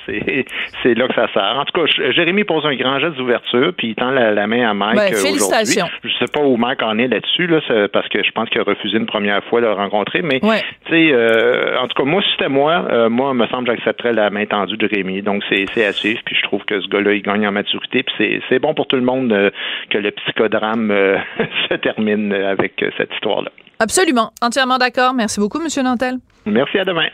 C'est 0.84 0.94
là 0.94 1.08
que 1.08 1.16
ça 1.16 1.28
sert. 1.34 1.58
En 1.58 1.66
tout 1.66 1.74
cas, 1.74 2.12
Jérémy 2.12 2.44
pose 2.44 2.64
un 2.68 2.76
grand 2.76 3.00
geste 3.00 3.16
d'ouverture, 3.16 3.74
puis 3.76 3.90
il 3.90 3.96
tend 3.96 4.12
la, 4.12 4.46
main 4.46 4.70
à 4.70 4.76
Mike. 4.76 4.96
Ben, 4.96 5.12
euh, 5.12 5.18
félicitations. 5.18 5.88
Je 6.04 6.14
sais 6.20 6.32
pas 6.32 6.42
où 6.42 6.56
Mike 6.56 6.84
en 6.84 7.00
est 7.00 7.08
là-dessus, 7.08 7.48
là, 7.48 7.62
parce 7.92 8.08
que 8.10 8.24
je 8.24 8.32
pense 8.32 8.50
qu'il 8.50 8.62
a 8.62 8.64
refusé 8.64 8.98
une 8.98 9.08
première 9.08 9.44
fois 9.46 9.60
de 9.60 9.66
le 9.66 9.74
rencontrer. 9.74 10.22
Mais, 10.22 10.40
tu 10.40 10.48
sais, 10.48 11.10
euh, 11.12 11.80
en 11.80 11.88
tout 11.88 11.96
cas, 11.96 12.04
moi, 12.04 12.22
si 12.22 12.30
c'était 12.34 12.48
moi, 12.48 12.86
euh, 12.92 13.10
moi, 13.10 13.34
me 13.34 13.48
semble 13.48 13.68
que 13.68 13.76
j'accepterais 13.76 14.14
la 14.14 14.30
main 14.30 14.46
tendue 14.46 14.78
de 14.78 14.88
Jérémy. 14.88 15.24
Donc, 15.24 15.42
c'est 15.50 15.84
à 15.84 15.92
suivre. 15.92 16.22
Puis, 16.24 16.36
je 16.36 16.44
trouve 16.44 16.64
que 16.66 16.80
ce 16.80 16.88
gars-là, 16.90 17.14
il 17.14 17.24
gagne 17.24 17.48
en 17.48 17.52
maturité. 17.52 18.04
Puis, 18.04 18.40
c'est 18.50 18.60
bon 18.60 18.76
pour 18.76 18.86
tout 18.86 18.98
le 18.98 19.02
monde 19.02 19.52
que 19.90 19.98
le 19.98 20.12
psychodrame 20.12 20.90
se 21.70 21.74
termine 21.74 22.32
avec 22.32 22.74
cette 22.98 23.12
histoire-là. 23.16 23.50
Absolument. 23.80 24.30
Entièrement 24.44 24.78
d'accord. 24.78 25.16
Merci 25.16 25.40
beaucoup, 25.40 25.60
M. 25.60 25.84
Nantel. 25.84 26.18
Merci. 26.46 26.78
À 26.78 26.86
demain. 26.86 27.08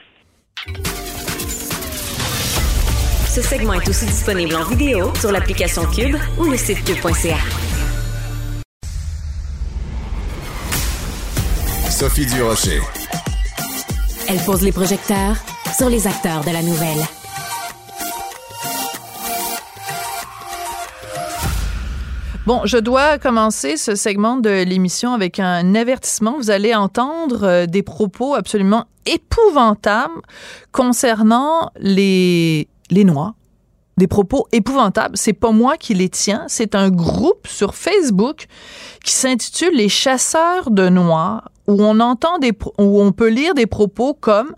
Ce 3.30 3.44
segment 3.44 3.74
est 3.74 3.88
aussi 3.88 4.08
disponible 4.08 4.56
en 4.56 4.64
vidéo 4.64 5.14
sur 5.16 5.32
l'application 5.32 5.84
Cube 5.86 6.16
ou 6.40 6.46
le 6.46 6.58
site 6.58 6.84
cube.ca. 6.84 7.38
Sophie 11.92 12.26
Durocher. 12.26 12.82
Elle 14.28 14.40
pose 14.40 14.64
les 14.64 14.72
projecteurs 14.72 15.36
sur 15.78 15.90
les 15.90 16.08
acteurs 16.08 16.44
de 16.44 16.50
la 16.50 16.64
nouvelle. 16.64 17.06
Bon, 22.48 22.62
je 22.66 22.78
dois 22.78 23.20
commencer 23.20 23.78
ce 23.78 23.94
segment 23.94 24.38
de 24.38 24.64
l'émission 24.64 25.14
avec 25.14 25.40
un 25.40 25.76
avertissement. 25.76 26.36
Vous 26.38 26.50
allez 26.50 26.74
entendre 26.74 27.44
euh, 27.44 27.66
des 27.68 27.84
propos 27.84 28.34
absolument 28.34 28.86
épouvantables 29.06 30.20
concernant 30.72 31.72
les 31.80 32.68
les 32.90 33.04
Noirs. 33.04 33.36
Des 33.98 34.08
propos 34.08 34.48
épouvantables. 34.52 35.18
C'est 35.18 35.34
pas 35.34 35.52
moi 35.52 35.76
qui 35.76 35.94
les 35.94 36.10
tiens. 36.10 36.46
C'est 36.48 36.74
un 36.74 36.90
groupe 36.90 37.48
sur 37.48 37.76
Facebook 37.76 38.48
qui 39.04 39.12
s'intitule 39.12 39.76
Les 39.76 39.90
chasseurs 39.90 40.72
de 40.72 40.88
Noirs, 40.88 41.52
où 41.68 41.84
on 41.84 42.00
entend 42.00 42.38
des, 42.40 42.54
où 42.78 43.02
on 43.02 43.12
peut 43.12 43.28
lire 43.28 43.54
des 43.54 43.66
propos 43.66 44.14
comme, 44.14 44.56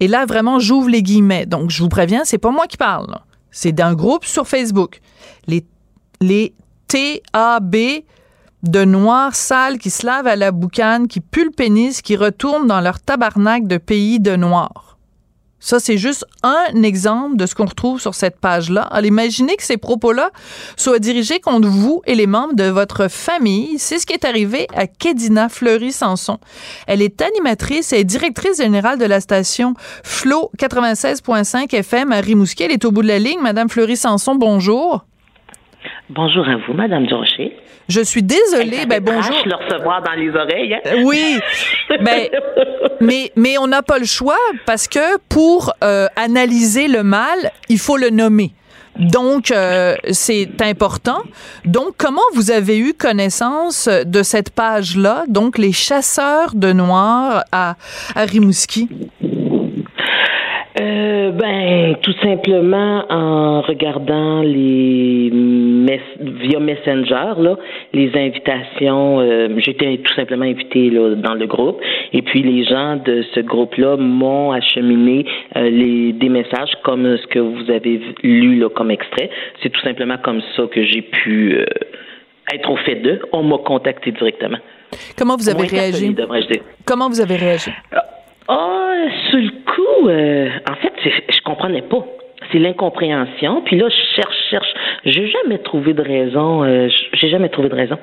et 0.00 0.08
là 0.08 0.26
vraiment 0.26 0.58
j'ouvre 0.58 0.88
les 0.88 1.02
guillemets. 1.02 1.46
Donc 1.46 1.70
je 1.70 1.82
vous 1.82 1.88
préviens, 1.88 2.22
c'est 2.24 2.38
pas 2.38 2.50
moi 2.50 2.66
qui 2.66 2.76
parle. 2.76 3.18
C'est 3.50 3.72
d'un 3.72 3.94
groupe 3.94 4.24
sur 4.24 4.46
Facebook. 4.46 5.00
Les, 5.46 5.64
les 6.20 6.54
TAB 6.88 7.76
de 8.62 8.84
noirs 8.84 9.34
sales 9.34 9.78
qui 9.78 9.90
se 9.90 10.04
lavent 10.04 10.26
à 10.26 10.36
la 10.36 10.52
boucane, 10.52 11.08
qui 11.08 11.20
puent 11.20 11.44
le 11.44 11.50
pénis, 11.50 12.02
qui 12.02 12.16
retournent 12.16 12.66
dans 12.66 12.80
leur 12.80 13.00
tabarnak 13.00 13.66
de 13.66 13.76
pays 13.76 14.20
de 14.20 14.36
noirs. 14.36 14.87
Ça, 15.60 15.80
c'est 15.80 15.98
juste 15.98 16.24
un 16.42 16.82
exemple 16.82 17.36
de 17.36 17.46
ce 17.46 17.54
qu'on 17.54 17.66
retrouve 17.66 18.00
sur 18.00 18.14
cette 18.14 18.38
page-là. 18.38 18.82
Alors, 18.82 19.06
imaginez 19.06 19.56
que 19.56 19.62
ces 19.62 19.76
propos-là 19.76 20.30
soient 20.76 20.98
dirigés 20.98 21.40
contre 21.40 21.68
vous 21.68 22.00
et 22.06 22.14
les 22.14 22.26
membres 22.26 22.54
de 22.54 22.64
votre 22.64 23.08
famille. 23.08 23.78
C'est 23.78 23.98
ce 23.98 24.06
qui 24.06 24.12
est 24.12 24.24
arrivé 24.24 24.68
à 24.74 24.86
Kedina 24.86 25.48
Fleury-Sanson. 25.48 26.38
Elle 26.86 27.02
est 27.02 27.20
animatrice 27.22 27.92
et 27.92 28.04
directrice 28.04 28.58
générale 28.58 28.98
de 28.98 29.04
la 29.04 29.20
station 29.20 29.74
Flo 30.04 30.50
96.5 30.58 31.74
FM 31.74 32.12
à 32.12 32.20
Rimouski. 32.20 32.62
Elle 32.62 32.72
est 32.72 32.84
au 32.84 32.92
bout 32.92 33.02
de 33.02 33.08
la 33.08 33.18
ligne. 33.18 33.40
Madame 33.40 33.68
Fleury-Sanson, 33.68 34.36
bonjour. 34.36 35.04
Bonjour 36.10 36.48
à 36.48 36.56
vous, 36.56 36.72
Madame 36.72 37.04
Durocher. 37.06 37.54
Je 37.86 38.00
suis 38.00 38.22
désolée. 38.22 38.86
Ben 38.86 39.02
bonjour. 39.02 39.36
le 39.44 39.54
recevoir 39.54 40.02
dans 40.02 40.12
les 40.12 40.30
oreilles. 40.30 40.74
Hein? 40.74 40.80
Euh, 40.86 41.02
oui. 41.04 41.38
ben, 42.00 42.28
mais 43.00 43.30
mais 43.36 43.58
on 43.58 43.66
n'a 43.66 43.82
pas 43.82 43.98
le 43.98 44.06
choix 44.06 44.38
parce 44.64 44.88
que 44.88 45.18
pour 45.28 45.74
euh, 45.84 46.06
analyser 46.16 46.88
le 46.88 47.02
mal, 47.02 47.50
il 47.68 47.78
faut 47.78 47.98
le 47.98 48.08
nommer. 48.08 48.52
Donc, 48.98 49.50
euh, 49.50 49.94
c'est 50.10 50.60
important. 50.60 51.22
Donc, 51.64 51.90
comment 51.98 52.22
vous 52.34 52.50
avez 52.50 52.78
eu 52.78 52.94
connaissance 52.94 53.88
de 53.88 54.22
cette 54.22 54.50
page-là, 54.50 55.24
donc 55.28 55.56
les 55.56 55.72
chasseurs 55.72 56.54
de 56.54 56.72
noirs 56.72 57.44
à, 57.52 57.76
à 58.16 58.24
Rimouski? 58.24 58.88
Euh, 60.80 61.30
ben, 61.32 61.96
tout 62.02 62.14
simplement 62.22 63.04
en 63.10 63.62
regardant 63.62 64.42
les 64.42 65.30
via 66.20 66.60
Messenger 66.60 67.34
là, 67.38 67.56
les 67.92 68.10
invitations. 68.14 69.20
Euh, 69.20 69.48
J'étais 69.58 69.98
tout 69.98 70.14
simplement 70.14 70.44
invité 70.44 70.90
là, 70.90 71.14
dans 71.14 71.34
le 71.34 71.46
groupe, 71.46 71.80
et 72.12 72.22
puis 72.22 72.42
les 72.42 72.64
gens 72.64 72.96
de 72.96 73.24
ce 73.34 73.40
groupe-là 73.40 73.96
m'ont 73.96 74.52
acheminé 74.52 75.24
euh, 75.56 75.68
les 75.68 76.12
des 76.12 76.28
messages 76.28 76.70
comme 76.84 77.16
ce 77.16 77.26
que 77.26 77.38
vous 77.38 77.70
avez 77.70 78.00
lu 78.22 78.56
là 78.58 78.68
comme 78.68 78.90
extrait. 78.90 79.30
C'est 79.62 79.70
tout 79.70 79.80
simplement 79.80 80.18
comme 80.18 80.42
ça 80.56 80.64
que 80.70 80.84
j'ai 80.84 81.02
pu 81.02 81.54
euh, 81.56 81.64
être 82.52 82.70
au 82.70 82.76
fait 82.76 82.96
d'eux. 82.96 83.20
On 83.32 83.42
m'a 83.42 83.58
contacté 83.58 84.12
directement. 84.12 84.58
Comment 85.16 85.36
vous 85.36 85.48
avez 85.48 85.66
réagi? 85.66 86.14
Comment 86.84 87.08
vous 87.08 87.20
avez 87.20 87.36
réagi? 87.36 87.70
Ah, 88.48 88.94
sur 89.28 89.38
le 89.38 89.50
coup, 89.50 90.08
euh, 90.08 90.48
en 90.70 90.74
fait, 90.76 90.92
je 91.04 91.40
comprenais 91.42 91.82
pas. 91.82 92.04
C'est 92.50 92.58
l'incompréhension. 92.58 93.60
Puis 93.62 93.76
là, 93.76 93.88
je 93.88 94.16
cherche, 94.16 94.36
cherche. 94.50 94.72
J'ai 95.04 95.28
jamais 95.28 95.58
trouvé 95.58 95.92
de 95.92 96.02
raison. 96.02 96.64
Euh, 96.64 96.88
j'ai 97.12 97.28
jamais 97.28 97.50
trouvé 97.50 97.68
de 97.68 97.74
raison. 97.74 97.98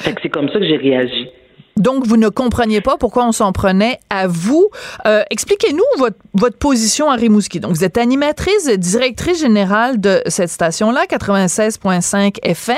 C'est 0.00 0.28
comme 0.28 0.48
ça 0.48 0.58
que 0.58 0.66
j'ai 0.66 0.76
réagi. 0.76 1.30
Donc, 1.76 2.06
vous 2.06 2.16
ne 2.16 2.28
compreniez 2.28 2.80
pas 2.80 2.96
pourquoi 2.98 3.26
on 3.26 3.32
s'en 3.32 3.52
prenait 3.52 3.98
à 4.08 4.26
vous. 4.26 4.68
Euh, 5.06 5.22
expliquez-nous 5.30 5.84
votre, 5.98 6.16
votre 6.32 6.56
position 6.56 7.10
à 7.10 7.16
Rimouski. 7.16 7.60
Donc, 7.60 7.72
vous 7.72 7.84
êtes 7.84 7.98
animatrice, 7.98 8.68
directrice 8.78 9.40
générale 9.40 10.00
de 10.00 10.22
cette 10.26 10.48
station-là, 10.48 11.04
96.5 11.04 12.38
FM. 12.42 12.76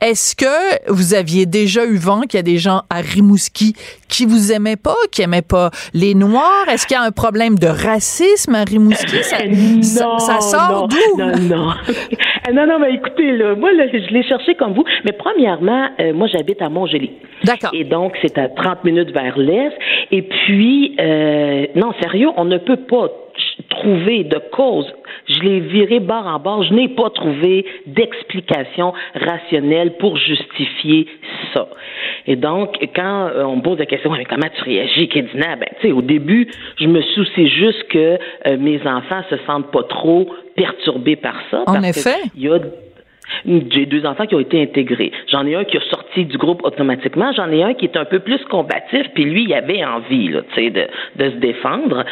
Est-ce 0.00 0.34
que 0.34 0.90
vous 0.90 1.14
aviez 1.14 1.46
déjà 1.46 1.84
eu 1.84 1.96
vent 1.96 2.22
qu'il 2.22 2.38
y 2.38 2.40
a 2.40 2.42
des 2.42 2.58
gens 2.58 2.82
à 2.90 3.00
Rimouski 3.00 3.74
qui 4.08 4.26
vous 4.26 4.52
aimaient 4.52 4.76
pas, 4.76 4.96
qui 5.12 5.22
aimaient 5.22 5.42
pas 5.42 5.70
les 5.92 6.14
Noirs? 6.14 6.68
Est-ce 6.68 6.86
qu'il 6.86 6.96
y 6.96 7.00
a 7.00 7.02
un 7.02 7.12
problème 7.12 7.58
de 7.58 7.68
racisme 7.68 8.54
à 8.54 8.64
Rimouski? 8.64 9.22
Ça, 9.22 9.44
non, 9.46 10.18
ça, 10.18 10.40
sort 10.40 10.88
d'où? 10.88 11.18
Non, 11.18 11.38
non. 11.38 11.72
non, 12.52 12.66
non, 12.66 12.78
mais 12.80 12.94
écoutez, 12.94 13.32
là, 13.36 13.54
moi, 13.54 13.72
là, 13.72 13.86
je 13.92 14.12
l'ai 14.12 14.22
cherché 14.24 14.54
comme 14.56 14.74
vous. 14.74 14.84
Mais 15.04 15.12
premièrement, 15.12 15.88
euh, 16.00 16.12
moi, 16.12 16.26
j'habite 16.26 16.60
à 16.62 16.68
Montgély. 16.68 17.12
D'accord. 17.44 17.70
Et 17.74 17.84
donc, 17.84 18.16
c'est 18.24 18.38
à 18.38 18.48
30 18.48 18.84
minutes 18.84 19.10
vers 19.10 19.38
l'est. 19.38 19.72
Et 20.10 20.22
puis, 20.22 20.96
euh, 20.98 21.66
non, 21.74 21.92
sérieux, 22.00 22.28
on 22.36 22.44
ne 22.44 22.58
peut 22.58 22.76
pas 22.88 23.08
trouver 23.68 24.24
de 24.24 24.38
cause. 24.52 24.86
Je 25.28 25.40
l'ai 25.40 25.60
viré 25.60 26.00
barre 26.00 26.26
en 26.26 26.38
barre. 26.38 26.62
Je 26.62 26.74
n'ai 26.74 26.88
pas 26.88 27.10
trouvé 27.10 27.66
d'explication 27.86 28.92
rationnelle 29.14 29.96
pour 29.98 30.16
justifier 30.16 31.06
ça. 31.52 31.68
Et 32.26 32.36
donc, 32.36 32.76
quand 32.94 33.28
euh, 33.28 33.44
on 33.44 33.56
me 33.56 33.62
pose 33.62 33.78
la 33.78 33.86
question, 33.86 34.10
mais 34.10 34.24
comment 34.24 34.48
tu 34.56 34.62
réagis, 34.64 35.08
Kédina? 35.08 35.56
Ben, 35.56 35.68
tu 35.80 35.88
sais, 35.88 35.92
au 35.92 36.02
début, 36.02 36.48
je 36.78 36.86
me 36.86 37.02
soucie 37.02 37.48
juste 37.48 37.88
que 37.88 38.18
euh, 38.46 38.56
mes 38.58 38.80
enfants 38.86 39.22
se 39.30 39.36
sentent 39.46 39.70
pas 39.70 39.82
trop 39.84 40.30
perturbés 40.56 41.16
par 41.16 41.36
ça. 41.50 41.64
En 41.66 41.82
effet. 41.82 42.16
Il 42.36 42.42
y 42.42 42.48
a 42.48 42.58
J'ai 43.46 43.86
deux 43.86 44.06
enfants 44.06 44.26
qui 44.26 44.34
ont 44.34 44.40
été 44.40 44.62
intégrés. 44.62 45.12
J'en 45.30 45.46
ai 45.46 45.54
un 45.54 45.64
qui 45.64 45.76
a 45.76 45.80
sorti 45.90 46.24
du 46.24 46.38
groupe 46.38 46.64
automatiquement. 46.64 47.32
J'en 47.32 47.50
ai 47.50 47.62
un 47.62 47.74
qui 47.74 47.86
est 47.86 47.96
un 47.96 48.04
peu 48.04 48.20
plus 48.20 48.42
combatif, 48.44 49.06
puis 49.14 49.24
lui, 49.24 49.44
il 49.44 49.54
avait 49.54 49.84
envie 49.84 50.28
là, 50.28 50.40
de, 50.56 50.86
de 51.16 51.30
se 51.30 51.36
défendre. 51.36 52.04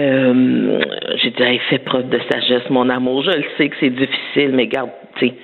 Euh, 0.00 0.80
j'ai 1.16 1.30
dit, 1.30 1.42
hey, 1.42 1.58
fais 1.70 1.78
preuve 1.78 2.08
de 2.08 2.18
sagesse, 2.30 2.68
mon 2.70 2.88
amour. 2.88 3.22
Je 3.22 3.30
le 3.30 3.44
sais 3.56 3.68
que 3.68 3.76
c'est 3.80 3.90
difficile, 3.90 4.52
mais 4.52 4.66
garde, 4.66 4.90
tu 5.16 5.28
sais, 5.28 5.34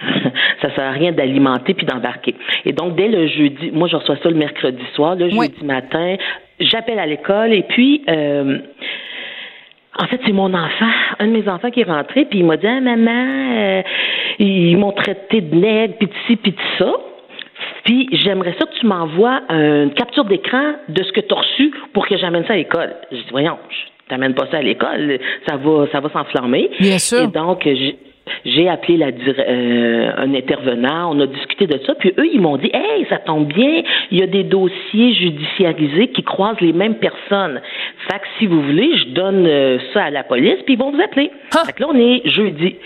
ça 0.62 0.74
sert 0.74 0.84
à 0.84 0.92
rien 0.92 1.12
d'alimenter 1.12 1.74
puis 1.74 1.86
d'embarquer. 1.86 2.34
Et 2.64 2.72
donc, 2.72 2.96
dès 2.96 3.08
le 3.08 3.26
jeudi, 3.26 3.70
moi, 3.72 3.88
je 3.88 3.96
reçois 3.96 4.16
ça 4.22 4.28
le 4.28 4.36
mercredi 4.36 4.82
soir, 4.94 5.16
le 5.16 5.30
jeudi 5.30 5.64
matin, 5.64 6.16
j'appelle 6.60 6.98
à 6.98 7.06
l'école 7.06 7.52
et 7.52 7.62
puis... 7.62 8.02
Euh, 8.08 8.58
en 9.98 10.06
fait, 10.06 10.20
c'est 10.24 10.32
mon 10.32 10.52
enfant, 10.52 10.90
un 11.18 11.26
de 11.26 11.32
mes 11.32 11.48
enfants 11.48 11.70
qui 11.70 11.80
est 11.80 11.90
rentré, 11.90 12.24
puis 12.26 12.40
il 12.40 12.44
m'a 12.44 12.56
dit 12.56 12.66
ah, 12.66 12.80
maman, 12.80 13.10
euh, 13.10 13.82
ils 14.38 14.76
m'ont 14.76 14.92
traité 14.92 15.40
de 15.40 15.54
nègre, 15.54 15.94
puis 15.98 16.08
de 16.08 16.12
ci, 16.26 16.36
puis 16.36 16.52
de 16.52 16.58
ça. 16.78 16.92
Puis 17.84 18.08
j'aimerais 18.12 18.54
ça 18.58 18.66
que 18.66 18.78
tu 18.78 18.86
m'envoies 18.86 19.40
une 19.48 19.94
capture 19.94 20.24
d'écran 20.24 20.74
de 20.88 21.02
ce 21.02 21.12
que 21.12 21.20
tu 21.20 21.32
as 21.32 21.38
reçu 21.38 21.72
pour 21.94 22.06
que 22.06 22.16
j'amène 22.16 22.44
ça 22.44 22.54
à 22.54 22.56
l'école. 22.56 22.94
Je 23.12 23.16
dis 23.16 23.26
voyons, 23.30 23.56
je 23.70 24.08
t'amène 24.08 24.34
pas 24.34 24.46
ça 24.50 24.58
à 24.58 24.62
l'école, 24.62 25.18
ça 25.48 25.56
va, 25.56 25.86
ça 25.92 26.00
va 26.00 26.10
s'enflammer. 26.10 26.70
Bien 26.80 26.98
sûr. 26.98 27.22
Et 27.22 27.26
donc 27.28 27.66
j'ai 28.44 28.68
appelé 28.68 28.96
la, 28.96 29.08
euh, 29.08 30.12
un 30.16 30.34
intervenant, 30.34 31.12
on 31.14 31.20
a 31.20 31.26
discuté 31.26 31.66
de 31.66 31.78
ça, 31.84 31.94
puis 31.94 32.12
eux, 32.18 32.28
ils 32.32 32.40
m'ont 32.40 32.56
dit 32.56 32.70
Hey, 32.72 33.06
ça 33.08 33.18
tombe 33.18 33.46
bien, 33.46 33.82
il 34.10 34.18
y 34.18 34.22
a 34.22 34.26
des 34.26 34.44
dossiers 34.44 35.14
judiciarisés 35.14 36.08
qui 36.08 36.22
croisent 36.22 36.60
les 36.60 36.72
mêmes 36.72 36.96
personnes. 36.96 37.60
Fait 38.08 38.18
que 38.18 38.26
si 38.38 38.46
vous 38.46 38.62
voulez, 38.62 38.96
je 38.96 39.08
donne 39.08 39.46
euh, 39.46 39.78
ça 39.92 40.04
à 40.04 40.10
la 40.10 40.24
police, 40.24 40.58
puis 40.64 40.74
ils 40.74 40.78
vont 40.78 40.92
vous 40.92 41.00
appeler. 41.00 41.30
Fait 41.66 41.72
que 41.72 41.82
là, 41.82 41.88
on 41.92 41.98
est 41.98 42.28
jeudi. 42.28 42.76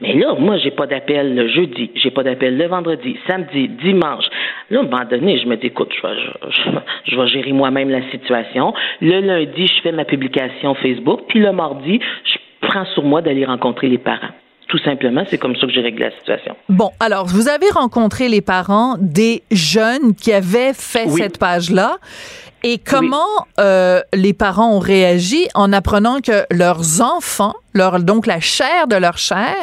Mais 0.00 0.14
là, 0.14 0.34
moi, 0.38 0.58
j'ai 0.58 0.70
pas 0.70 0.86
d'appel 0.86 1.34
le 1.34 1.48
jeudi, 1.48 1.90
j'ai 1.94 2.10
pas 2.10 2.22
d'appel 2.22 2.56
le 2.56 2.66
vendredi, 2.66 3.16
samedi, 3.26 3.68
dimanche. 3.68 4.26
Là, 4.70 4.80
à 4.80 4.82
un 4.82 4.84
moment 4.84 5.04
donné, 5.08 5.38
je 5.38 5.46
me 5.46 5.56
dis 5.56 5.68
écoute, 5.68 5.92
je 5.96 6.06
vais, 6.06 6.14
je, 6.50 7.10
je 7.12 7.20
vais 7.20 7.28
gérer 7.28 7.52
moi-même 7.52 7.90
la 7.90 8.02
situation. 8.10 8.74
Le 9.00 9.20
lundi, 9.20 9.66
je 9.66 9.82
fais 9.82 9.92
ma 9.92 10.04
publication 10.04 10.74
Facebook, 10.74 11.22
puis 11.28 11.40
le 11.40 11.52
mardi, 11.52 12.00
je 12.24 12.66
prends 12.66 12.84
sur 12.86 13.02
moi 13.02 13.22
d'aller 13.22 13.44
rencontrer 13.44 13.88
les 13.88 13.98
parents. 13.98 14.34
Tout 14.68 14.78
simplement, 14.78 15.24
c'est 15.30 15.38
comme 15.38 15.54
ça 15.56 15.66
que 15.66 15.72
j'ai 15.72 15.80
réglé 15.80 16.06
la 16.06 16.16
situation. 16.18 16.56
Bon, 16.68 16.90
alors, 16.98 17.26
vous 17.26 17.48
avez 17.48 17.70
rencontré 17.70 18.28
les 18.28 18.40
parents 18.40 18.96
des 18.98 19.42
jeunes 19.52 20.14
qui 20.14 20.32
avaient 20.32 20.72
fait 20.72 21.08
cette 21.08 21.38
page-là. 21.38 21.98
Et 22.62 22.78
comment 22.78 23.46
euh, 23.60 24.00
les 24.12 24.32
parents 24.32 24.72
ont 24.72 24.78
réagi 24.80 25.46
en 25.54 25.72
apprenant 25.72 26.20
que 26.20 26.44
leurs 26.50 27.00
enfants, 27.00 27.54
leur, 27.74 28.00
donc 28.00 28.26
la 28.26 28.40
chair 28.40 28.88
de 28.88 28.96
leur 28.96 29.18
chair, 29.18 29.54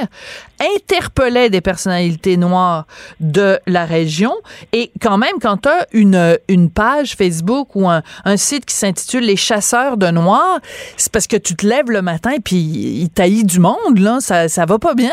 interpellaient 0.75 1.49
des 1.49 1.59
personnalités 1.59 2.37
noires 2.37 2.85
de 3.19 3.59
la 3.67 3.85
région? 3.85 4.33
Et 4.71 4.91
quand 5.01 5.17
même, 5.17 5.35
quand 5.41 5.57
tu 5.63 5.69
as 5.69 5.87
une, 5.91 6.37
une 6.47 6.69
page 6.69 7.15
Facebook 7.15 7.75
ou 7.75 7.89
un, 7.89 8.03
un 8.25 8.37
site 8.37 8.65
qui 8.65 8.75
s'intitule 8.75 9.25
Les 9.25 9.35
chasseurs 9.35 9.97
de 9.97 10.07
noirs, 10.07 10.59
c'est 10.95 11.11
parce 11.11 11.27
que 11.27 11.37
tu 11.37 11.55
te 11.55 11.65
lèves 11.65 11.89
le 11.89 12.01
matin 12.01 12.31
et 12.31 12.39
puis 12.39 12.55
il 12.55 13.09
taillit 13.09 13.43
du 13.43 13.59
monde, 13.59 13.97
là. 13.97 14.19
Ça, 14.21 14.47
ça 14.47 14.65
va 14.65 14.79
pas 14.79 14.93
bien? 14.93 15.11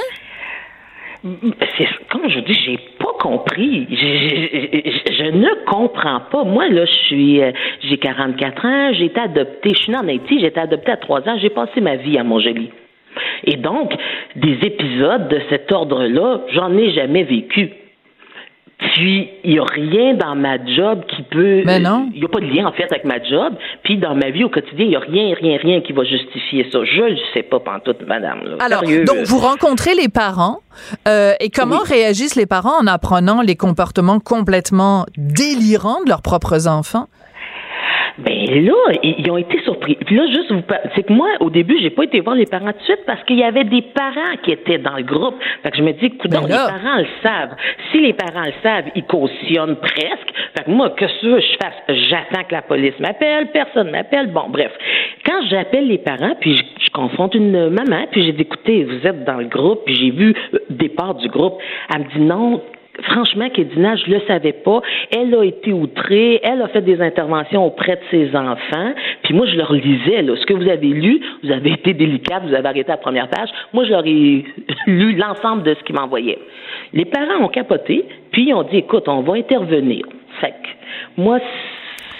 Comme 1.22 2.28
je 2.28 2.40
dis, 2.40 2.54
j'ai 2.64 2.78
pas 2.98 3.12
compris. 3.20 3.86
Je, 3.90 5.12
je, 5.12 5.30
ne 5.30 5.64
comprends 5.66 6.20
pas. 6.30 6.44
Moi 6.44 6.68
là, 6.68 6.86
je 6.86 6.92
suis, 7.06 7.42
euh, 7.42 7.52
j'ai 7.82 7.98
44 7.98 8.64
ans, 8.64 8.92
j'ai 8.94 9.06
été 9.06 9.20
adoptée. 9.20 9.70
Je 9.74 9.82
suis 9.82 9.92
née 9.92 9.98
en 9.98 10.08
Haïti, 10.08 10.40
j'ai 10.40 10.46
été 10.46 10.60
adoptée 10.60 10.92
à 10.92 10.96
3 10.96 11.28
ans. 11.28 11.36
J'ai 11.40 11.50
passé 11.50 11.80
ma 11.80 11.96
vie 11.96 12.16
à 12.18 12.24
Montjoly. 12.24 12.70
Et 13.44 13.56
donc, 13.56 13.92
des 14.36 14.58
épisodes 14.62 15.28
de 15.28 15.40
cet 15.50 15.70
ordre-là, 15.72 16.42
j'en 16.52 16.76
ai 16.76 16.90
jamais 16.92 17.24
vécu. 17.24 17.70
Puis, 18.80 19.28
il 19.44 19.52
n'y 19.52 19.58
a 19.58 19.64
rien 19.64 20.14
dans 20.14 20.34
ma 20.34 20.56
job 20.64 21.02
qui 21.08 21.22
peut. 21.22 21.62
Mais 21.64 21.80
non. 21.80 22.08
Il 22.14 22.20
n'y 22.20 22.24
a 22.24 22.28
pas 22.28 22.40
de 22.40 22.46
lien, 22.46 22.66
en 22.66 22.72
fait, 22.72 22.84
avec 22.90 23.04
ma 23.04 23.22
job. 23.22 23.54
Puis, 23.82 23.98
dans 23.98 24.14
ma 24.14 24.30
vie 24.30 24.44
au 24.44 24.48
quotidien, 24.48 24.84
il 24.84 24.88
n'y 24.88 24.96
a 24.96 25.00
rien, 25.00 25.34
rien, 25.34 25.58
rien 25.58 25.80
qui 25.82 25.92
va 25.92 26.04
justifier 26.04 26.66
ça. 26.72 26.78
Je 26.84 27.02
ne 27.12 27.16
sais 27.34 27.42
pas, 27.42 27.60
pantoute, 27.60 28.06
madame. 28.06 28.40
Là. 28.44 28.56
Alors, 28.60 28.80
Sérieux, 28.80 29.04
donc, 29.04 29.16
là. 29.16 29.22
vous 29.26 29.38
rencontrez 29.38 29.94
les 29.94 30.08
parents. 30.08 30.60
Euh, 31.08 31.34
et 31.40 31.50
comment 31.50 31.80
réagissent 31.84 32.36
les 32.36 32.46
parents 32.46 32.80
en 32.80 32.86
apprenant 32.86 33.42
les 33.42 33.56
comportements 33.56 34.18
complètement 34.18 35.04
délirants 35.16 36.02
de 36.04 36.08
leurs 36.08 36.22
propres 36.22 36.66
enfants? 36.66 37.08
Ben 38.18 38.64
là, 38.64 38.92
ils 39.02 39.30
ont 39.30 39.36
été 39.36 39.60
surpris. 39.62 39.96
Puis 40.06 40.16
là, 40.16 40.26
juste 40.26 40.52
vous 40.52 40.62
c'est 40.94 41.02
que 41.04 41.12
moi, 41.12 41.28
au 41.40 41.50
début, 41.50 41.78
j'ai 41.80 41.90
pas 41.90 42.04
été 42.04 42.20
voir 42.20 42.36
les 42.36 42.46
parents 42.46 42.72
tout 42.72 42.78
de 42.78 42.84
suite 42.84 43.04
parce 43.06 43.22
qu'il 43.24 43.38
y 43.38 43.44
avait 43.44 43.64
des 43.64 43.82
parents 43.82 44.36
qui 44.42 44.52
étaient 44.52 44.78
dans 44.78 44.96
le 44.96 45.02
groupe. 45.02 45.36
Fait 45.62 45.70
que 45.70 45.76
je 45.76 45.82
me 45.82 45.92
dis, 45.92 46.06
écoute, 46.06 46.30
Ben 46.30 46.42
les 46.42 46.48
parents 46.48 46.98
le 46.98 47.06
savent. 47.22 47.56
Si 47.90 48.00
les 48.00 48.12
parents 48.12 48.46
le 48.46 48.52
savent, 48.62 48.86
ils 48.94 49.04
cautionnent 49.04 49.76
presque. 49.76 50.32
Fait 50.56 50.64
que 50.64 50.70
moi, 50.70 50.90
que 50.90 51.06
ce 51.06 51.20
que 51.22 51.40
je 51.40 51.56
fasse, 51.62 51.96
j'attends 52.08 52.44
que 52.44 52.54
la 52.54 52.62
police 52.62 52.98
m'appelle, 52.98 53.50
personne 53.52 53.90
m'appelle. 53.90 54.28
Bon, 54.28 54.48
bref. 54.48 54.72
Quand 55.24 55.42
j'appelle 55.48 55.88
les 55.88 55.98
parents, 55.98 56.34
puis 56.40 56.56
je, 56.56 56.64
je 56.84 56.90
confronte 56.90 57.34
une 57.34 57.70
maman, 57.70 58.06
puis 58.10 58.22
j'ai 58.22 58.32
dit, 58.32 58.42
écoutez, 58.42 58.84
vous 58.84 59.06
êtes 59.06 59.24
dans 59.24 59.38
le 59.38 59.46
groupe, 59.46 59.84
puis 59.84 59.94
j'ai 59.94 60.10
vu 60.10 60.34
le 60.52 60.60
départ 60.70 61.14
du 61.14 61.28
groupe. 61.28 61.58
Elle 61.94 62.02
me 62.02 62.08
dit 62.08 62.20
non, 62.20 62.62
Franchement, 63.04 63.48
Kédina, 63.50 63.96
je 63.96 64.10
le 64.10 64.20
savais 64.26 64.52
pas. 64.52 64.80
Elle 65.10 65.34
a 65.34 65.44
été 65.44 65.72
outrée, 65.72 66.40
elle 66.42 66.62
a 66.62 66.68
fait 66.68 66.82
des 66.82 67.00
interventions 67.00 67.64
auprès 67.64 67.96
de 67.96 68.00
ses 68.10 68.36
enfants. 68.36 68.92
Puis 69.24 69.34
moi, 69.34 69.46
je 69.46 69.56
leur 69.56 69.72
lisais, 69.72 70.22
là, 70.22 70.34
ce 70.36 70.46
que 70.46 70.54
vous 70.54 70.68
avez 70.68 70.88
lu, 70.88 71.20
vous 71.42 71.50
avez 71.50 71.72
été 71.72 71.94
délicate, 71.94 72.42
vous 72.46 72.54
avez 72.54 72.68
arrêté 72.68 72.90
à 72.90 72.94
la 72.94 72.98
première 72.98 73.28
page. 73.28 73.48
Moi, 73.72 73.84
je 73.84 73.90
leur 73.90 74.06
ai 74.06 74.44
lu 74.86 75.14
l'ensemble 75.16 75.62
de 75.62 75.74
ce 75.74 75.82
qu'ils 75.84 75.94
m'envoyaient. 75.94 76.38
Les 76.92 77.04
parents 77.04 77.42
ont 77.44 77.48
capoté, 77.48 78.04
puis 78.32 78.48
ils 78.48 78.54
ont 78.54 78.62
dit, 78.64 78.78
écoute, 78.78 79.04
on 79.06 79.22
va 79.22 79.34
intervenir. 79.34 80.04
Fait 80.40 80.50
que 80.50 81.20
moi, 81.22 81.38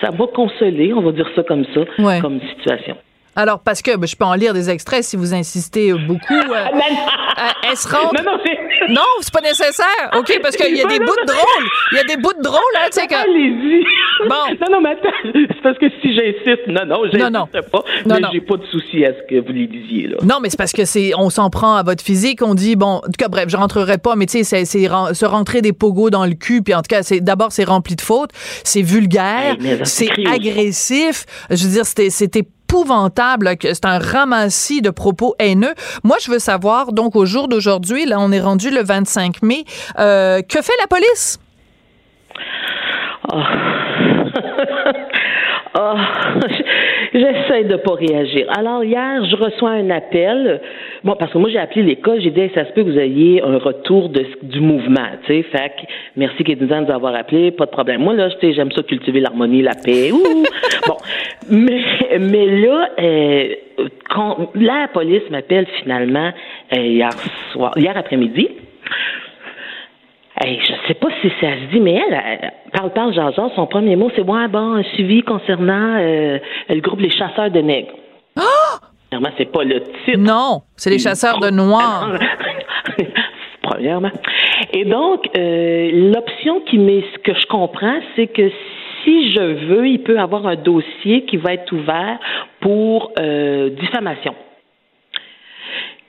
ça 0.01 0.11
m'a 0.11 0.27
consolé, 0.29 0.93
on 0.95 1.03
va 1.03 1.13
dire 1.13 1.29
ça 1.35 1.43
comme 1.43 1.65
ça, 1.75 1.81
Ouais. 1.99 2.21
comme 2.21 2.41
situation. 2.57 2.97
Alors, 3.37 3.61
parce 3.65 3.81
que 3.81 3.97
ben, 3.97 4.07
je 4.07 4.17
peux 4.17 4.25
en 4.25 4.35
lire 4.35 4.53
des 4.53 4.69
extraits 4.71 5.03
si 5.05 5.17
vous 5.17 5.33
insistez 5.35 5.93
beaucoup. 5.93 6.35
euh, 6.35 6.55
euh, 6.55 7.69
elle 7.71 7.77
se 7.77 7.89
rend. 7.89 8.11
Non, 8.17 8.33
non, 8.33 8.39
c'est. 8.45 8.59
Non, 8.89 9.03
c'est 9.21 9.33
pas 9.33 9.41
nécessaire. 9.41 10.11
OK, 10.17 10.39
parce 10.43 10.57
qu'il 10.57 10.77
y 10.77 10.83
a 10.83 10.87
des 10.87 10.99
bouts 10.99 11.07
de 11.07 11.27
drôles. 11.27 11.69
Il 11.93 11.97
y 11.99 12.01
a 12.01 12.05
des 12.05 12.17
bouts 12.17 12.33
de 12.33 12.43
drôles, 12.43 12.61
là, 12.75 12.89
tu 12.91 13.01
sais, 13.01 13.07
que. 13.07 13.15
Allez-y. 13.15 13.85
Bon. 14.29 14.35
Non, 14.61 14.77
non, 14.77 14.81
mais 14.83 14.91
attends. 14.91 15.09
C'est 15.33 15.63
parce 15.63 15.79
que 15.79 15.87
si 16.03 16.15
j'insiste, 16.15 16.67
non, 16.69 16.85
non, 16.85 17.05
j'insiste 17.05 17.71
pas. 17.71 17.83
Non, 18.05 18.15
mais 18.17 18.21
non. 18.21 18.29
j'ai 18.33 18.41
pas 18.41 18.57
de 18.57 18.67
souci 18.67 19.05
à 19.05 19.13
ce 19.15 19.27
que 19.29 19.41
vous 19.41 19.53
les 19.53 19.67
lisiez, 19.67 20.09
là. 20.09 20.17
Non, 20.23 20.37
mais 20.41 20.51
c'est 20.51 20.59
parce 20.59 20.73
que 20.73 20.85
c'est, 20.85 21.13
on 21.17 21.31
s'en 21.31 21.49
prend 21.49 21.77
à 21.77 21.83
votre 21.83 22.05
physique. 22.05 22.41
On 22.43 22.55
dit, 22.55 22.77
bon, 22.77 22.97
en 22.97 23.01
tout 23.01 23.13
cas, 23.19 23.29
bref, 23.29 23.47
je 23.49 23.57
rentrerai 23.57 23.99
pas, 23.99 24.17
mais 24.17 24.27
tu 24.27 24.45
sais, 24.45 24.65
c'est, 24.65 24.85
se 24.85 25.25
rentrer 25.25 25.63
des 25.63 25.73
pogos 25.73 26.11
dans 26.11 26.27
le 26.27 26.35
cul. 26.35 26.63
Puis 26.63 26.75
en 26.75 26.83
tout 26.83 26.89
cas, 26.89 27.03
c'est, 27.03 27.21
d'abord, 27.21 27.53
c'est 27.53 27.65
rempli 27.65 27.97
de 27.97 28.03
fautes. 28.03 28.31
C'est 28.65 28.83
vulgaire. 28.83 29.57
Hey, 29.61 29.81
c'est 29.85 30.11
agressif. 30.27 31.25
Je 31.51 31.65
veux 31.65 31.73
dire, 31.73 31.87
c'était, 31.87 32.11
c'était 32.11 32.45
c'est 33.63 33.85
un 33.85 33.99
ramassis 33.99 34.83
de 34.83 34.91
propos 34.91 35.35
haineux. 35.39 35.75
Moi, 36.05 36.17
je 36.21 36.31
veux 36.31 36.39
savoir, 36.39 36.93
donc, 36.93 37.17
au 37.17 37.27
jour 37.27 37.49
d'aujourd'hui, 37.49 38.07
là, 38.07 38.17
on 38.21 38.33
est 38.33 38.41
rendu 38.41 38.71
le 38.71 38.83
25 38.83 39.43
mai, 39.43 39.65
euh, 39.99 40.43
que 40.43 40.63
fait 40.63 40.73
la 40.81 40.87
police? 40.87 41.39
Oh, 43.33 43.37
j'essaie 47.15 47.65
de 47.65 47.77
pas 47.77 47.95
réagir. 47.95 48.47
Alors 48.57 48.85
hier, 48.85 49.25
je 49.25 49.37
reçois 49.37 49.71
un 49.71 49.91
appel. 49.91 50.61
Bon, 51.03 51.17
parce 51.19 51.33
que 51.33 51.39
moi 51.39 51.49
j'ai 51.49 51.59
appelé 51.59 51.83
l'école, 51.83 52.21
j'ai 52.21 52.31
dit 52.31 52.41
Hey, 52.41 52.51
ça 52.55 52.67
se 52.67 52.73
peut 52.73 52.85
que 52.85 52.91
vous 52.91 52.99
ayez 52.99 53.43
un 53.43 53.57
retour 53.57 54.11
de, 54.11 54.25
du 54.43 54.61
mouvement, 54.61 55.07
tu 55.25 55.33
sais. 55.35 55.43
Fait 55.45 55.71
que 55.71 55.87
merci 56.17 56.45
Kédouza 56.45 56.81
de 56.81 56.87
nous 56.87 56.93
avoir 56.93 57.15
appelé, 57.15 57.51
pas 57.53 57.65
de 57.65 57.71
problème. 57.71 58.03
Moi 58.03 58.15
là, 58.15 58.29
sais, 58.41 58.53
j'aime 58.53 58.71
ça 58.73 58.83
cultiver 58.83 59.21
l'harmonie, 59.21 59.63
la 59.63 59.75
paix. 59.75 60.13
Ouh. 60.13 60.19
bon, 60.87 60.97
mais 61.51 61.83
mais 62.19 62.47
là, 62.61 62.89
euh, 63.01 63.55
quand 64.11 64.51
la 64.55 64.89
police 64.93 65.23
m'appelle 65.31 65.67
finalement 65.83 66.33
euh, 66.77 66.81
hier 66.81 67.11
soir, 67.53 67.73
hier 67.77 67.97
après-midi. 67.97 68.49
Hey, 70.43 70.59
je 70.59 70.73
sais 70.89 70.95
pas 70.95 71.09
si 71.21 71.29
ça 71.41 71.49
se 71.53 71.71
dit, 71.73 71.81
mais 71.81 71.95
elle, 71.95 72.19
elle 72.41 72.53
parle, 72.73 72.91
parle, 72.93 73.13
genre, 73.13 73.33
genre, 73.33 73.53
son 73.55 73.67
premier 73.67 73.95
mot, 73.95 74.11
c'est 74.17 74.23
ouais, 74.23 74.49
bon, 74.49 74.77
un 74.77 74.83
suivi 74.95 75.23
concernant 75.23 75.99
euh, 75.99 76.39
le 76.71 76.81
groupe 76.81 77.01
Les 77.01 77.11
Chasseurs 77.11 77.51
de 77.51 77.61
Nègres. 77.61 77.93
Premièrement, 79.11 79.35
c'est 79.39 79.51
pas 79.51 79.65
le 79.65 79.81
titre. 79.81 80.19
Non, 80.19 80.63
c'est 80.77 80.91
les 80.91 80.99
chasseurs 80.99 81.41
de 81.41 81.51
noirs. 81.51 82.17
Premièrement. 83.63 84.11
Et 84.73 84.85
donc, 84.85 85.29
euh, 85.37 86.13
l'option 86.13 86.61
qui 86.61 86.79
m'est, 86.79 87.05
ce 87.15 87.19
que 87.19 87.35
je 87.35 87.47
comprends, 87.47 87.99
c'est 88.15 88.29
que 88.29 88.51
si 89.03 89.33
je 89.33 89.67
veux, 89.67 89.89
il 89.89 90.03
peut 90.03 90.19
avoir 90.19 90.47
un 90.47 90.57
dossier 90.57 91.25
qui 91.25 91.37
va 91.37 91.55
être 91.55 91.73
ouvert 91.73 92.19
pour 92.61 93.13
euh, 93.19 93.71
diffamation. 93.71 94.35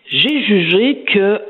J'ai 0.08 0.43
jugé 0.43 1.04
que 1.12 1.41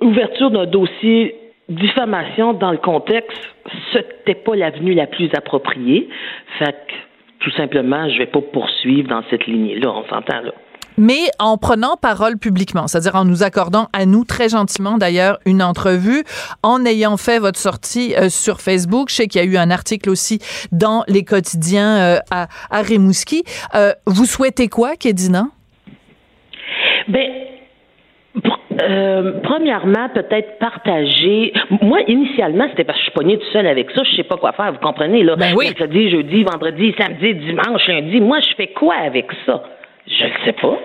ouverture 0.00 0.50
d'un 0.50 0.66
dossier 0.66 1.36
diffamation 1.68 2.52
dans 2.52 2.72
le 2.72 2.78
contexte, 2.78 3.54
c'était 3.92 4.34
pas 4.34 4.56
l'avenue 4.56 4.94
la 4.94 5.06
plus 5.06 5.30
appropriée. 5.34 6.08
Fait 6.58 6.72
que, 6.72 6.94
tout 7.40 7.50
simplement, 7.52 8.08
je 8.08 8.18
vais 8.18 8.26
pas 8.26 8.40
poursuivre 8.40 9.08
dans 9.08 9.22
cette 9.30 9.46
lignée-là, 9.46 9.90
on 9.90 10.04
s'entend 10.08 10.40
là. 10.40 10.52
Mais 10.96 11.30
en 11.38 11.58
prenant 11.58 11.96
parole 11.96 12.38
publiquement, 12.38 12.86
c'est-à-dire 12.86 13.14
en 13.14 13.24
nous 13.24 13.42
accordant 13.42 13.88
à 13.92 14.06
nous 14.06 14.24
très 14.24 14.48
gentiment 14.48 14.98
d'ailleurs 14.98 15.38
une 15.46 15.62
entrevue, 15.62 16.24
en 16.62 16.84
ayant 16.84 17.16
fait 17.16 17.38
votre 17.38 17.58
sortie 17.58 18.14
euh, 18.16 18.28
sur 18.28 18.60
Facebook. 18.60 19.10
Je 19.10 19.14
sais 19.16 19.26
qu'il 19.26 19.40
y 19.40 19.44
a 19.44 19.46
eu 19.46 19.56
un 19.56 19.70
article 19.70 20.10
aussi 20.10 20.38
dans 20.72 21.04
les 21.08 21.24
quotidiens 21.24 21.96
euh, 21.96 22.18
à, 22.30 22.48
à 22.70 22.82
Rimouski. 22.82 23.44
Euh, 23.74 23.92
vous 24.06 24.24
souhaitez 24.24 24.68
quoi, 24.68 24.96
Kédina? 24.96 25.46
Ben, 27.08 27.30
euh, 28.82 29.40
premièrement, 29.42 30.08
peut-être 30.12 30.58
partager. 30.58 31.52
Moi, 31.80 32.00
initialement, 32.08 32.66
c'était 32.70 32.84
parce 32.84 32.98
que 32.98 33.04
je 33.04 33.10
suis 33.10 33.14
poignée 33.14 33.38
tout 33.38 33.50
seul 33.52 33.66
avec 33.66 33.90
ça. 33.92 34.02
Je 34.04 34.16
sais 34.16 34.24
pas 34.24 34.36
quoi 34.36 34.52
faire. 34.52 34.72
Vous 34.72 34.78
comprenez 34.78 35.22
là 35.22 35.36
Ben 35.36 35.54
oui. 35.56 35.66
Mercredi, 35.66 36.10
jeudi, 36.10 36.44
vendredi, 36.44 36.94
samedi, 36.98 37.34
dimanche, 37.34 37.86
lundi. 37.88 38.20
Moi, 38.20 38.40
je 38.40 38.54
fais 38.56 38.68
quoi 38.68 38.94
avec 38.94 39.26
ça? 39.46 39.62
Je 40.06 40.24
ne 40.24 40.30
sais 40.44 40.52
pas. 40.52 40.78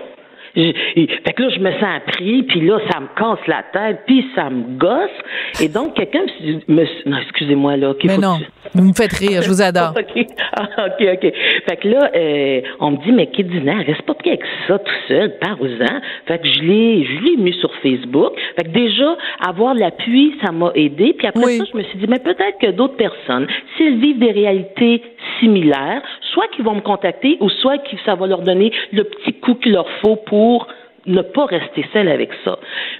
Je- 0.54 0.60
et- 0.96 1.06
fait 1.24 1.32
que 1.32 1.42
là, 1.44 1.48
je 1.48 1.60
me 1.60 1.70
sens 1.72 2.00
pris, 2.08 2.42
puis 2.42 2.60
là, 2.60 2.78
ça 2.90 3.00
me 3.00 3.06
casse 3.16 3.46
la 3.46 3.62
tête, 3.72 4.00
puis 4.06 4.26
ça 4.34 4.50
me 4.50 4.76
gosse. 4.76 5.62
Et 5.62 5.68
donc, 5.68 5.94
quelqu'un 5.94 6.24
me, 6.68 6.84
non, 7.08 7.16
excusez-moi 7.22 7.78
là. 7.78 7.94
Mais 8.04 8.18
non, 8.18 8.36
que- 8.38 8.68
vous 8.78 8.84
me 8.88 8.92
faites 8.92 9.14
rire, 9.14 9.40
je 9.40 9.48
vous 9.48 9.62
adore. 9.62 9.94
OK. 9.98 10.26
Ah, 10.54 10.68
OK, 10.88 11.06
OK. 11.14 11.32
Fait 11.66 11.76
que 11.76 11.88
là, 11.88 12.10
euh, 12.14 12.60
on 12.80 12.90
me 12.90 12.96
dit, 12.98 13.12
mais 13.12 13.28
Kédina, 13.28 13.78
reste 13.78 14.02
pas 14.02 14.12
pris 14.12 14.28
avec 14.28 14.42
ça 14.68 14.78
tout 14.78 14.92
seul, 15.08 15.38
parle-en. 15.38 16.00
Fait 16.26 16.38
que 16.38 16.46
je 16.46 16.60
l'ai, 16.60 17.06
je 17.06 17.24
l'ai 17.24 17.36
mis 17.38 17.54
sur 17.54 17.72
Facebook. 17.76 18.34
Fait 18.56 18.64
que 18.64 18.72
déjà, 18.72 19.16
avoir 19.40 19.72
l'appui, 19.72 20.34
ça 20.44 20.52
m'a 20.52 20.70
aidé. 20.74 21.14
Puis 21.16 21.28
après 21.28 21.40
ça, 21.60 21.64
je 21.72 21.78
me 21.78 21.82
suis 21.84 21.98
dit, 21.98 22.06
mais 22.10 22.18
peut-être 22.18 22.58
que 22.60 22.72
d'autres 22.72 22.96
personnes, 22.96 23.46
s'ils 23.78 23.96
vivent 24.00 24.18
des 24.18 24.32
réalités 24.32 25.00
similaires, 25.40 26.02
soit 26.32 26.48
qu'ils 26.48 26.64
vont 26.64 26.74
me 26.74 26.80
contacter 26.80 27.36
ou 27.40 27.48
soit 27.48 27.78
que 27.78 27.96
ça 28.04 28.14
va 28.14 28.26
leur 28.26 28.42
donner 28.42 28.72
le 28.92 29.04
petit 29.04 29.34
coup 29.34 29.54
qu'il 29.54 29.72
leur 29.72 29.88
faut 30.00 30.16
pour 30.16 30.66
ne 31.06 31.22
pas 31.22 31.46
rester 31.46 31.84
seul 31.92 32.08
avec 32.08 32.30
ça. 32.44 32.58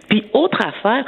Puis, 0.09 0.25
autre 0.33 0.59
affaire, 0.67 1.05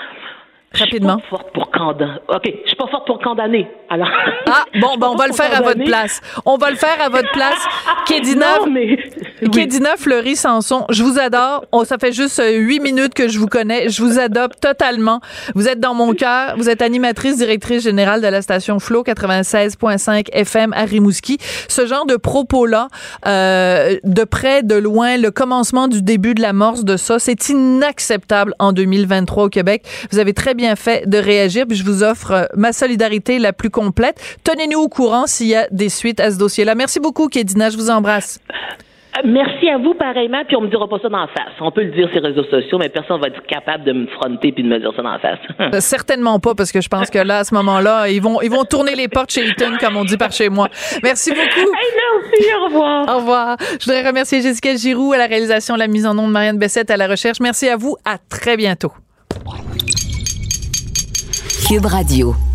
Rapidement. 0.78 1.18
Je 1.18 1.26
suis 1.26 1.30
pas 1.30 1.36
forte 1.38 1.52
pour 1.54 1.70
condamner. 1.70 2.12
OK, 2.28 2.42
je 2.62 2.68
suis 2.68 2.76
pas 2.76 2.86
forte 2.88 3.06
pour 3.06 3.20
condamner. 3.20 3.66
Alors. 3.90 4.08
Ah, 4.46 4.64
bon, 4.80 4.96
ben, 4.98 5.08
on 5.08 5.16
va 5.16 5.26
le 5.26 5.32
faire 5.32 5.54
à 5.56 5.60
votre 5.62 5.84
place. 5.84 6.20
On 6.44 6.56
va 6.56 6.70
le 6.70 6.76
faire 6.76 7.00
à 7.00 7.08
votre 7.08 7.30
place. 7.32 7.58
Kédina, 8.06 8.60
mais- 8.70 8.98
Kédina 9.52 9.96
Fleury 9.96 10.36
Sanson, 10.36 10.84
je 10.90 11.02
vous 11.02 11.18
adore. 11.18 11.64
Ça 11.84 11.98
fait 11.98 12.12
juste 12.12 12.40
euh, 12.40 12.50
huit 12.58 12.80
minutes 12.80 13.14
que 13.14 13.28
je 13.28 13.38
vous 13.38 13.46
connais. 13.46 13.88
Je 13.88 14.02
vous 14.02 14.18
adopte 14.18 14.60
totalement. 14.60 15.20
Vous 15.54 15.68
êtes 15.68 15.80
dans 15.80 15.94
mon 15.94 16.12
cœur. 16.14 16.54
Vous 16.56 16.68
êtes 16.68 16.82
animatrice, 16.82 17.36
directrice 17.36 17.82
générale 17.84 18.20
de 18.20 18.26
la 18.28 18.42
station 18.42 18.78
Flow 18.78 19.02
96.5 19.02 20.28
FM 20.32 20.72
à 20.72 20.84
Rimouski. 20.84 21.38
Ce 21.68 21.86
genre 21.86 22.06
de 22.06 22.16
propos-là, 22.16 22.88
euh, 23.26 23.96
de 24.02 24.24
près, 24.24 24.62
de 24.62 24.74
loin, 24.74 25.16
le 25.18 25.30
commencement 25.30 25.88
du 25.88 26.02
début 26.02 26.34
de 26.34 26.42
l'amorce 26.42 26.84
de 26.84 26.96
ça, 26.96 27.18
c'est 27.18 27.48
inacceptable 27.48 28.54
en 28.58 28.72
2023 28.72 29.44
au 29.44 29.48
Québec. 29.48 29.84
Vous 30.10 30.18
avez 30.18 30.32
très 30.32 30.54
bien 30.54 30.63
fait 30.76 31.08
de 31.08 31.18
réagir, 31.18 31.66
puis 31.66 31.76
je 31.76 31.84
vous 31.84 32.02
offre 32.02 32.30
euh, 32.32 32.44
ma 32.56 32.72
solidarité 32.72 33.38
la 33.38 33.52
plus 33.52 33.70
complète. 33.70 34.38
Tenez-nous 34.44 34.78
au 34.80 34.88
courant 34.88 35.26
s'il 35.26 35.48
y 35.48 35.54
a 35.54 35.66
des 35.70 35.88
suites 35.88 36.20
à 36.20 36.30
ce 36.30 36.38
dossier-là. 36.38 36.74
Merci 36.74 37.00
beaucoup, 37.00 37.28
Kédina. 37.28 37.70
Je 37.70 37.76
vous 37.76 37.90
embrasse. 37.90 38.40
Euh, 38.50 39.20
Merci 39.24 39.68
à 39.68 39.78
vous 39.78 39.94
pareillement, 39.94 40.42
puis 40.46 40.56
on 40.56 40.62
me 40.62 40.68
dira 40.68 40.88
pas 40.88 40.98
ça 41.00 41.08
d'en 41.08 41.26
face. 41.28 41.54
On 41.60 41.70
peut 41.70 41.84
le 41.84 41.92
dire 41.92 42.08
sur 42.12 42.20
les 42.20 42.28
réseaux 42.30 42.44
sociaux, 42.44 42.78
mais 42.78 42.88
personne 42.88 43.20
va 43.20 43.28
être 43.28 43.42
capable 43.46 43.84
de 43.84 43.92
me 43.92 44.06
fronter 44.08 44.50
puis 44.50 44.64
de 44.64 44.68
me 44.68 44.78
dire 44.80 44.90
ça 44.96 45.02
d'en 45.02 45.18
face. 45.18 45.38
Euh, 45.60 45.80
Certainement 45.80 46.40
pas, 46.40 46.54
parce 46.54 46.72
que 46.72 46.80
je 46.80 46.88
pense 46.88 47.10
que 47.10 47.18
là, 47.18 47.38
à 47.38 47.44
ce 47.44 47.54
moment-là, 47.54 48.08
ils 48.08 48.20
vont, 48.20 48.40
ils 48.42 48.50
vont 48.50 48.64
tourner 48.64 48.94
les 48.96 49.08
portes 49.08 49.30
chez 49.30 49.46
Eaton, 49.46 49.76
comme 49.80 49.96
on 49.96 50.04
dit 50.04 50.16
par 50.16 50.32
chez 50.32 50.48
moi. 50.48 50.68
Merci 51.02 51.30
beaucoup. 51.30 51.70
merci, 51.70 52.46
au 52.60 52.64
revoir. 52.66 53.08
Au 53.08 53.18
revoir. 53.18 53.56
Je 53.60 53.84
voudrais 53.84 54.06
remercier 54.06 54.40
Jessica 54.42 54.74
Giroux 54.74 55.12
à 55.12 55.18
la 55.18 55.26
réalisation, 55.26 55.76
la 55.76 55.86
mise 55.86 56.06
en 56.06 56.14
nom 56.14 56.26
de 56.26 56.32
Marianne 56.32 56.58
Bessette 56.58 56.90
à 56.90 56.96
la 56.96 57.06
recherche. 57.06 57.38
Merci 57.40 57.68
à 57.68 57.76
vous. 57.76 57.96
À 58.04 58.18
très 58.18 58.56
bientôt. 58.56 58.92
Cube 61.66 61.86
Radio. 61.86 62.53